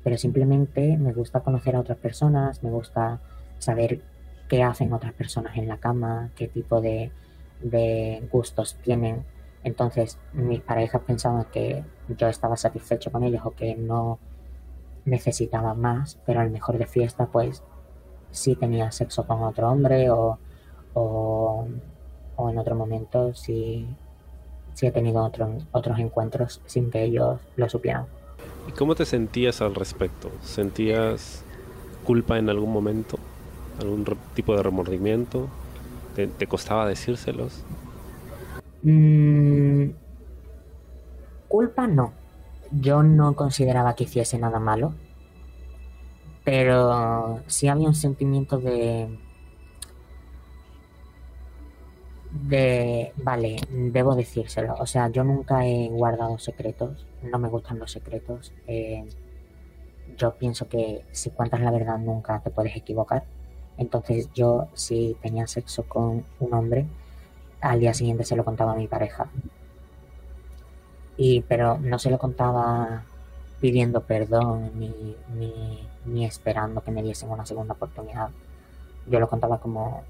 pero 0.02 0.16
simplemente 0.16 0.96
me 0.96 1.12
gusta 1.12 1.40
conocer 1.40 1.76
a 1.76 1.80
otras 1.80 1.98
personas, 1.98 2.62
me 2.62 2.70
gusta 2.70 3.20
saber 3.58 4.02
qué 4.48 4.62
hacen 4.62 4.92
otras 4.92 5.12
personas 5.12 5.56
en 5.56 5.68
la 5.68 5.78
cama, 5.78 6.30
qué 6.34 6.48
tipo 6.48 6.80
de, 6.80 7.12
de 7.62 8.26
gustos 8.30 8.76
tienen. 8.82 9.24
Entonces 9.64 10.18
mis 10.32 10.60
parejas 10.60 11.02
pensaban 11.02 11.46
que 11.52 11.84
yo 12.16 12.28
estaba 12.28 12.56
satisfecho 12.56 13.10
con 13.12 13.24
ellos 13.24 13.42
o 13.44 13.50
que 13.52 13.76
no 13.76 14.18
necesitaba 15.04 15.74
más, 15.74 16.18
pero 16.26 16.40
al 16.40 16.50
mejor 16.50 16.78
de 16.78 16.86
fiesta 16.86 17.26
pues 17.26 17.62
si 18.30 18.56
tenía 18.56 18.90
sexo 18.90 19.26
con 19.26 19.42
otro 19.42 19.70
hombre 19.70 20.10
o, 20.10 20.38
o, 20.94 21.66
en 22.50 22.58
otro 22.58 22.74
momento 22.76 23.34
si, 23.34 23.86
si 24.74 24.86
he 24.86 24.92
tenido 24.92 25.24
otros 25.72 25.98
encuentros 25.98 26.60
sin 26.66 26.90
que 26.90 27.04
ellos 27.04 27.40
lo 27.56 27.68
supieran. 27.68 28.06
¿Y 28.68 28.72
cómo 28.72 28.94
te 28.94 29.04
sentías 29.04 29.60
al 29.60 29.74
respecto? 29.74 30.30
¿Sentías 30.42 31.42
culpa 32.04 32.38
en 32.38 32.48
algún 32.48 32.72
momento? 32.72 33.18
¿Algún 33.80 34.04
tipo 34.34 34.54
de 34.56 34.62
remordimiento? 34.62 35.48
¿Te, 36.14 36.46
costaba 36.46 36.86
decírselos? 36.86 37.64
Mm, 38.82 39.90
culpa 41.46 41.86
no. 41.86 42.12
Yo 42.72 43.02
no 43.02 43.34
consideraba 43.34 43.94
que 43.94 44.04
hiciese 44.04 44.38
nada 44.38 44.58
malo 44.58 44.94
pero 46.50 47.42
sí 47.46 47.68
había 47.68 47.88
un 47.88 47.94
sentimiento 47.94 48.56
de... 48.56 49.06
De... 52.30 53.12
Vale, 53.16 53.56
debo 53.68 54.14
decírselo. 54.14 54.74
O 54.78 54.86
sea, 54.86 55.10
yo 55.10 55.24
nunca 55.24 55.66
he 55.66 55.90
guardado 55.90 56.38
secretos. 56.38 57.04
No 57.22 57.38
me 57.38 57.50
gustan 57.50 57.78
los 57.78 57.92
secretos. 57.92 58.54
Eh, 58.66 59.04
yo 60.16 60.36
pienso 60.36 60.66
que 60.70 61.04
si 61.12 61.28
cuentas 61.28 61.60
la 61.60 61.70
verdad 61.70 61.98
nunca 61.98 62.40
te 62.40 62.48
puedes 62.48 62.74
equivocar. 62.74 63.24
Entonces 63.76 64.30
yo 64.32 64.68
si 64.72 65.18
tenía 65.20 65.46
sexo 65.46 65.82
con 65.82 66.24
un 66.40 66.54
hombre, 66.54 66.86
al 67.60 67.80
día 67.80 67.92
siguiente 67.92 68.24
se 68.24 68.36
lo 68.36 68.44
contaba 68.46 68.72
a 68.72 68.76
mi 68.76 68.86
pareja. 68.86 69.28
Y 71.18 71.42
pero 71.42 71.76
no 71.78 71.98
se 71.98 72.10
lo 72.10 72.18
contaba 72.18 73.04
pidiendo 73.60 74.00
perdón 74.04 74.70
ni, 74.78 75.14
ni, 75.34 75.87
esperando 76.24 76.82
que 76.82 76.90
me 76.90 77.02
diesen 77.02 77.30
una 77.30 77.46
segunda 77.46 77.74
oportunidad. 77.74 78.30
Yo 79.06 79.20
lo 79.20 79.28
contaba 79.28 79.58
como 79.60 80.02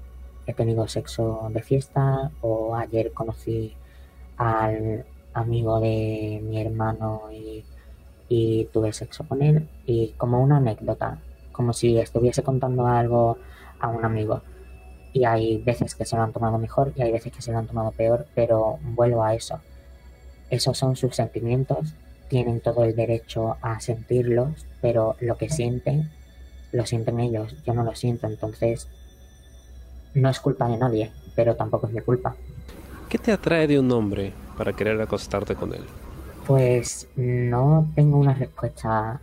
he 0.45 0.53
tenido 0.53 0.87
sexo 0.87 1.49
de 1.51 1.61
fiesta 1.61 2.31
o 2.41 2.75
ayer 2.75 3.13
conocí 3.13 3.75
al 4.37 5.05
amigo 5.33 5.79
de 5.79 6.41
mi 6.43 6.59
hermano 6.59 7.23
y 7.31 8.65
tuve 8.73 8.93
sexo 8.93 9.27
con 9.27 9.41
él 9.41 9.69
y 9.85 10.09
como 10.17 10.41
una 10.41 10.57
anécdota, 10.57 11.19
como 11.51 11.73
si 11.73 11.97
estuviese 11.97 12.43
contando 12.43 12.87
algo 12.87 13.37
a 13.79 13.87
un 13.89 14.05
amigo. 14.05 14.41
Y 15.13 15.25
hay 15.25 15.57
veces 15.57 15.95
que 15.95 16.05
se 16.05 16.15
lo 16.15 16.21
han 16.21 16.33
tomado 16.33 16.57
mejor 16.57 16.93
y 16.95 17.01
hay 17.01 17.11
veces 17.11 17.33
que 17.33 17.41
se 17.41 17.51
lo 17.51 17.57
han 17.57 17.67
tomado 17.67 17.91
peor, 17.91 18.27
pero 18.35 18.77
vuelvo 18.81 19.23
a 19.23 19.33
eso. 19.33 19.59
Esos 20.49 20.77
son 20.77 20.95
sus 20.95 21.15
sentimientos 21.15 21.95
tienen 22.29 22.61
todo 22.61 22.83
el 22.85 22.95
derecho 22.95 23.57
a 23.61 23.79
sentirlos, 23.81 24.65
pero 24.81 25.15
lo 25.19 25.37
que 25.37 25.49
sienten, 25.49 26.09
lo 26.71 26.85
sienten 26.85 27.19
ellos, 27.19 27.55
yo 27.65 27.73
no 27.73 27.83
lo 27.83 27.95
siento, 27.95 28.27
entonces 28.27 28.87
no 30.13 30.29
es 30.29 30.39
culpa 30.39 30.67
de 30.69 30.77
nadie, 30.77 31.11
pero 31.35 31.55
tampoco 31.55 31.87
es 31.87 31.93
mi 31.93 32.01
culpa. 32.01 32.35
¿Qué 33.09 33.17
te 33.17 33.31
atrae 33.31 33.67
de 33.67 33.79
un 33.79 33.91
hombre 33.91 34.31
para 34.57 34.73
querer 34.73 35.01
acostarte 35.01 35.55
con 35.55 35.73
él? 35.73 35.83
Pues 36.45 37.07
no 37.15 37.91
tengo 37.95 38.17
una 38.17 38.33
respuesta 38.33 39.19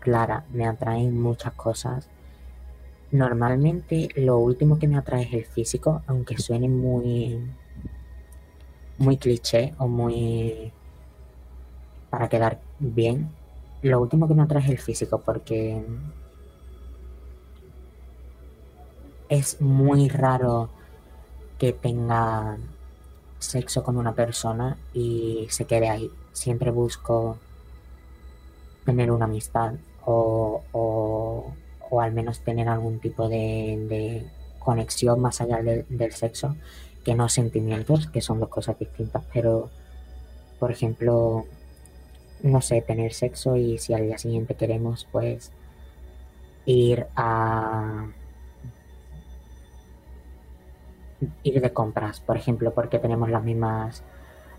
clara, 0.00 0.44
me 0.52 0.66
atraen 0.66 1.20
muchas 1.20 1.52
cosas. 1.54 2.08
Normalmente 3.12 4.08
lo 4.16 4.38
último 4.38 4.78
que 4.78 4.88
me 4.88 4.96
atrae 4.96 5.22
es 5.22 5.32
el 5.32 5.44
físico, 5.46 6.02
aunque 6.06 6.38
suene 6.38 6.68
muy 6.68 7.40
muy 8.98 9.16
cliché 9.16 9.74
o 9.78 9.88
muy 9.88 10.72
para 12.10 12.28
quedar 12.28 12.60
bien. 12.78 13.30
Lo 13.82 14.00
último 14.00 14.28
que 14.28 14.34
me 14.34 14.42
atrae 14.42 14.64
es 14.64 14.70
el 14.70 14.78
físico 14.78 15.22
porque 15.24 15.82
es 19.28 19.60
muy 19.60 20.08
raro 20.08 20.68
que 21.58 21.72
tenga 21.72 22.58
sexo 23.38 23.82
con 23.82 23.96
una 23.96 24.14
persona 24.14 24.76
y 24.92 25.46
se 25.50 25.64
quede 25.64 25.88
ahí. 25.88 26.10
Siempre 26.32 26.70
busco 26.70 27.38
tener 28.84 29.10
una 29.10 29.26
amistad 29.26 29.74
o, 30.04 30.62
o, 30.72 32.00
al 32.00 32.12
menos 32.12 32.40
tener 32.40 32.68
algún 32.68 32.98
tipo 33.00 33.28
de, 33.28 34.26
conexión 34.58 35.20
más 35.20 35.40
allá 35.40 35.62
del 35.62 36.12
sexo 36.12 36.54
que 37.04 37.14
no 37.14 37.28
sentimientos, 37.28 38.08
que 38.08 38.20
son 38.20 38.40
dos 38.40 38.50
cosas 38.50 38.78
distintas, 38.78 39.24
pero 39.32 39.70
por 40.58 40.70
ejemplo, 40.70 41.46
no 42.42 42.60
sé, 42.60 42.82
tener 42.82 43.12
sexo 43.12 43.56
y 43.56 43.78
si 43.78 43.94
al 43.94 44.06
día 44.06 44.18
siguiente 44.18 44.54
queremos 44.54 45.06
pues 45.10 45.52
ir 46.66 47.06
a 47.16 48.06
ir 51.42 51.60
de 51.60 51.72
compras, 51.72 52.20
por 52.20 52.36
ejemplo, 52.36 52.72
porque 52.72 52.98
tenemos 52.98 53.30
las 53.30 53.42
mismas 53.42 54.02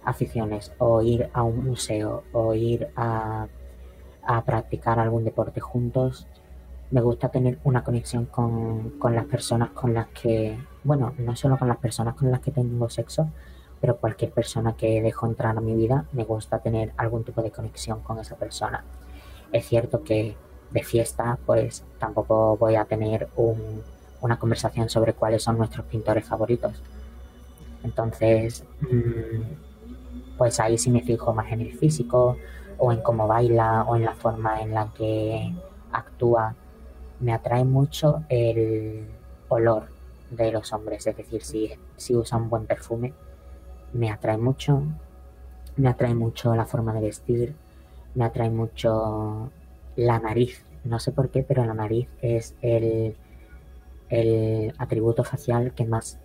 aficiones, 0.04 0.72
o 0.78 1.02
ir 1.02 1.30
a 1.34 1.44
un 1.44 1.66
museo, 1.66 2.24
o 2.32 2.54
ir 2.54 2.90
a, 2.96 3.48
a 4.24 4.42
practicar 4.44 5.00
algún 5.00 5.24
deporte 5.24 5.60
juntos. 5.60 6.28
Me 6.92 7.02
gusta 7.02 7.30
tener 7.30 7.60
una 7.64 7.84
conexión 7.84 8.26
con, 8.26 8.92
con 9.00 9.16
las 9.16 9.26
personas 9.26 9.70
con 9.72 9.94
las 9.94 10.08
que, 10.08 10.58
bueno, 10.84 11.14
no 11.18 11.36
solo 11.36 11.58
con 11.58 11.68
las 11.68 11.78
personas 11.78 12.16
con 12.16 12.32
las 12.32 12.42
que 12.42 12.52
tengo 12.52 12.90
sexo, 12.90 13.30
pero 13.82 13.98
cualquier 13.98 14.32
persona 14.32 14.76
que 14.78 15.02
dejo 15.02 15.26
entrar 15.26 15.58
a 15.58 15.62
mi 15.62 15.74
vida, 15.74 16.06
me 16.14 16.24
gusta 16.24 16.60
tener 16.60 16.94
algún 16.98 17.24
tipo 17.24 17.42
de 17.42 17.50
conexión 17.50 18.02
con 18.02 18.20
esa 18.20 18.36
persona. 18.36 18.84
Es 19.52 19.66
cierto 19.66 20.04
que 20.04 20.36
de 20.70 20.84
fiesta, 20.84 21.40
pues 21.48 21.84
tampoco 21.98 22.56
voy 22.58 22.76
a 22.76 22.86
tener 22.86 23.28
un, 23.36 23.82
una 24.22 24.38
conversación 24.38 24.88
sobre 24.88 25.14
cuáles 25.14 25.44
son 25.44 25.58
nuestros 25.58 25.86
pintores 25.88 26.26
favoritos. 26.26 26.74
Entonces, 27.84 28.64
mm, 28.82 30.38
pues 30.38 30.60
ahí 30.60 30.78
sí 30.78 30.92
me 30.92 31.02
fijo 31.02 31.34
más 31.34 31.52
en 31.52 31.62
el 31.62 31.74
físico 31.74 32.38
o 32.78 32.92
en 32.92 33.02
cómo 33.02 33.28
baila 33.28 33.84
o 33.88 33.96
en 33.96 34.06
la 34.06 34.14
forma 34.14 34.62
en 34.62 34.76
la 34.76 34.90
que 34.96 35.52
actúa. 35.92 36.56
Me 37.20 37.34
atrae 37.34 37.66
mucho 37.66 38.24
el 38.30 39.08
olor 39.50 39.88
de 40.30 40.52
los 40.52 40.72
hombres, 40.72 41.06
es 41.08 41.18
decir, 41.18 41.44
si, 41.44 41.72
si 41.98 42.16
usan 42.16 42.50
buen 42.50 42.66
perfume, 42.66 43.14
me 43.94 44.10
atrae 44.10 44.38
mucho. 44.38 44.84
Me 45.78 45.90
atrae 45.90 46.14
mucho 46.14 46.56
la 46.56 46.66
forma 46.66 46.94
de 46.94 47.02
vestir, 47.02 47.56
me 48.14 48.26
atrae 48.26 48.50
mucho 48.50 49.52
la 49.96 50.20
nariz. 50.20 50.66
No 50.84 51.00
sé 51.00 51.12
por 51.12 51.30
qué, 51.30 51.44
pero 51.44 51.66
la 51.66 51.74
nariz 51.74 52.10
es 52.22 52.56
el 52.62 53.16
el 54.12 54.74
atributo 54.78 55.24
facial 55.24 55.74
que 55.74 55.86
más 55.86 56.20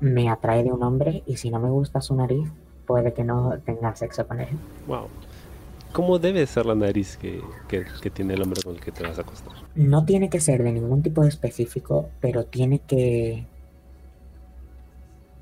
me 0.00 0.28
atrae 0.28 0.64
de 0.64 0.72
un 0.72 0.82
hombre 0.82 1.22
y 1.26 1.36
si 1.36 1.50
no 1.50 1.60
me 1.60 1.70
gusta 1.70 2.00
su 2.00 2.14
nariz, 2.16 2.50
puede 2.86 3.12
que 3.12 3.22
no 3.22 3.58
tenga 3.64 3.94
sexo 3.94 4.26
con 4.26 4.40
él. 4.40 4.48
Wow. 4.86 5.06
¿Cómo 5.92 6.18
debe 6.18 6.46
ser 6.46 6.66
la 6.66 6.74
nariz 6.74 7.16
que, 7.16 7.42
tiene 8.12 8.34
el 8.34 8.42
hombre 8.42 8.62
con 8.62 8.74
el 8.74 8.80
que 8.80 8.92
te 8.92 9.02
vas 9.02 9.18
a 9.18 9.22
acostar? 9.22 9.52
No 9.74 10.04
tiene 10.04 10.30
que 10.30 10.40
ser 10.40 10.62
de 10.62 10.72
ningún 10.72 11.02
tipo 11.02 11.24
específico, 11.24 12.08
pero 12.20 12.44
tiene 12.44 12.80
que 12.80 13.46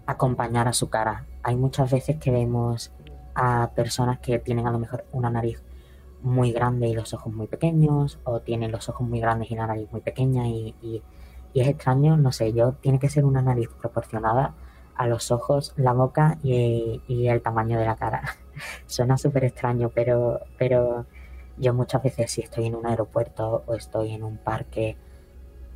acompañar 0.08 0.66
a 0.68 0.72
su 0.72 0.88
cara. 0.88 1.26
Hay 1.42 1.54
muchas 1.54 1.90
veces 1.90 2.16
que 2.16 2.30
vemos 2.30 2.90
a 3.34 3.70
personas 3.76 4.18
que 4.20 4.38
tienen 4.38 4.66
a 4.66 4.70
lo 4.70 4.78
mejor 4.78 5.04
una 5.12 5.28
nariz 5.28 5.62
muy 6.22 6.50
grande 6.50 6.88
y 6.88 6.94
los 6.94 7.12
ojos 7.12 7.32
muy 7.32 7.46
pequeños, 7.46 8.18
o 8.24 8.40
tiene 8.40 8.68
los 8.68 8.88
ojos 8.88 9.06
muy 9.06 9.20
grandes 9.20 9.50
y 9.50 9.54
la 9.54 9.66
nariz 9.66 9.86
muy 9.92 10.00
pequeña, 10.00 10.48
y, 10.48 11.02
es 11.54 11.66
extraño, 11.68 12.16
no 12.16 12.32
sé, 12.32 12.52
yo, 12.52 12.72
tiene 12.72 12.98
que 12.98 13.08
ser 13.10 13.24
una 13.24 13.42
nariz 13.42 13.68
proporcionada 13.80 14.54
a 14.94 15.06
los 15.08 15.30
ojos, 15.30 15.74
la 15.76 15.92
boca 15.92 16.38
y, 16.42 17.02
y 17.08 17.28
el 17.28 17.42
tamaño 17.42 17.78
de 17.78 17.84
la 17.84 17.96
cara. 17.96 18.22
Suena 18.86 19.18
súper 19.18 19.44
extraño, 19.44 19.90
pero, 19.94 20.40
pero 20.56 21.04
yo 21.58 21.74
muchas 21.74 22.02
veces 22.02 22.30
si 22.30 22.42
estoy 22.42 22.66
en 22.66 22.76
un 22.76 22.86
aeropuerto 22.86 23.64
o 23.66 23.74
estoy 23.74 24.12
en 24.12 24.22
un 24.22 24.38
parque, 24.38 24.96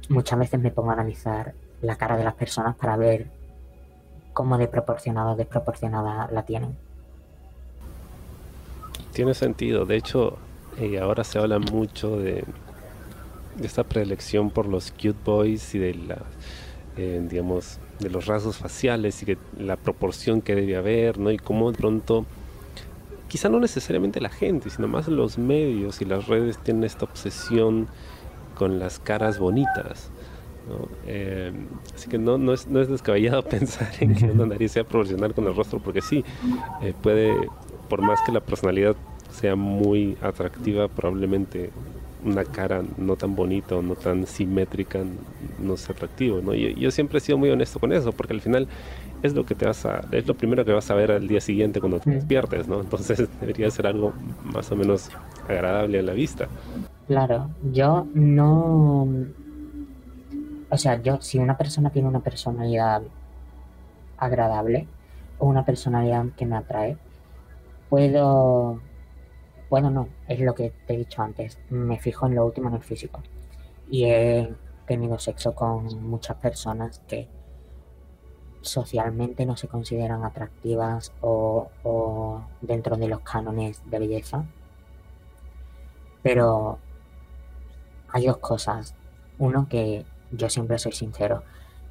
muchas 0.08 0.38
veces 0.38 0.60
me 0.60 0.70
pongo 0.70 0.90
a 0.90 0.94
analizar 0.94 1.54
la 1.80 1.96
cara 1.96 2.16
de 2.16 2.24
las 2.24 2.34
personas 2.34 2.76
para 2.76 2.96
ver 2.96 3.41
cómo 4.32 4.58
de 4.58 4.68
proporcionada 4.68 5.32
o 5.32 5.36
desproporcionada 5.36 6.28
la 6.32 6.44
tienen 6.44 6.76
tiene 9.12 9.34
sentido. 9.34 9.84
De 9.84 9.96
hecho, 9.96 10.38
eh, 10.78 10.98
ahora 10.98 11.24
se 11.24 11.38
habla 11.38 11.58
mucho 11.58 12.18
de, 12.18 12.44
esta 13.62 13.84
preelección 13.84 14.50
por 14.50 14.66
los 14.66 14.90
cute 14.90 15.14
boys 15.24 15.74
y 15.74 15.78
de 15.78 15.94
la, 15.94 16.18
eh, 16.96 17.24
digamos, 17.28 17.78
de 18.00 18.10
los 18.10 18.26
rasgos 18.26 18.56
faciales 18.56 19.22
y 19.22 19.26
que 19.26 19.38
la 19.58 19.76
proporción 19.76 20.40
que 20.40 20.54
debe 20.54 20.76
haber, 20.76 21.18
¿no? 21.18 21.30
Y 21.30 21.36
cómo 21.38 21.70
de 21.70 21.76
pronto, 21.76 22.24
quizá 23.28 23.48
no 23.48 23.60
necesariamente 23.60 24.20
la 24.20 24.30
gente, 24.30 24.70
sino 24.70 24.88
más 24.88 25.06
los 25.08 25.38
medios 25.38 26.00
y 26.00 26.06
las 26.06 26.26
redes 26.26 26.58
tienen 26.58 26.84
esta 26.84 27.04
obsesión 27.04 27.88
con 28.56 28.78
las 28.78 28.98
caras 28.98 29.38
bonitas. 29.38 30.10
Eh, 31.06 31.52
así 31.94 32.08
que 32.08 32.18
no, 32.18 32.38
no, 32.38 32.52
es, 32.52 32.66
no 32.66 32.80
es 32.80 32.88
descabellado 32.88 33.42
pensar 33.48 33.90
en 34.00 34.14
que 34.14 34.26
una 34.26 34.46
nariz 34.46 34.72
sea 34.72 34.84
proporcional 34.84 35.34
con 35.34 35.46
el 35.46 35.54
rostro, 35.54 35.78
porque 35.78 36.00
sí, 36.00 36.24
puede, 37.02 37.34
por 37.88 38.02
más 38.02 38.20
que 38.24 38.32
la 38.32 38.40
personalidad 38.40 38.96
sea 39.30 39.56
muy 39.56 40.16
atractiva, 40.22 40.88
probablemente 40.88 41.70
una 42.24 42.44
cara 42.44 42.82
no 42.98 43.16
tan 43.16 43.34
bonita 43.34 43.76
o 43.76 43.82
no 43.82 43.94
tan 43.94 44.26
simétrica 44.26 45.00
no 45.58 45.76
sea 45.76 45.94
atractivo, 45.94 46.40
¿no? 46.40 46.54
Y 46.54 46.74
yo 46.74 46.90
siempre 46.90 47.18
he 47.18 47.20
sido 47.20 47.38
muy 47.38 47.50
honesto 47.50 47.80
con 47.80 47.92
eso, 47.92 48.12
porque 48.12 48.32
al 48.32 48.40
final 48.40 48.68
es 49.22 49.34
lo 49.34 49.44
que 49.44 49.54
te 49.54 49.66
vas 49.66 49.84
a, 49.86 50.02
es 50.12 50.26
lo 50.26 50.34
primero 50.34 50.64
que 50.64 50.72
vas 50.72 50.90
a 50.90 50.94
ver 50.94 51.12
al 51.12 51.26
día 51.26 51.40
siguiente 51.40 51.80
cuando 51.80 52.00
te 52.00 52.10
despiertes, 52.10 52.68
¿no? 52.68 52.80
Entonces 52.80 53.28
debería 53.40 53.70
ser 53.70 53.86
algo 53.86 54.12
más 54.44 54.70
o 54.70 54.76
menos 54.76 55.10
agradable 55.48 55.98
a 55.98 56.02
la 56.02 56.12
vista. 56.12 56.48
Claro, 57.06 57.50
yo 57.72 58.06
no, 58.14 59.08
o 60.72 60.78
sea, 60.78 61.02
yo 61.02 61.20
si 61.20 61.38
una 61.38 61.58
persona 61.58 61.90
tiene 61.90 62.08
una 62.08 62.20
personalidad 62.20 63.02
agradable 64.16 64.88
o 65.38 65.46
una 65.46 65.66
personalidad 65.66 66.24
que 66.34 66.46
me 66.46 66.56
atrae, 66.56 66.96
puedo, 67.90 68.80
bueno, 69.68 69.90
no, 69.90 70.08
es 70.28 70.40
lo 70.40 70.54
que 70.54 70.72
te 70.86 70.94
he 70.94 70.96
dicho 70.96 71.20
antes, 71.20 71.58
me 71.68 71.98
fijo 71.98 72.26
en 72.26 72.36
lo 72.36 72.46
último 72.46 72.70
en 72.70 72.76
el 72.76 72.82
físico. 72.82 73.22
Y 73.90 74.04
he 74.06 74.54
tenido 74.86 75.18
sexo 75.18 75.54
con 75.54 76.08
muchas 76.08 76.38
personas 76.38 77.00
que 77.06 77.28
socialmente 78.62 79.44
no 79.44 79.58
se 79.58 79.68
consideran 79.68 80.24
atractivas 80.24 81.12
o, 81.20 81.68
o 81.82 82.46
dentro 82.62 82.96
de 82.96 83.08
los 83.08 83.20
cánones 83.20 83.82
de 83.90 83.98
belleza. 83.98 84.46
Pero 86.22 86.78
hay 88.08 88.24
dos 88.24 88.38
cosas. 88.38 88.94
Uno 89.38 89.68
que 89.68 90.06
yo 90.32 90.48
siempre 90.48 90.78
soy 90.78 90.92
sincero. 90.92 91.42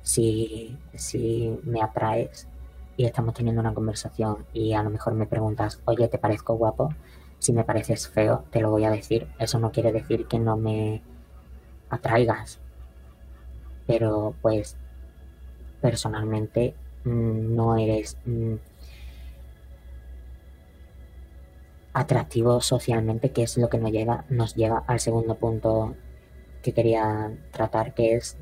Si, 0.02 0.78
si 0.94 1.58
me 1.64 1.82
atraes, 1.82 2.48
y 2.98 3.06
estamos 3.06 3.34
teniendo 3.34 3.62
una 3.62 3.74
conversación 3.74 4.46
y 4.54 4.74
a 4.74 4.84
lo 4.84 4.90
mejor 4.90 5.14
me 5.14 5.26
preguntas, 5.26 5.82
oye, 5.86 6.08
¿te 6.08 6.18
parezco 6.18 6.56
guapo? 6.56 6.90
Si 7.40 7.54
me 7.54 7.64
pareces 7.64 8.08
feo, 8.08 8.44
te 8.52 8.62
lo 8.62 8.70
voy 8.70 8.86
a 8.86 8.92
decir. 8.92 9.28
Eso 9.40 9.58
no 9.60 9.72
quiere 9.72 9.92
decir 9.92 10.28
que 10.28 10.40
no 10.40 10.58
me 10.58 11.02
atraigas. 11.90 12.60
Pero 13.88 14.36
pues 14.42 14.78
personalmente 15.82 16.76
mm, 17.04 17.56
no 17.56 17.78
eres 17.78 18.18
mm, 18.26 18.56
atractivo 21.94 22.62
socialmente, 22.62 23.32
que 23.32 23.44
es 23.44 23.58
lo 23.58 23.70
que 23.70 23.80
nos 23.80 23.92
lleva, 23.92 24.26
nos 24.30 24.56
lleva 24.56 24.84
al 24.86 25.00
segundo 25.00 25.36
punto 25.36 25.96
que 26.62 26.74
quería 26.74 27.32
tratar, 27.52 27.94
que 27.94 28.16
es 28.16 28.38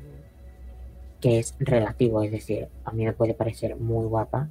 que 1.20 1.38
es 1.38 1.54
relativo, 1.58 2.22
es 2.22 2.32
decir, 2.32 2.68
a 2.84 2.92
mí 2.92 3.04
me 3.04 3.12
puede 3.12 3.34
parecer 3.34 3.76
muy 3.76 4.06
guapa 4.06 4.48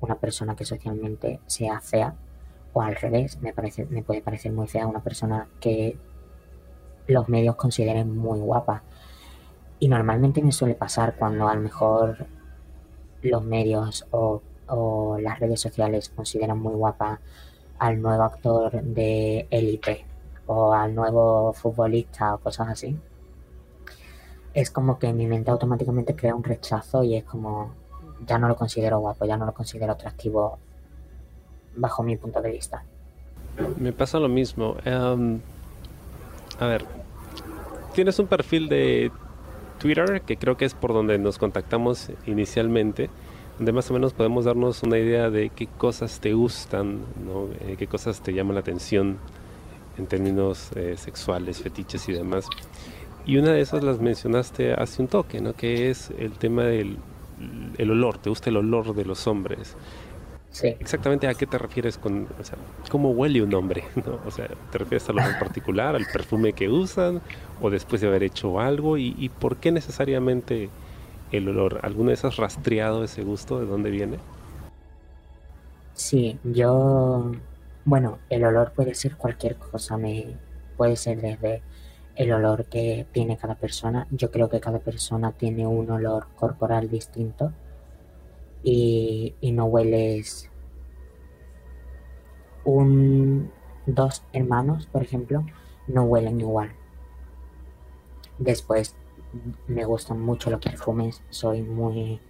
una 0.00 0.16
persona 0.16 0.56
que 0.56 0.64
socialmente 0.64 1.40
sea 1.46 1.80
fea, 1.80 2.16
o 2.72 2.82
al 2.82 2.96
revés, 2.96 3.40
me, 3.40 3.52
parece, 3.52 3.86
me 3.86 4.02
puede 4.02 4.20
parecer 4.20 4.52
muy 4.52 4.66
fea 4.66 4.86
una 4.86 5.02
persona 5.02 5.48
que 5.60 5.96
los 7.06 7.28
medios 7.28 7.56
consideren 7.56 8.16
muy 8.16 8.40
guapa. 8.40 8.82
Y 9.78 9.88
normalmente 9.88 10.42
me 10.42 10.52
suele 10.52 10.74
pasar 10.74 11.16
cuando 11.16 11.48
a 11.48 11.54
lo 11.54 11.60
mejor 11.60 12.26
los 13.22 13.44
medios 13.44 14.06
o, 14.10 14.42
o 14.68 15.18
las 15.18 15.38
redes 15.38 15.60
sociales 15.60 16.08
consideran 16.08 16.58
muy 16.58 16.74
guapa 16.74 17.20
al 17.78 18.00
nuevo 18.00 18.22
actor 18.22 18.82
de 18.82 19.46
Élite, 19.50 20.04
o 20.46 20.72
al 20.72 20.94
nuevo 20.94 21.52
futbolista 21.52 22.34
o 22.34 22.38
cosas 22.38 22.68
así, 22.68 22.96
es 24.54 24.70
como 24.70 24.98
que 24.98 25.12
mi 25.12 25.26
mente 25.26 25.50
automáticamente 25.50 26.14
crea 26.14 26.34
un 26.34 26.44
rechazo 26.44 27.02
y 27.04 27.16
es 27.16 27.24
como, 27.24 27.72
ya 28.26 28.38
no 28.38 28.48
lo 28.48 28.56
considero 28.56 28.98
guapo, 28.98 29.24
ya 29.24 29.36
no 29.36 29.46
lo 29.46 29.52
considero 29.52 29.92
atractivo 29.92 30.58
bajo 31.76 32.02
mi 32.02 32.16
punto 32.16 32.42
de 32.42 32.50
vista. 32.50 32.84
Me 33.78 33.92
pasa 33.92 34.18
lo 34.18 34.28
mismo. 34.28 34.76
Em, 34.84 35.40
a 36.58 36.66
ver, 36.66 36.84
tienes 37.94 38.18
un 38.18 38.26
perfil 38.26 38.68
de 38.68 39.10
Twitter, 39.78 40.22
que 40.22 40.36
creo 40.36 40.56
que 40.56 40.64
es 40.64 40.74
por 40.74 40.92
donde 40.92 41.18
nos 41.18 41.38
contactamos 41.38 42.10
inicialmente, 42.26 43.10
donde 43.58 43.72
más 43.72 43.90
o 43.90 43.94
menos 43.94 44.12
podemos 44.12 44.44
darnos 44.44 44.82
una 44.82 44.98
idea 44.98 45.30
de 45.30 45.50
qué 45.50 45.66
cosas 45.66 46.20
te 46.20 46.32
gustan, 46.34 47.00
eh, 47.60 47.76
qué 47.78 47.86
cosas 47.86 48.20
te 48.20 48.32
llaman 48.32 48.54
la 48.54 48.60
atención 48.60 49.18
en 49.98 50.06
términos 50.06 50.70
eh, 50.74 50.94
sexuales, 50.96 51.60
fetiches 51.60 52.08
y 52.08 52.12
demás. 52.12 52.46
Y 53.24 53.36
una 53.36 53.52
de 53.52 53.60
esas 53.60 53.84
las 53.84 54.00
mencionaste 54.00 54.74
hace 54.74 55.02
un 55.02 55.08
toque, 55.08 55.40
¿no? 55.40 55.52
que 55.54 55.90
es 55.90 56.10
el 56.18 56.32
tema 56.32 56.64
del 56.64 56.98
el 57.78 57.90
olor, 57.90 58.18
te 58.18 58.30
gusta 58.30 58.50
el 58.50 58.56
olor 58.56 58.94
de 58.94 59.04
los 59.04 59.26
hombres. 59.26 59.76
Sí. 60.50 60.68
Exactamente 60.78 61.26
a 61.28 61.34
qué 61.34 61.46
te 61.46 61.56
refieres 61.56 61.96
con, 61.96 62.28
o 62.38 62.44
sea, 62.44 62.58
cómo 62.90 63.10
huele 63.10 63.42
un 63.42 63.54
hombre, 63.54 63.84
¿no? 64.06 64.20
O 64.26 64.30
sea, 64.30 64.48
¿te 64.70 64.78
refieres 64.78 65.08
a 65.08 65.12
lo 65.12 65.22
en 65.22 65.38
particular, 65.38 65.96
al 65.96 66.06
perfume 66.12 66.52
que 66.52 66.68
usan 66.68 67.22
o 67.60 67.70
después 67.70 68.02
de 68.02 68.08
haber 68.08 68.22
hecho 68.22 68.60
algo? 68.60 68.98
¿Y, 68.98 69.14
y 69.18 69.30
por 69.30 69.56
qué 69.56 69.72
necesariamente 69.72 70.68
el 71.30 71.48
olor? 71.48 71.80
¿Alguna 71.82 72.10
vez 72.10 72.24
has 72.24 72.36
rastreado 72.36 73.02
ese 73.02 73.22
gusto? 73.22 73.60
¿De 73.60 73.66
dónde 73.66 73.90
viene? 73.90 74.18
Sí, 75.94 76.38
yo, 76.44 77.32
bueno, 77.84 78.18
el 78.30 78.44
olor 78.44 78.72
puede 78.72 78.94
ser 78.94 79.16
cualquier 79.16 79.56
cosa, 79.56 79.96
me 79.96 80.36
puede 80.76 80.96
ser 80.96 81.20
desde 81.20 81.62
el 82.14 82.32
olor 82.32 82.66
que 82.66 83.06
tiene 83.12 83.36
cada 83.36 83.54
persona. 83.54 84.06
Yo 84.10 84.30
creo 84.30 84.48
que 84.48 84.60
cada 84.60 84.78
persona 84.78 85.32
tiene 85.32 85.66
un 85.66 85.90
olor 85.90 86.28
corporal 86.36 86.88
distinto 86.88 87.52
y, 88.62 89.34
no 89.42 89.64
hueles 89.64 90.48
un 92.64 93.50
dos 93.86 94.24
hermanos, 94.32 94.86
por 94.86 95.02
ejemplo, 95.02 95.44
no 95.88 96.04
huelen 96.04 96.40
igual. 96.40 96.72
Después 98.38 98.94
me 99.66 99.84
gustan 99.84 100.20
mucho 100.20 100.50
los 100.50 100.60
perfumes, 100.60 101.22
soy 101.30 101.62
muy 101.62 102.20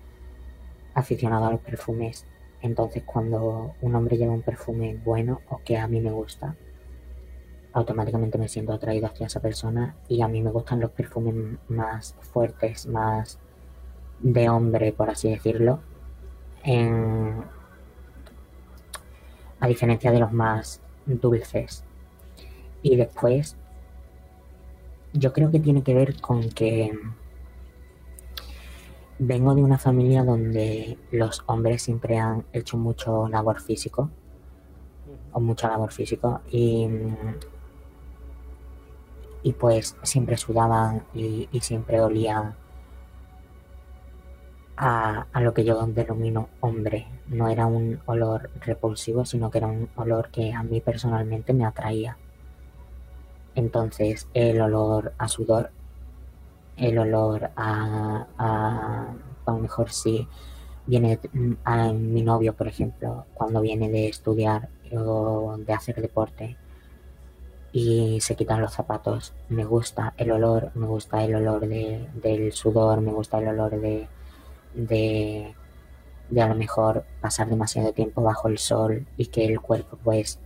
aficionado 0.94 1.46
a 1.46 1.50
los 1.52 1.60
perfumes. 1.60 2.26
Entonces 2.62 3.02
cuando 3.04 3.74
un 3.80 3.94
hombre 3.94 4.16
lleva 4.16 4.32
un 4.32 4.42
perfume 4.42 4.96
bueno 5.04 5.40
o 5.50 5.60
que 5.64 5.76
a 5.76 5.88
mí 5.88 6.00
me 6.00 6.12
gusta, 6.12 6.56
automáticamente 7.72 8.38
me 8.38 8.48
siento 8.48 8.72
atraído 8.72 9.06
hacia 9.06 9.26
esa 9.26 9.40
persona 9.40 9.96
y 10.08 10.22
a 10.22 10.28
mí 10.28 10.40
me 10.42 10.50
gustan 10.50 10.80
los 10.80 10.90
perfumes 10.90 11.58
más 11.68 12.14
fuertes, 12.20 12.86
más 12.86 13.38
de 14.20 14.48
hombre, 14.48 14.92
por 14.92 15.10
así 15.10 15.30
decirlo, 15.30 15.80
a 19.58 19.66
diferencia 19.66 20.12
de 20.12 20.20
los 20.20 20.32
más 20.32 20.80
dulces. 21.06 21.82
Y 22.82 22.96
después, 22.96 23.56
yo 25.12 25.32
creo 25.32 25.50
que 25.50 25.60
tiene 25.60 25.82
que 25.82 25.94
ver 25.94 26.20
con 26.20 26.48
que 26.50 26.92
vengo 29.24 29.54
de 29.54 29.62
una 29.62 29.78
familia 29.78 30.24
donde 30.24 30.98
los 31.10 31.42
hombres 31.46 31.82
siempre 31.82 32.18
han 32.18 32.44
hecho 32.52 32.76
mucho 32.76 33.28
labor 33.28 33.60
físico, 33.60 34.10
o 35.32 35.40
mucha 35.40 35.68
labor 35.68 35.92
físico, 35.92 36.40
y, 36.50 36.88
y 39.42 39.52
pues 39.52 39.96
siempre 40.02 40.36
sudaban 40.36 41.04
y, 41.14 41.48
y 41.52 41.60
siempre 41.60 42.00
olían 42.00 42.54
a, 44.76 45.40
lo 45.40 45.54
que 45.54 45.64
yo 45.64 45.86
denomino 45.86 46.48
hombre. 46.60 47.06
No 47.28 47.48
era 47.48 47.66
un 47.66 48.00
olor 48.06 48.50
repulsivo, 48.60 49.24
sino 49.24 49.50
que 49.50 49.58
era 49.58 49.68
un 49.68 49.88
olor 49.96 50.30
que 50.30 50.52
a 50.52 50.62
mí 50.62 50.80
personalmente 50.80 51.52
me 51.52 51.64
atraía. 51.64 52.16
Entonces 53.54 54.28
el 54.34 54.60
olor 54.60 55.14
a 55.18 55.28
sudor, 55.28 55.70
el 56.76 56.98
olor 56.98 57.50
a, 57.56 58.26
a, 58.38 59.14
lo 59.46 59.58
mejor 59.58 59.90
si 59.90 60.26
viene 60.86 61.18
a 61.64 61.92
mi 61.92 62.22
novio, 62.22 62.54
por 62.54 62.68
ejemplo, 62.68 63.26
cuando 63.34 63.60
viene 63.60 63.88
de 63.88 64.08
estudiar 64.08 64.68
o 64.92 65.56
de 65.58 65.72
hacer 65.72 66.00
deporte 66.00 66.56
y 67.72 68.20
se 68.20 68.36
quitan 68.36 68.60
los 68.60 68.74
zapatos, 68.74 69.32
me 69.48 69.64
gusta 69.64 70.12
el 70.18 70.30
olor, 70.30 70.70
me 70.74 70.86
gusta 70.86 71.24
el 71.24 71.34
olor 71.34 71.66
de, 71.66 72.06
del 72.14 72.52
sudor, 72.52 73.00
me 73.00 73.12
gusta 73.12 73.38
el 73.38 73.48
olor 73.48 73.80
de, 73.80 74.08
de, 74.74 75.54
a 76.40 76.48
lo 76.48 76.54
mejor 76.54 77.04
pasar 77.20 77.48
demasiado 77.48 77.92
tiempo 77.92 78.22
bajo 78.22 78.48
el 78.48 78.58
sol 78.58 79.06
y 79.16 79.26
que 79.26 79.46
el 79.46 79.60
cuerpo 79.60 79.98
pues 80.02 80.38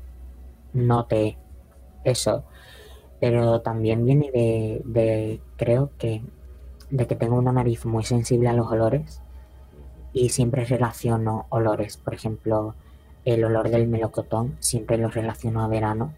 note 0.72 1.36
eso. 2.04 2.44
Pero 3.20 3.60
también 3.62 4.04
viene 4.04 4.30
de, 4.30 4.82
de 4.84 5.40
creo 5.56 5.90
que, 5.98 6.22
de 6.90 7.06
que 7.06 7.16
tengo 7.16 7.36
una 7.36 7.52
nariz 7.52 7.86
muy 7.86 8.04
sensible 8.04 8.48
a 8.48 8.52
los 8.52 8.70
olores 8.70 9.22
y 10.12 10.30
siempre 10.30 10.64
relaciono 10.64 11.46
olores. 11.48 11.96
Por 11.96 12.14
ejemplo, 12.14 12.74
el 13.24 13.44
olor 13.44 13.70
del 13.70 13.88
melocotón 13.88 14.56
siempre 14.60 14.98
lo 14.98 15.08
relaciono 15.08 15.62
a 15.62 15.68
verano 15.68 16.14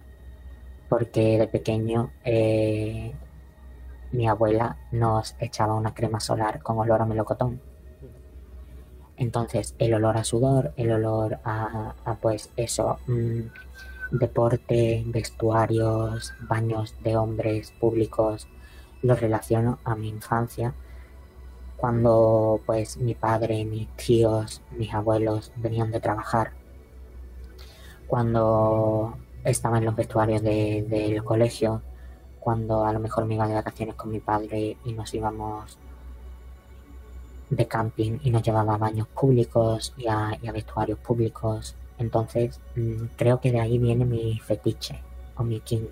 porque 0.89 1.39
de 1.39 1.49
pequeño 1.49 2.13
eh, 2.25 3.13
mi 4.13 4.29
abuela 4.29 4.77
nos 4.91 5.37
echaba 5.39 5.75
una 5.75 5.95
crema 5.95 6.21
solar 6.21 6.63
con 6.63 6.79
olor 6.79 7.03
a 7.03 7.07
melocotón. 7.07 7.61
Entonces, 9.17 9.75
el 9.79 9.95
olor 9.95 10.17
a 10.17 10.25
sudor, 10.25 10.73
el 10.77 10.93
olor 10.93 11.41
a, 11.45 11.95
pues 12.23 12.51
eso, 12.57 12.99
mm, 13.07 13.41
deporte, 14.11 15.05
vestuarios, 15.07 16.35
baños 16.41 16.95
de 17.03 17.17
hombres 17.17 17.73
públicos, 17.73 18.49
los 19.03 19.21
relaciono 19.21 19.79
a 19.85 19.95
mi 19.95 20.09
infancia, 20.09 20.75
cuando 21.77 22.61
pues 22.67 22.97
mi 22.97 23.15
padre, 23.15 23.65
mis 23.65 23.89
tíos, 23.97 24.63
mis 24.77 24.93
abuelos 24.93 25.53
venían 25.57 25.91
de 25.91 26.01
trabajar, 26.01 26.53
cuando 28.07 29.17
estaba 29.45 29.79
en 29.79 29.85
los 29.85 29.95
vestuarios 29.95 30.43
del 30.43 31.23
colegio, 31.23 31.83
cuando 32.41 32.85
a 32.85 32.93
lo 32.93 33.01
mejor 33.01 33.27
me 33.27 33.35
iba 33.35 33.47
de 33.47 33.55
vacaciones 33.55 33.95
con 33.95 34.11
mi 34.11 34.21
padre 34.21 34.77
y 34.85 34.93
nos 34.93 35.13
íbamos 35.15 35.79
de 37.51 37.67
camping 37.67 38.19
y 38.23 38.31
nos 38.31 38.43
llevaba 38.43 38.75
a 38.75 38.79
baños 38.79 39.07
públicos 39.09 39.95
y 39.97 40.07
a, 40.07 40.39
vestuarios 40.53 40.99
públicos. 40.99 41.77
Entonces 41.99 42.61
mm, 42.77 43.05
creo 43.17 43.41
que 43.41 43.53
de 43.53 43.61
ahí 43.61 43.79
viene 43.79 44.05
mi 44.05 44.39
fetiche 44.39 45.01
o 45.37 45.43
mi 45.43 45.61
kink. 45.61 45.91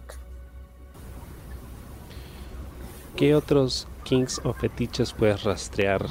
¿Qué 3.16 3.34
otros 3.34 3.88
kinks 4.04 4.40
o 4.44 4.52
fetiches 4.52 5.12
puedes 5.12 5.42
rastrear 5.42 6.07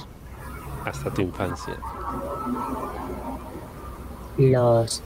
hasta 0.85 1.13
tu 1.13 1.21
infancia? 1.21 1.77
Los 4.37 5.01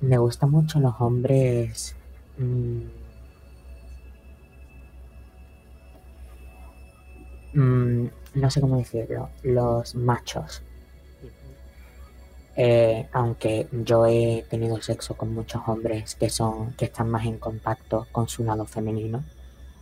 me 0.00 0.18
gustan 0.18 0.50
mucho 0.50 0.78
los 0.78 0.94
hombres 0.98 1.96
mm, 2.36 2.80
mm, 7.54 8.10
no 8.34 8.50
sé 8.50 8.60
cómo 8.60 8.76
decirlo, 8.76 9.30
los 9.42 9.94
machos. 9.94 10.62
Eh, 12.60 13.08
aunque 13.12 13.68
yo 13.70 14.04
he 14.06 14.44
tenido 14.50 14.82
sexo 14.82 15.16
con 15.16 15.32
muchos 15.32 15.62
hombres 15.68 16.16
que 16.16 16.28
son 16.28 16.72
que 16.72 16.86
están 16.86 17.08
más 17.08 17.24
en 17.24 17.38
contacto 17.38 18.08
con 18.10 18.28
su 18.28 18.42
lado 18.42 18.66
femenino 18.66 19.22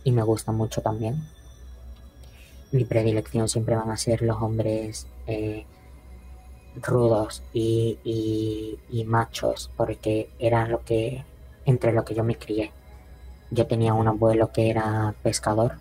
y 0.03 0.11
me 0.11 0.21
gusta 0.21 0.51
mucho 0.51 0.81
también. 0.81 1.27
Mi 2.71 2.85
predilección 2.85 3.49
siempre 3.49 3.75
van 3.75 3.89
a 3.89 3.97
ser 3.97 4.21
los 4.21 4.37
hombres 4.41 5.07
eh, 5.25 5.65
rudos 6.75 7.43
y, 7.51 7.97
y, 8.89 9.03
machos 9.05 9.71
porque 9.75 10.29
era 10.37 10.67
lo 10.67 10.83
que 10.85 11.23
entre 11.65 11.93
lo 11.93 12.05
que 12.05 12.13
yo 12.13 12.23
me 12.23 12.35
crié. 12.37 12.71
Yo 13.49 13.65
tenía 13.65 13.93
un 13.93 14.07
abuelo 14.07 14.51
que 14.51 14.69
era 14.69 15.15
pescador 15.23 15.79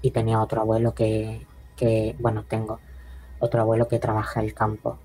y 0.00 0.10
tenía 0.12 0.40
otro 0.40 0.62
abuelo 0.62 0.94
que 0.94 1.46
que, 1.76 2.14
bueno, 2.18 2.44
tengo 2.48 2.80
otro 3.38 3.60
abuelo 3.60 3.88
que 3.88 3.98
trabaja 3.98 4.40
el 4.40 4.54
campo. 4.54 4.98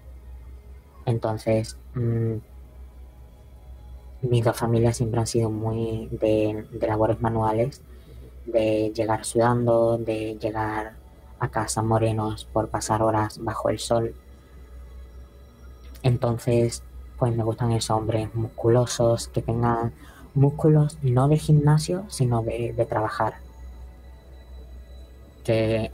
Entonces, 1.10 1.76
mm, 1.96 2.36
mis 4.22 4.44
dos 4.44 4.56
familias 4.56 4.98
siempre 4.98 5.20
han 5.20 5.26
sido 5.26 5.50
muy 5.50 6.08
de, 6.12 6.68
labores 6.88 7.20
manuales, 7.20 7.82
de 8.46 8.92
llegar 8.96 9.26
sudando, 9.26 9.98
de 9.98 10.38
llegar 10.40 10.94
a 11.40 11.50
casa 11.50 11.82
morenos 11.82 12.46
por 12.46 12.70
pasar 12.70 13.02
horas 13.02 13.40
bajo 13.44 13.70
el 13.70 13.80
sol. 13.80 14.14
Entonces, 16.04 16.84
pues 17.18 17.36
me 17.36 17.44
gustan 17.44 17.72
esos 17.72 17.98
hombres 17.98 18.34
musculosos, 18.36 19.30
que 19.30 19.42
tengan 19.42 19.94
músculos 20.36 21.00
no 21.02 21.28
de 21.28 21.38
gimnasio, 21.38 22.06
sino 22.08 22.44
de, 22.44 22.74
de 22.74 22.86
trabajar. 22.86 23.36
Que 25.44 25.92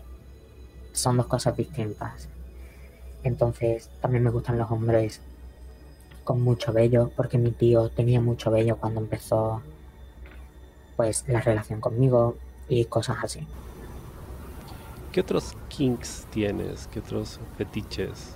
son 0.91 1.16
dos 1.16 1.28
cosas 1.28 1.55
distintas. 1.55 2.28
Entonces, 3.26 3.89
también 4.01 4.23
me 4.23 4.30
gustan 4.30 4.59
los 4.59 4.69
hombres 4.69 5.19
con 6.23 6.41
mucho 6.41 6.71
vello, 6.71 7.11
porque 7.15 7.39
mi 7.39 7.49
tío 7.49 7.89
tenía 7.89 8.21
mucho 8.21 8.51
vello 8.51 8.78
cuando 8.78 9.01
empezó 9.01 9.61
pues 10.95 11.26
la 11.28 11.41
relación 11.41 11.82
conmigo 11.82 12.38
y 12.69 12.86
cosas 12.86 13.17
así. 13.23 13.45
¿Qué 15.11 15.21
otros 15.21 15.57
kinks 15.69 16.28
tienes? 16.30 16.88
¿Qué 16.93 16.99
otros 16.99 17.39
fetiches 17.57 18.36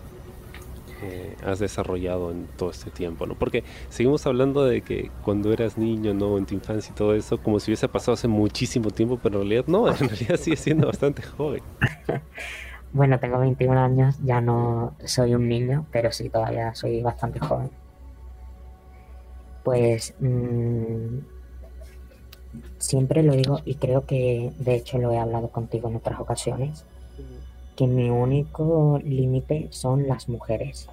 eh, 1.04 1.38
has 1.46 1.60
desarrollado 1.60 2.32
en 2.32 2.48
todo 2.58 2.72
este 2.72 2.90
tiempo? 2.90 3.28
¿no? 3.28 3.36
Porque 3.36 3.64
seguimos 3.90 4.26
hablando 4.26 4.66
de 4.66 4.82
que 4.82 5.12
cuando 5.24 5.54
eras 5.54 5.78
niño, 5.78 6.16
¿no? 6.16 6.38
En 6.40 6.48
tu 6.48 6.56
infancia 6.56 6.92
y 6.92 6.96
todo 6.96 7.14
eso, 7.14 7.38
como 7.38 7.60
si 7.60 7.70
hubiese 7.70 7.88
pasado 7.88 8.14
hace 8.14 8.28
muchísimo 8.28 8.90
tiempo, 8.90 9.20
pero 9.22 9.42
en 9.44 9.50
realidad 9.50 9.68
no, 9.68 9.88
en 9.92 10.10
realidad 10.10 10.38
sigue 10.38 10.58
siendo 10.58 10.88
bastante 10.88 11.22
joven. 11.22 11.62
bueno, 12.94 13.20
tengo 13.20 13.40
21 13.40 13.80
años, 13.80 14.20
ya 14.24 14.42
no 14.42 14.96
soy 15.06 15.36
un 15.36 15.48
niño, 15.48 15.86
pero 15.92 16.12
sí, 16.12 16.30
todavía 16.30 16.74
soy 16.76 17.02
bastante 17.02 17.40
joven. 17.40 17.70
Pues... 19.64 20.16
Mmm, 20.20 21.20
siempre 22.78 23.24
lo 23.24 23.34
digo 23.34 23.60
y 23.66 23.76
creo 23.76 24.06
que 24.06 24.52
de 24.58 24.76
hecho 24.76 24.98
lo 24.98 25.12
he 25.12 25.20
hablado 25.20 25.50
contigo 25.50 25.90
en 25.90 25.98
otras 25.98 26.20
ocasiones, 26.20 26.86
que 27.76 27.88
mi 27.88 28.10
único 28.10 29.00
límite 29.04 29.68
son 29.72 30.08
las 30.08 30.28
mujeres. 30.30 30.90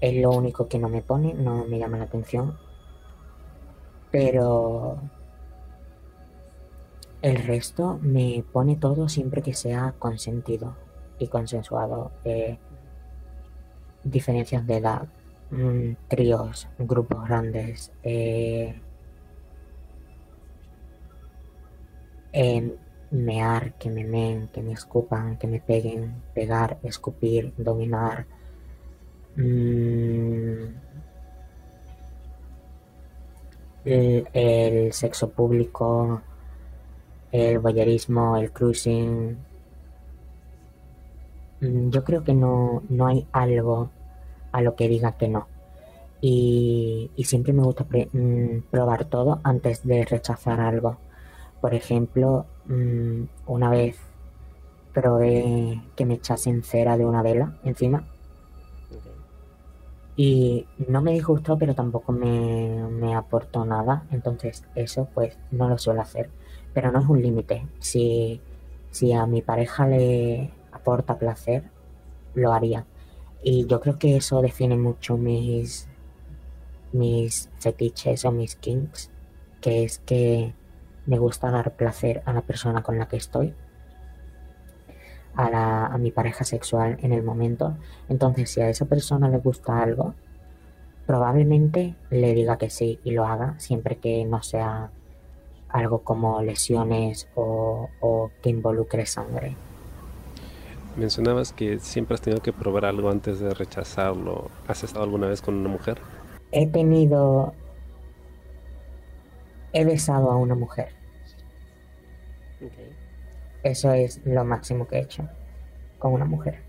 Es 0.00 0.14
lo 0.14 0.30
único 0.30 0.68
que 0.68 0.78
no 0.78 0.88
me 0.88 1.02
pone, 1.02 1.34
no 1.34 1.64
me 1.64 1.78
llama 1.78 1.98
la 1.98 2.04
atención. 2.04 2.56
Pero 4.10 4.98
el 7.26 7.38
resto 7.38 7.98
me 8.02 8.44
pone 8.52 8.76
todo 8.76 9.08
siempre 9.08 9.42
que 9.42 9.52
sea 9.52 9.94
consentido 9.98 10.76
y 11.18 11.26
consensuado. 11.26 12.12
Eh, 12.24 12.56
diferencias 14.04 14.64
de 14.64 14.76
edad, 14.76 15.08
mm, 15.50 15.92
tríos, 16.06 16.68
grupos 16.78 17.24
grandes, 17.24 17.90
eh, 18.04 18.80
mear, 23.10 23.72
que 23.74 23.90
me 23.90 24.04
meen, 24.04 24.48
que 24.48 24.62
me 24.62 24.72
escupan, 24.72 25.36
que 25.36 25.48
me 25.48 25.60
peguen, 25.60 26.22
pegar, 26.32 26.78
escupir, 26.84 27.52
dominar. 27.56 28.26
Mm, 29.36 30.66
el, 33.84 34.92
sexo 34.92 35.30
público, 35.30 36.22
el 37.36 37.58
voyerismo, 37.58 38.36
el 38.36 38.52
cruising. 38.52 39.36
Mm, 41.60 41.90
yo 41.90 42.04
creo 42.04 42.24
que 42.24 42.34
no, 42.34 42.82
no 42.88 43.06
hay 43.06 43.26
algo 43.32 43.90
a 44.52 44.60
lo 44.62 44.74
que 44.76 44.88
diga 44.88 45.16
que 45.16 45.28
no. 45.28 45.48
Y, 46.20 47.10
y 47.16 47.24
siempre 47.24 47.52
me 47.52 47.62
gusta 47.62 47.84
mm, 47.84 48.62
probar 48.70 49.04
todo 49.06 49.40
antes 49.44 49.86
de 49.86 50.04
rechazar 50.04 50.60
algo. 50.60 50.98
Por 51.60 51.74
ejemplo, 51.74 52.46
mm, 52.66 53.22
una 53.46 53.70
vez 53.70 53.96
probé 54.96 55.82
que 55.94 56.06
me 56.06 56.14
echasen 56.14 56.62
cera 56.62 56.96
de 56.96 57.04
una 57.04 57.22
vela 57.22 57.58
encima. 57.64 58.04
Y 60.16 60.66
no 60.88 61.02
me 61.02 61.12
disgustó, 61.12 61.58
pero 61.58 61.74
tampoco 61.74 62.12
me, 62.12 63.14
aportó 63.14 63.66
nada. 63.66 64.06
Entonces, 64.10 64.64
eso 64.74 65.08
pues 65.12 65.38
no 65.50 65.68
lo 65.68 65.76
suelo 65.76 66.00
hacer. 66.00 66.30
Pero 66.76 66.92
no 66.92 66.98
es 66.98 67.06
un 67.06 67.22
límite. 67.22 67.66
Si, 67.78 68.38
si 68.90 69.10
a 69.14 69.24
mi 69.24 69.40
pareja 69.40 69.86
le 69.86 70.50
aporta 70.72 71.18
placer, 71.18 71.70
lo 72.34 72.52
haría. 72.52 72.84
Y 73.42 73.64
yo 73.64 73.80
creo 73.80 73.98
que 73.98 74.14
eso 74.14 74.42
define 74.42 74.76
mucho 74.76 75.16
mis, 75.16 75.88
mis 76.92 77.48
fetiches 77.60 78.26
o 78.26 78.30
mis 78.30 78.56
kinks. 78.56 79.10
Que 79.62 79.84
es 79.84 80.00
que 80.00 80.52
me 81.06 81.18
gusta 81.18 81.50
dar 81.50 81.76
placer 81.76 82.22
a 82.26 82.34
la 82.34 82.42
persona 82.42 82.82
con 82.82 82.98
la 82.98 83.08
que 83.08 83.16
estoy, 83.16 83.54
a, 85.34 85.48
la, 85.48 85.86
a 85.86 85.96
mi 85.96 86.10
pareja 86.10 86.44
sexual 86.44 86.98
en 87.00 87.14
el 87.14 87.22
momento. 87.22 87.74
Entonces, 88.10 88.50
si 88.50 88.60
a 88.60 88.68
esa 88.68 88.84
persona 88.84 89.30
le 89.30 89.38
gusta 89.38 89.82
algo, 89.82 90.14
probablemente 91.06 91.94
le 92.10 92.34
diga 92.34 92.58
que 92.58 92.68
sí 92.68 93.00
y 93.02 93.12
lo 93.12 93.24
haga, 93.24 93.58
siempre 93.58 93.96
que 93.96 94.26
no 94.26 94.42
sea 94.42 94.90
algo 95.76 96.00
como 96.00 96.42
lesiones 96.42 97.28
o, 97.34 97.88
o 98.00 98.30
que 98.42 98.50
involucre 98.50 99.06
sangre. 99.06 99.56
Mencionabas 100.96 101.52
que 101.52 101.78
siempre 101.78 102.14
has 102.14 102.22
tenido 102.22 102.42
que 102.42 102.52
probar 102.52 102.86
algo 102.86 103.10
antes 103.10 103.38
de 103.38 103.52
rechazarlo. 103.52 104.50
¿Has 104.66 104.82
estado 104.82 105.04
alguna 105.04 105.26
vez 105.26 105.42
con 105.42 105.54
una 105.54 105.68
mujer? 105.68 105.98
He 106.52 106.66
tenido 106.66 107.52
he 109.76 109.84
besado 109.84 110.30
a 110.30 110.36
una 110.36 110.54
mujer. 110.54 110.88
Eso 113.62 113.92
es 113.92 114.20
lo 114.24 114.42
máximo 114.44 114.88
que 114.88 114.96
he 114.96 115.00
hecho 115.02 115.28
con 115.98 116.14
una 116.14 116.24
mujer. 116.24 116.60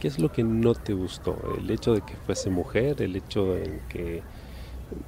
¿Qué 0.00 0.08
es 0.08 0.18
lo 0.18 0.32
que 0.32 0.42
no 0.42 0.74
te 0.74 0.94
gustó? 0.94 1.36
¿El 1.58 1.70
hecho 1.70 1.94
de 1.94 2.00
que 2.00 2.14
fuese 2.14 2.48
mujer? 2.48 3.02
¿El 3.02 3.16
hecho 3.16 3.52
de 3.52 3.80
que, 3.88 4.22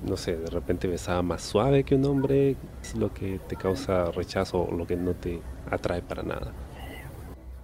no 0.07 0.17
sé, 0.17 0.37
de 0.37 0.51
repente 0.51 0.89
besaba 0.89 1.23
más 1.23 1.43
suave 1.43 1.85
que 1.85 1.95
un 1.95 2.05
hombre? 2.05 2.57
¿Es 2.83 2.95
lo 2.95 3.13
que 3.13 3.39
te 3.49 3.57
causa 3.57 4.11
rechazo 4.11 4.63
o 4.63 4.73
lo 4.73 4.87
que 4.87 4.97
no 4.97 5.15
te 5.15 5.41
atrae 5.71 6.03
para 6.03 6.23
nada? 6.23 6.53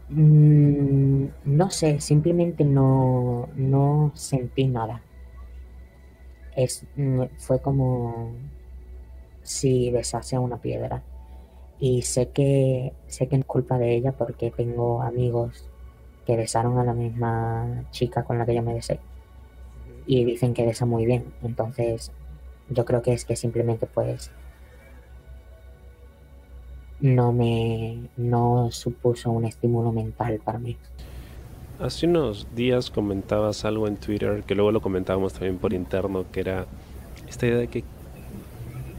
Mm, 0.08 1.26
no 1.44 1.70
sé, 1.70 2.00
simplemente 2.00 2.64
no, 2.64 3.48
no 3.56 4.12
sentí 4.14 4.66
nada. 4.66 5.02
Es, 6.56 6.86
mm, 6.96 7.22
fue 7.38 7.60
como 7.60 8.32
si 9.42 9.90
besase 9.90 10.36
a 10.36 10.40
una 10.40 10.58
piedra. 10.58 11.02
Y 11.78 12.02
sé 12.02 12.30
que, 12.30 12.92
sé 13.08 13.28
que 13.28 13.36
es 13.36 13.44
culpa 13.44 13.78
de 13.78 13.94
ella 13.94 14.12
porque 14.12 14.50
tengo 14.50 15.02
amigos 15.02 15.70
que 16.26 16.36
besaron 16.36 16.78
a 16.78 16.84
la 16.84 16.94
misma 16.94 17.84
chica 17.90 18.24
con 18.24 18.38
la 18.38 18.46
que 18.46 18.54
yo 18.54 18.62
me 18.62 18.74
besé. 18.74 19.00
Y 20.06 20.24
dicen 20.24 20.54
que 20.54 20.66
besa 20.66 20.86
muy 20.86 21.06
bien. 21.06 21.24
Entonces, 21.42 22.12
yo 22.68 22.84
creo 22.84 23.02
que 23.02 23.12
es 23.12 23.24
que 23.24 23.36
simplemente 23.36 23.86
pues 23.86 24.30
no 27.00 27.32
me 27.32 27.98
no 28.16 28.70
supuso 28.70 29.30
un 29.30 29.44
estímulo 29.44 29.92
mental 29.92 30.40
para 30.44 30.58
mí. 30.58 30.76
Hace 31.80 32.06
unos 32.06 32.46
días 32.54 32.90
comentabas 32.90 33.64
algo 33.64 33.88
en 33.88 33.96
Twitter 33.96 34.42
que 34.44 34.54
luego 34.54 34.72
lo 34.72 34.80
comentábamos 34.80 35.32
también 35.32 35.58
por 35.58 35.72
interno 35.72 36.24
que 36.30 36.40
era 36.40 36.66
esta 37.28 37.46
idea 37.46 37.58
de 37.58 37.68
que 37.68 37.84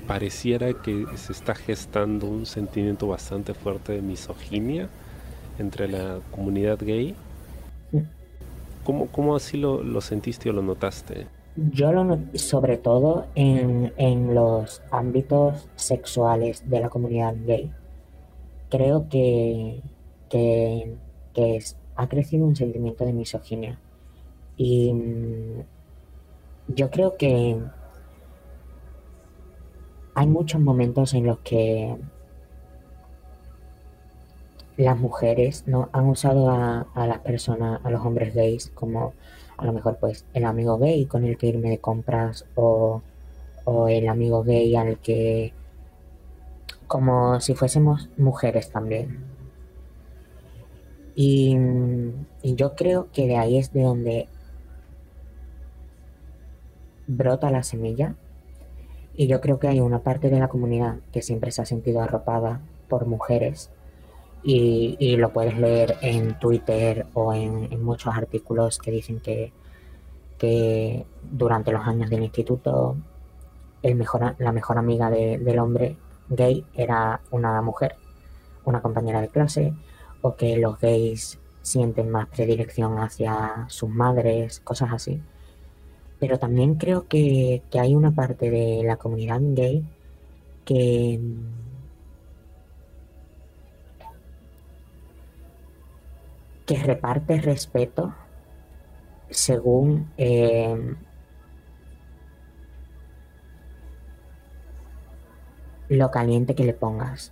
pareciera 0.07 0.73
que 0.73 1.05
se 1.15 1.31
está 1.31 1.55
gestando 1.55 2.27
un 2.27 2.45
sentimiento 2.45 3.07
bastante 3.07 3.53
fuerte 3.53 3.93
de 3.93 4.01
misoginia 4.01 4.89
entre 5.57 5.87
la 5.87 6.19
comunidad 6.31 6.77
gay. 6.79 7.15
¿Cómo, 8.85 9.07
cómo 9.07 9.35
así 9.35 9.57
lo, 9.57 9.83
lo, 9.83 9.99
sentiste 9.99 10.49
o 10.49 10.53
lo 10.53 10.61
notaste? 10.61 11.27
Yo 11.55 11.91
lo 11.91 12.03
noté 12.03 12.37
sobre 12.37 12.77
todo 12.77 13.25
en, 13.33 13.91
en, 13.97 14.35
los 14.35 14.83
ámbitos 14.91 15.67
sexuales 15.75 16.69
de 16.69 16.81
la 16.81 16.89
comunidad 16.89 17.35
gay. 17.45 17.71
Creo 18.69 19.09
que, 19.09 19.81
que, 20.29 20.95
que 21.33 21.59
ha 21.95 22.07
crecido 22.07 22.45
un 22.45 22.55
sentimiento 22.55 23.05
de 23.05 23.13
misoginia. 23.13 23.79
Y 24.55 24.93
mm, 24.93 25.63
yo 26.75 26.91
creo 26.91 27.17
que 27.17 27.57
hay 30.13 30.27
muchos 30.27 30.61
momentos 30.61 31.15
en 31.15 31.25
los 31.25 31.39
que 31.39 31.97
las 34.77 34.97
mujeres 34.97 35.63
no 35.67 35.89
han 35.93 36.07
usado 36.07 36.49
a, 36.49 37.07
las 37.07 37.19
personas, 37.19 37.79
a 37.83 37.89
los 37.89 38.05
hombres 38.05 38.33
gays, 38.35 38.71
como 38.73 39.13
a 39.57 39.65
lo 39.65 39.73
mejor 39.73 39.97
pues 39.99 40.25
el 40.33 40.45
amigo 40.45 40.77
gay 40.77 41.05
con 41.05 41.23
el 41.25 41.37
que 41.37 41.47
irme 41.47 41.69
de 41.69 41.79
compras 41.79 42.45
o, 42.55 43.01
el 43.89 44.07
amigo 44.09 44.43
gay 44.43 44.75
al 44.75 44.99
que 44.99 45.53
como 46.87 47.39
si 47.39 47.55
fuésemos 47.55 48.09
mujeres 48.17 48.69
también. 48.69 49.25
Y, 51.15 51.57
y, 52.43 52.55
yo 52.55 52.75
creo 52.75 53.07
que 53.11 53.25
de 53.25 53.37
ahí 53.37 53.57
es 53.57 53.71
de 53.71 53.83
donde 53.83 54.27
brota 57.07 57.49
la 57.49 57.63
semilla 57.63 58.15
y 59.15 59.27
yo 59.27 59.39
creo 59.39 59.57
que 59.59 59.67
hay 59.67 59.79
una 59.79 59.99
parte 59.99 60.29
de 60.29 60.39
la 60.39 60.49
comunidad 60.49 60.97
que 61.13 61.21
siempre 61.21 61.51
se 61.51 61.61
ha 61.61 61.65
sentido 61.65 62.01
arropada 62.01 62.59
por 62.89 63.05
mujeres 63.07 63.71
y, 64.47 65.17
lo 65.17 65.33
puedes 65.33 65.57
leer 65.57 65.97
en 66.01 66.37
Twitter 66.39 67.07
o 67.13 67.33
en, 67.33 67.83
muchos 67.83 68.15
artículos 68.15 68.77
que 68.77 68.91
dicen 68.91 69.19
que, 69.19 69.51
que 70.37 71.05
durante 71.23 71.71
los 71.71 71.85
años 71.87 72.09
del 72.09 72.23
instituto 72.23 72.95
el 73.81 73.95
mejor, 73.95 74.35
la 74.37 74.51
mejor 74.51 74.77
amiga 74.77 75.09
del 75.09 75.59
hombre 75.59 75.97
gay 76.29 76.63
era 76.75 77.21
una 77.31 77.61
mujer, 77.61 77.95
una 78.65 78.81
compañera 78.81 79.21
de 79.21 79.29
clase, 79.29 79.73
o 80.21 80.35
que 80.35 80.57
los 80.57 80.79
gays 80.79 81.39
sienten 81.61 82.09
más 82.11 82.27
predilección 82.27 82.99
hacia 82.99 83.65
sus 83.69 83.89
madres, 83.89 84.59
cosas 84.59 84.91
así. 84.93 85.21
Pero 86.19 86.37
también 86.39 86.75
creo 86.75 87.07
que, 87.07 87.63
que 87.71 87.79
hay 87.79 87.95
una 87.95 88.11
parte 88.11 88.49
de 88.51 88.83
la 88.83 88.97
comunidad 88.97 89.39
gay 89.41 89.83
que 90.65 91.19
que 96.65 96.77
reparte 96.77 97.39
respeto 97.41 98.13
según 99.29 100.11
eh, 100.17 100.95
lo 105.89 106.11
caliente 106.11 106.55
que 106.55 106.63
le 106.63 106.73
pongas. 106.73 107.31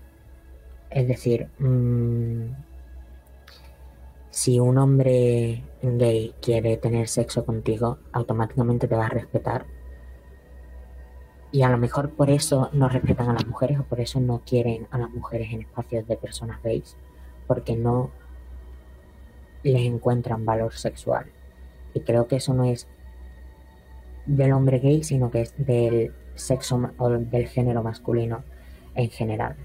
Es 0.89 1.07
decir, 1.07 1.49
mmm, 1.59 2.51
si 4.29 4.59
un 4.59 4.77
hombre 4.77 5.63
gay 5.81 6.33
quiere 6.41 6.77
tener 6.77 7.07
sexo 7.07 7.45
contigo, 7.45 7.99
automáticamente 8.11 8.87
te 8.87 8.95
va 8.95 9.05
a 9.05 9.09
respetar. 9.09 9.65
Y 11.51 11.61
a 11.61 11.69
lo 11.69 11.77
mejor 11.77 12.09
por 12.11 12.31
eso 12.31 12.69
no 12.73 12.89
respetan 12.89 13.29
a 13.29 13.33
las 13.33 13.45
mujeres 13.45 13.79
o 13.79 13.83
por 13.83 13.99
eso 13.99 14.19
no 14.19 14.41
quieren 14.43 14.87
a 14.89 14.97
las 14.97 15.11
mujeres 15.11 15.53
en 15.53 15.61
espacios 15.61 16.07
de 16.07 16.17
personas 16.17 16.61
gays, 16.63 16.97
porque 17.45 17.75
no 17.75 18.09
les 19.71 19.81
encuentran 19.81 20.45
valor 20.45 20.73
sexual. 20.73 21.25
Y 21.93 22.01
creo 22.01 22.27
que 22.27 22.37
eso 22.37 22.53
no 22.53 22.65
es 22.65 22.87
del 24.25 24.53
hombre 24.53 24.79
gay, 24.79 25.03
sino 25.03 25.31
que 25.31 25.41
es 25.41 25.53
del 25.57 26.13
sexo 26.35 26.91
o 26.97 27.09
del 27.09 27.47
género 27.47 27.83
masculino 27.83 28.43
en 28.95 29.09
general. 29.09 29.55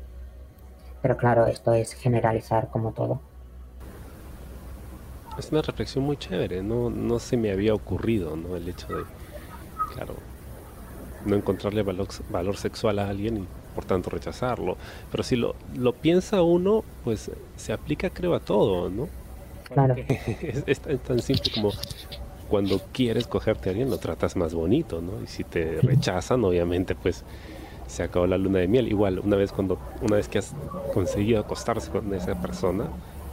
Pero 1.02 1.16
claro, 1.16 1.46
esto 1.46 1.72
es 1.72 1.94
generalizar 1.94 2.70
como 2.70 2.92
todo. 2.92 3.20
Es 5.38 5.52
una 5.52 5.62
reflexión 5.62 6.04
muy 6.04 6.16
chévere, 6.16 6.62
no, 6.62 6.90
no 6.90 7.20
se 7.20 7.36
me 7.36 7.52
había 7.52 7.72
ocurrido, 7.72 8.36
¿no? 8.36 8.56
El 8.56 8.68
hecho 8.68 8.88
de, 8.88 9.04
claro, 9.94 10.14
no 11.24 11.36
encontrarle 11.36 11.82
valor, 11.82 12.08
valor 12.28 12.56
sexual 12.56 12.98
a 12.98 13.08
alguien 13.08 13.36
y 13.36 13.46
por 13.74 13.84
tanto 13.84 14.10
rechazarlo. 14.10 14.76
Pero 15.12 15.22
si 15.22 15.36
lo, 15.36 15.54
lo 15.76 15.92
piensa 15.92 16.42
uno, 16.42 16.82
pues 17.04 17.30
se 17.56 17.72
aplica 17.72 18.10
creo 18.10 18.34
a 18.34 18.40
todo, 18.40 18.90
¿no? 18.90 19.08
Claro. 19.72 19.94
Es, 20.66 20.80
tan 20.80 21.20
simple 21.20 21.50
como 21.54 21.72
cuando 22.48 22.80
quieres 22.92 23.26
cogerte 23.26 23.68
a 23.68 23.72
alguien 23.72 23.90
lo 23.90 23.98
tratas 23.98 24.36
más 24.36 24.54
bonito, 24.54 25.00
¿no? 25.00 25.22
Y 25.22 25.26
si 25.26 25.44
te 25.44 25.80
rechazan, 25.82 26.44
obviamente, 26.44 26.94
pues 26.94 27.24
se 27.86 28.02
acabó 28.02 28.26
la 28.26 28.38
luna 28.38 28.60
de 28.60 28.68
miel. 28.68 28.88
Igual, 28.88 29.18
una 29.18 29.36
vez 29.36 29.52
cuando, 29.52 29.78
una 30.02 30.16
vez 30.16 30.28
que 30.28 30.38
has 30.38 30.54
conseguido 30.94 31.40
acostarse 31.40 31.90
con 31.90 32.12
esa 32.14 32.40
persona, 32.40 32.86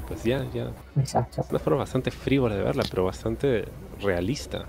pues 0.08 0.24
ya, 0.24 0.46
ya. 0.54 0.72
Exacto. 0.98 1.42
Es 1.42 1.50
una 1.50 1.60
forma 1.60 1.80
bastante 1.80 2.12
frívola 2.12 2.56
de 2.56 2.64
verla, 2.64 2.84
pero 2.90 3.06
bastante 3.06 3.66
realista. 4.02 4.66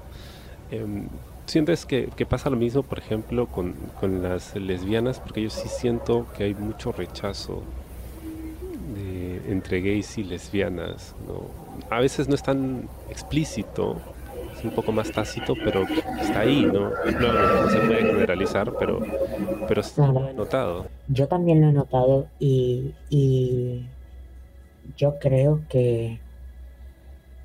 Em, 0.71 1.09
¿Sientes 1.47 1.87
que, 1.87 2.09
que, 2.17 2.27
pasa 2.27 2.51
lo 2.51 2.57
mismo, 2.57 2.83
por 2.83 2.99
ejemplo, 2.99 3.47
con, 3.47 3.75
con, 4.01 4.23
las 4.23 4.57
lesbianas? 4.57 5.21
Porque 5.21 5.43
yo 5.43 5.51
sí 5.51 5.69
siento 5.69 6.27
que 6.37 6.45
hay 6.45 6.55
mucho 6.55 6.91
rechazo 6.91 7.63
entre 9.49 9.81
gays 9.81 10.19
y 10.19 10.25
lesbianas. 10.25 11.15
¿no? 11.27 11.43
A 11.91 12.01
veces 12.01 12.29
no 12.29 12.35
es 12.35 12.43
tan 12.43 12.89
explícito, 13.11 13.97
es 14.57 14.65
un 14.65 14.71
poco 14.71 14.93
más 14.93 15.11
tácito, 15.11 15.55
pero 15.65 15.85
está 16.21 16.41
ahí, 16.41 16.65
¿no? 16.65 16.91
no 16.91 17.71
se 17.71 17.79
puede 17.79 18.05
generalizar, 18.05 18.73
pero, 18.79 19.01
pero 19.69 19.83
lo 19.97 20.29
he 20.29 20.35
notado. 20.35 20.87
Yo 21.09 21.29
también 21.29 21.61
lo 21.61 21.69
he 21.69 21.73
notado 21.73 22.29
y, 22.39 22.95
y 23.11 23.87
yo 24.97 25.19
creo 25.19 25.63
que, 25.69 26.21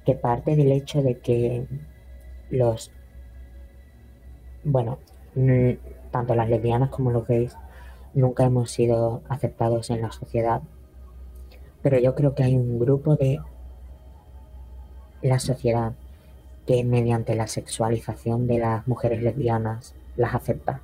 que 0.05 0.13
parte 0.15 0.55
del 0.55 0.71
hecho 0.71 1.01
de 1.01 1.19
que 1.19 1.65
los, 2.49 2.91
bueno, 4.63 4.99
tanto 6.11 6.35
las 6.35 6.49
lesbianas 6.49 6.89
como 6.89 7.11
los 7.11 7.27
gays 7.27 7.55
nunca 8.13 8.43
hemos 8.43 8.71
sido 8.71 9.21
aceptados 9.29 9.89
en 9.89 10.01
la 10.01 10.11
sociedad, 10.11 10.61
pero 11.81 11.99
yo 11.99 12.15
creo 12.15 12.35
que 12.35 12.43
hay 12.43 12.55
un 12.55 12.79
grupo 12.79 13.15
de 13.15 13.39
la 15.21 15.39
sociedad 15.39 15.93
que 16.65 16.83
mediante 16.83 17.35
la 17.35 17.47
sexualización 17.47 18.47
de 18.47 18.59
las 18.59 18.87
mujeres 18.87 19.21
lesbianas 19.21 19.95
las 20.15 20.35
acepta. 20.35 20.81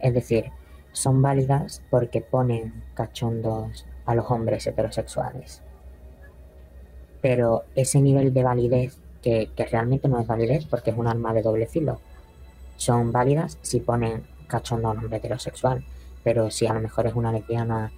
Es 0.00 0.12
decir, 0.14 0.50
son 0.92 1.22
válidas 1.22 1.82
porque 1.90 2.20
ponen 2.20 2.82
cachondos 2.94 3.86
a 4.06 4.14
los 4.14 4.30
hombres 4.30 4.66
heterosexuales. 4.66 5.62
Pero 7.20 7.64
ese 7.74 8.00
nivel 8.00 8.32
de 8.32 8.42
validez, 8.42 8.98
que, 9.22 9.50
realmente 9.70 10.08
no 10.08 10.20
es 10.20 10.26
validez 10.26 10.66
porque 10.66 10.90
es 10.90 10.96
un 10.96 11.06
arma 11.06 11.32
de 11.32 11.42
doble 11.42 11.66
filo, 11.66 12.00
son 12.76 13.12
válidas 13.12 13.58
si 13.62 13.80
ponen 13.80 14.22
cachondo 14.46 14.88
a 14.88 14.92
un 14.92 14.98
hombre 14.98 15.18
heterosexual. 15.18 15.84
Pero 16.22 16.50
si 16.50 16.66
a 16.66 16.74
lo 16.74 16.80
mejor 16.80 17.06
es 17.06 17.14
una 17.14 17.32
lesbiana 17.32 17.92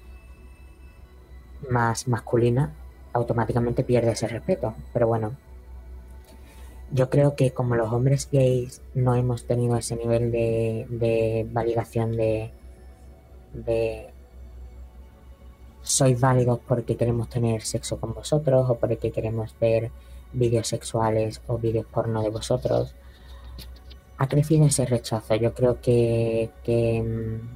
más 1.70 2.08
masculina, 2.08 2.72
automáticamente 3.12 3.84
pierde 3.84 4.12
ese 4.12 4.28
respeto. 4.28 4.74
Pero 4.92 5.06
bueno, 5.06 5.36
yo 6.92 7.10
creo 7.10 7.36
que 7.36 7.50
como 7.52 7.76
los 7.76 7.92
hombres 7.92 8.28
gays 8.30 8.82
no 8.94 9.14
hemos 9.14 9.46
tenido 9.46 9.76
ese 9.76 9.96
nivel 9.96 10.30
de, 10.30 11.46
validación 11.50 12.16
de, 12.16 12.50
de 13.52 14.10
sois 15.82 16.20
válidos 16.20 16.60
porque 16.66 16.96
queremos 16.96 17.28
tener 17.28 17.62
sexo 17.62 17.98
con 17.98 18.14
vosotros 18.14 18.68
o 18.70 18.74
porque 18.76 19.10
queremos 19.10 19.54
ver 19.60 19.90
vídeos 20.32 20.68
sexuales 20.68 21.40
o 21.46 21.58
vídeos 21.58 21.86
porno 21.86 22.22
de 22.22 22.30
vosotros, 22.30 22.94
ha 24.18 24.28
crecido 24.28 24.66
ese 24.66 24.84
rechazo. 24.84 25.34
Yo 25.36 25.54
creo 25.54 25.80
que, 25.80 26.50
que 26.64 27.02
mm, 27.02 27.48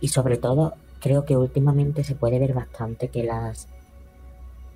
y 0.00 0.08
sobre 0.08 0.36
todo 0.36 0.74
creo 1.02 1.24
que 1.24 1.36
últimamente 1.36 2.04
se 2.04 2.14
puede 2.14 2.38
ver 2.38 2.54
bastante 2.54 3.08
que 3.08 3.24
las 3.24 3.66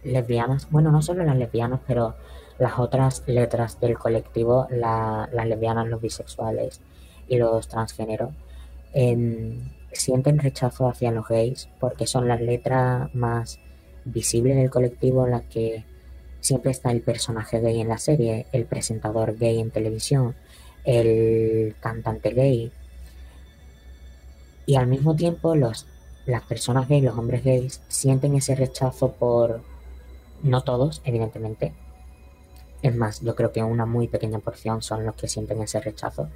lesbianas, 0.03 0.68
bueno, 0.70 0.91
no 0.91 1.01
solo 1.01 1.24
las 1.24 1.37
lesbianas, 1.37 1.81
pero 1.87 2.16
las 2.59 2.79
otras 2.79 3.22
letras 3.27 3.81
del 3.81 3.97
colectivo, 3.97 4.66
las 4.70 5.47
lesbianas, 5.47 5.87
los 5.87 6.01
bisexuales 6.01 6.81
y 7.29 7.37
los 7.37 7.68
transgéneros, 7.68 8.31
em, 8.93 9.70
sienten 9.93 10.39
rechazo 10.39 10.89
hacia 10.89 11.12
los 11.12 11.29
gays 11.29 11.68
porque 11.81 12.07
son 12.07 12.29
las 12.29 12.41
letras 12.41 13.14
más 13.14 13.61
visibles 14.05 14.57
del 14.57 14.70
colectivo 14.70 15.27
en 15.27 15.31
las 15.33 15.45
que 15.45 15.85
siempre 16.41 16.70
está 16.72 16.91
el 16.91 17.03
personaje 17.03 17.61
gay 17.61 17.81
en 17.81 17.89
la 17.89 17.99
serie, 17.99 18.47
el 18.53 18.66
presentador 18.66 19.37
gay 19.39 19.61
en 19.61 19.70
televisión, 19.70 20.35
el 20.85 21.77
cantante 21.81 22.31
gay. 22.31 22.72
Y 24.66 24.77
al 24.77 24.87
mismo 24.87 25.14
tiempo 25.16 25.55
los, 25.55 25.87
las 26.27 26.43
personas 26.43 26.89
gays, 26.89 27.05
los 27.05 27.16
hombres 27.16 27.45
gays, 27.45 27.83
sienten 27.89 28.35
ese 28.35 28.55
rechazo 28.55 29.12
por, 29.12 29.62
no 30.43 30.62
todos, 30.62 31.01
evidentemente, 31.05 31.72
es 32.83 32.95
más, 32.95 33.20
yo 33.20 33.35
creo 33.35 33.53
que 33.53 33.62
una 33.62 33.87
muy 33.87 34.09
pequeña 34.09 34.39
porción 34.39 34.83
son 34.83 35.07
los 35.07 35.14
que 35.14 35.29
sienten 35.29 35.62
ese 35.62 35.81
rechazo, 35.81 36.29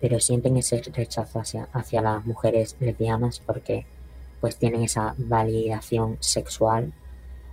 pero 0.00 0.18
sienten 0.20 0.56
ese 0.56 0.82
rechazo 0.92 1.40
hacia, 1.40 1.68
hacia 1.72 2.02
las 2.02 2.26
mujeres 2.26 2.76
lesbianas 2.80 3.40
porque 3.40 3.86
pues 4.40 4.56
tienen 4.56 4.82
esa 4.82 5.14
validación 5.16 6.18
sexual 6.20 6.92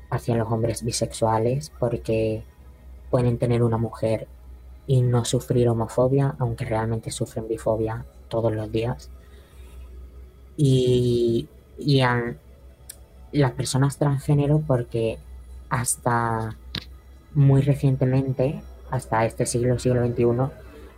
hacia 0.10 0.36
los 0.36 0.52
hombres 0.52 0.84
bisexuales 0.84 1.72
porque 1.80 2.44
pueden 3.10 3.38
tener 3.38 3.64
una 3.64 3.78
mujer 3.78 4.28
y 4.88 5.02
no 5.02 5.24
sufrir 5.24 5.70
homofobia, 5.70 6.36
aunque 6.40 6.66
realmente 6.66 7.12
sufren 7.12 7.48
bifobia 7.48 8.06
todos 8.28 8.54
los 8.54 8.72
días. 8.72 9.10
Y, 10.58 11.48
y 11.78 12.02
a 12.02 12.36
las 13.32 13.52
personas 13.52 13.98
transgénero 13.98 14.62
porque 14.66 15.18
hasta 15.70 16.56
muy 17.34 17.62
recientemente, 17.62 18.62
hasta 18.90 19.26
este 19.26 19.46
siglo, 19.46 19.80
siglo 19.80 20.06
XXI, 20.06 20.26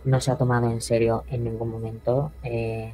no 0.04 0.20
se 0.20 0.30
ha 0.30 0.36
tomado 0.36 0.70
en 0.70 0.80
serio 0.80 1.24
en 1.30 1.44
ningún 1.44 1.70
momento 1.70 2.32
eh, 2.42 2.92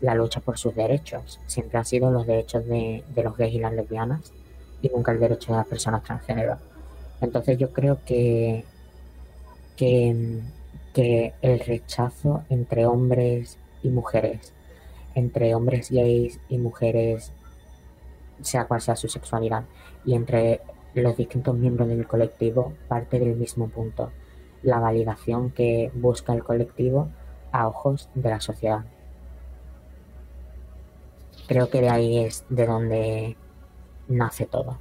la 0.00 0.14
lucha 0.14 0.40
por 0.40 0.58
sus 0.58 0.74
derechos. 0.74 1.40
Siempre 1.46 1.78
han 1.78 1.84
sido 1.84 2.10
los 2.10 2.26
derechos 2.26 2.66
de, 2.66 3.04
los 3.16 3.36
gays 3.36 3.54
y 3.54 3.58
las 3.58 3.72
lesbianas 3.72 4.32
y 4.82 4.88
nunca 4.88 5.12
el 5.12 5.20
derecho 5.20 5.52
de 5.52 5.58
las 5.58 5.66
personas 5.66 6.02
transgénero. 6.02 6.58
Entonces 7.20 7.56
yo 7.56 7.72
creo 7.72 8.00
que, 8.04 8.64
que, 9.76 10.40
que 10.92 11.32
el 11.40 11.60
rechazo 11.60 12.42
entre 12.50 12.84
hombres 12.84 13.58
y 13.82 13.88
mujeres, 13.88 14.52
entre 15.14 15.54
hombres 15.54 15.90
gays 15.90 16.40
y 16.48 16.58
mujeres, 16.58 17.32
sea 18.40 18.66
cual 18.66 18.80
sea 18.80 18.96
su 18.96 19.08
sexualidad, 19.08 19.64
y 20.04 20.14
entre 20.14 20.60
los 20.94 21.16
distintos 21.16 21.56
miembros 21.56 21.88
del 21.88 22.06
colectivo 22.06 22.72
parte 22.88 23.18
del 23.18 23.36
mismo 23.36 23.68
punto, 23.68 24.12
la 24.62 24.78
validación 24.78 25.50
que 25.50 25.90
busca 25.94 26.32
el 26.32 26.42
colectivo 26.42 27.08
a 27.52 27.68
ojos 27.68 28.08
de 28.14 28.30
la 28.30 28.40
sociedad. 28.40 28.84
Creo 31.46 31.68
que 31.68 31.80
de 31.80 31.90
ahí 31.90 32.18
es 32.24 32.44
de 32.48 32.66
donde 32.66 33.36
nace 34.08 34.46
todo. 34.46 34.78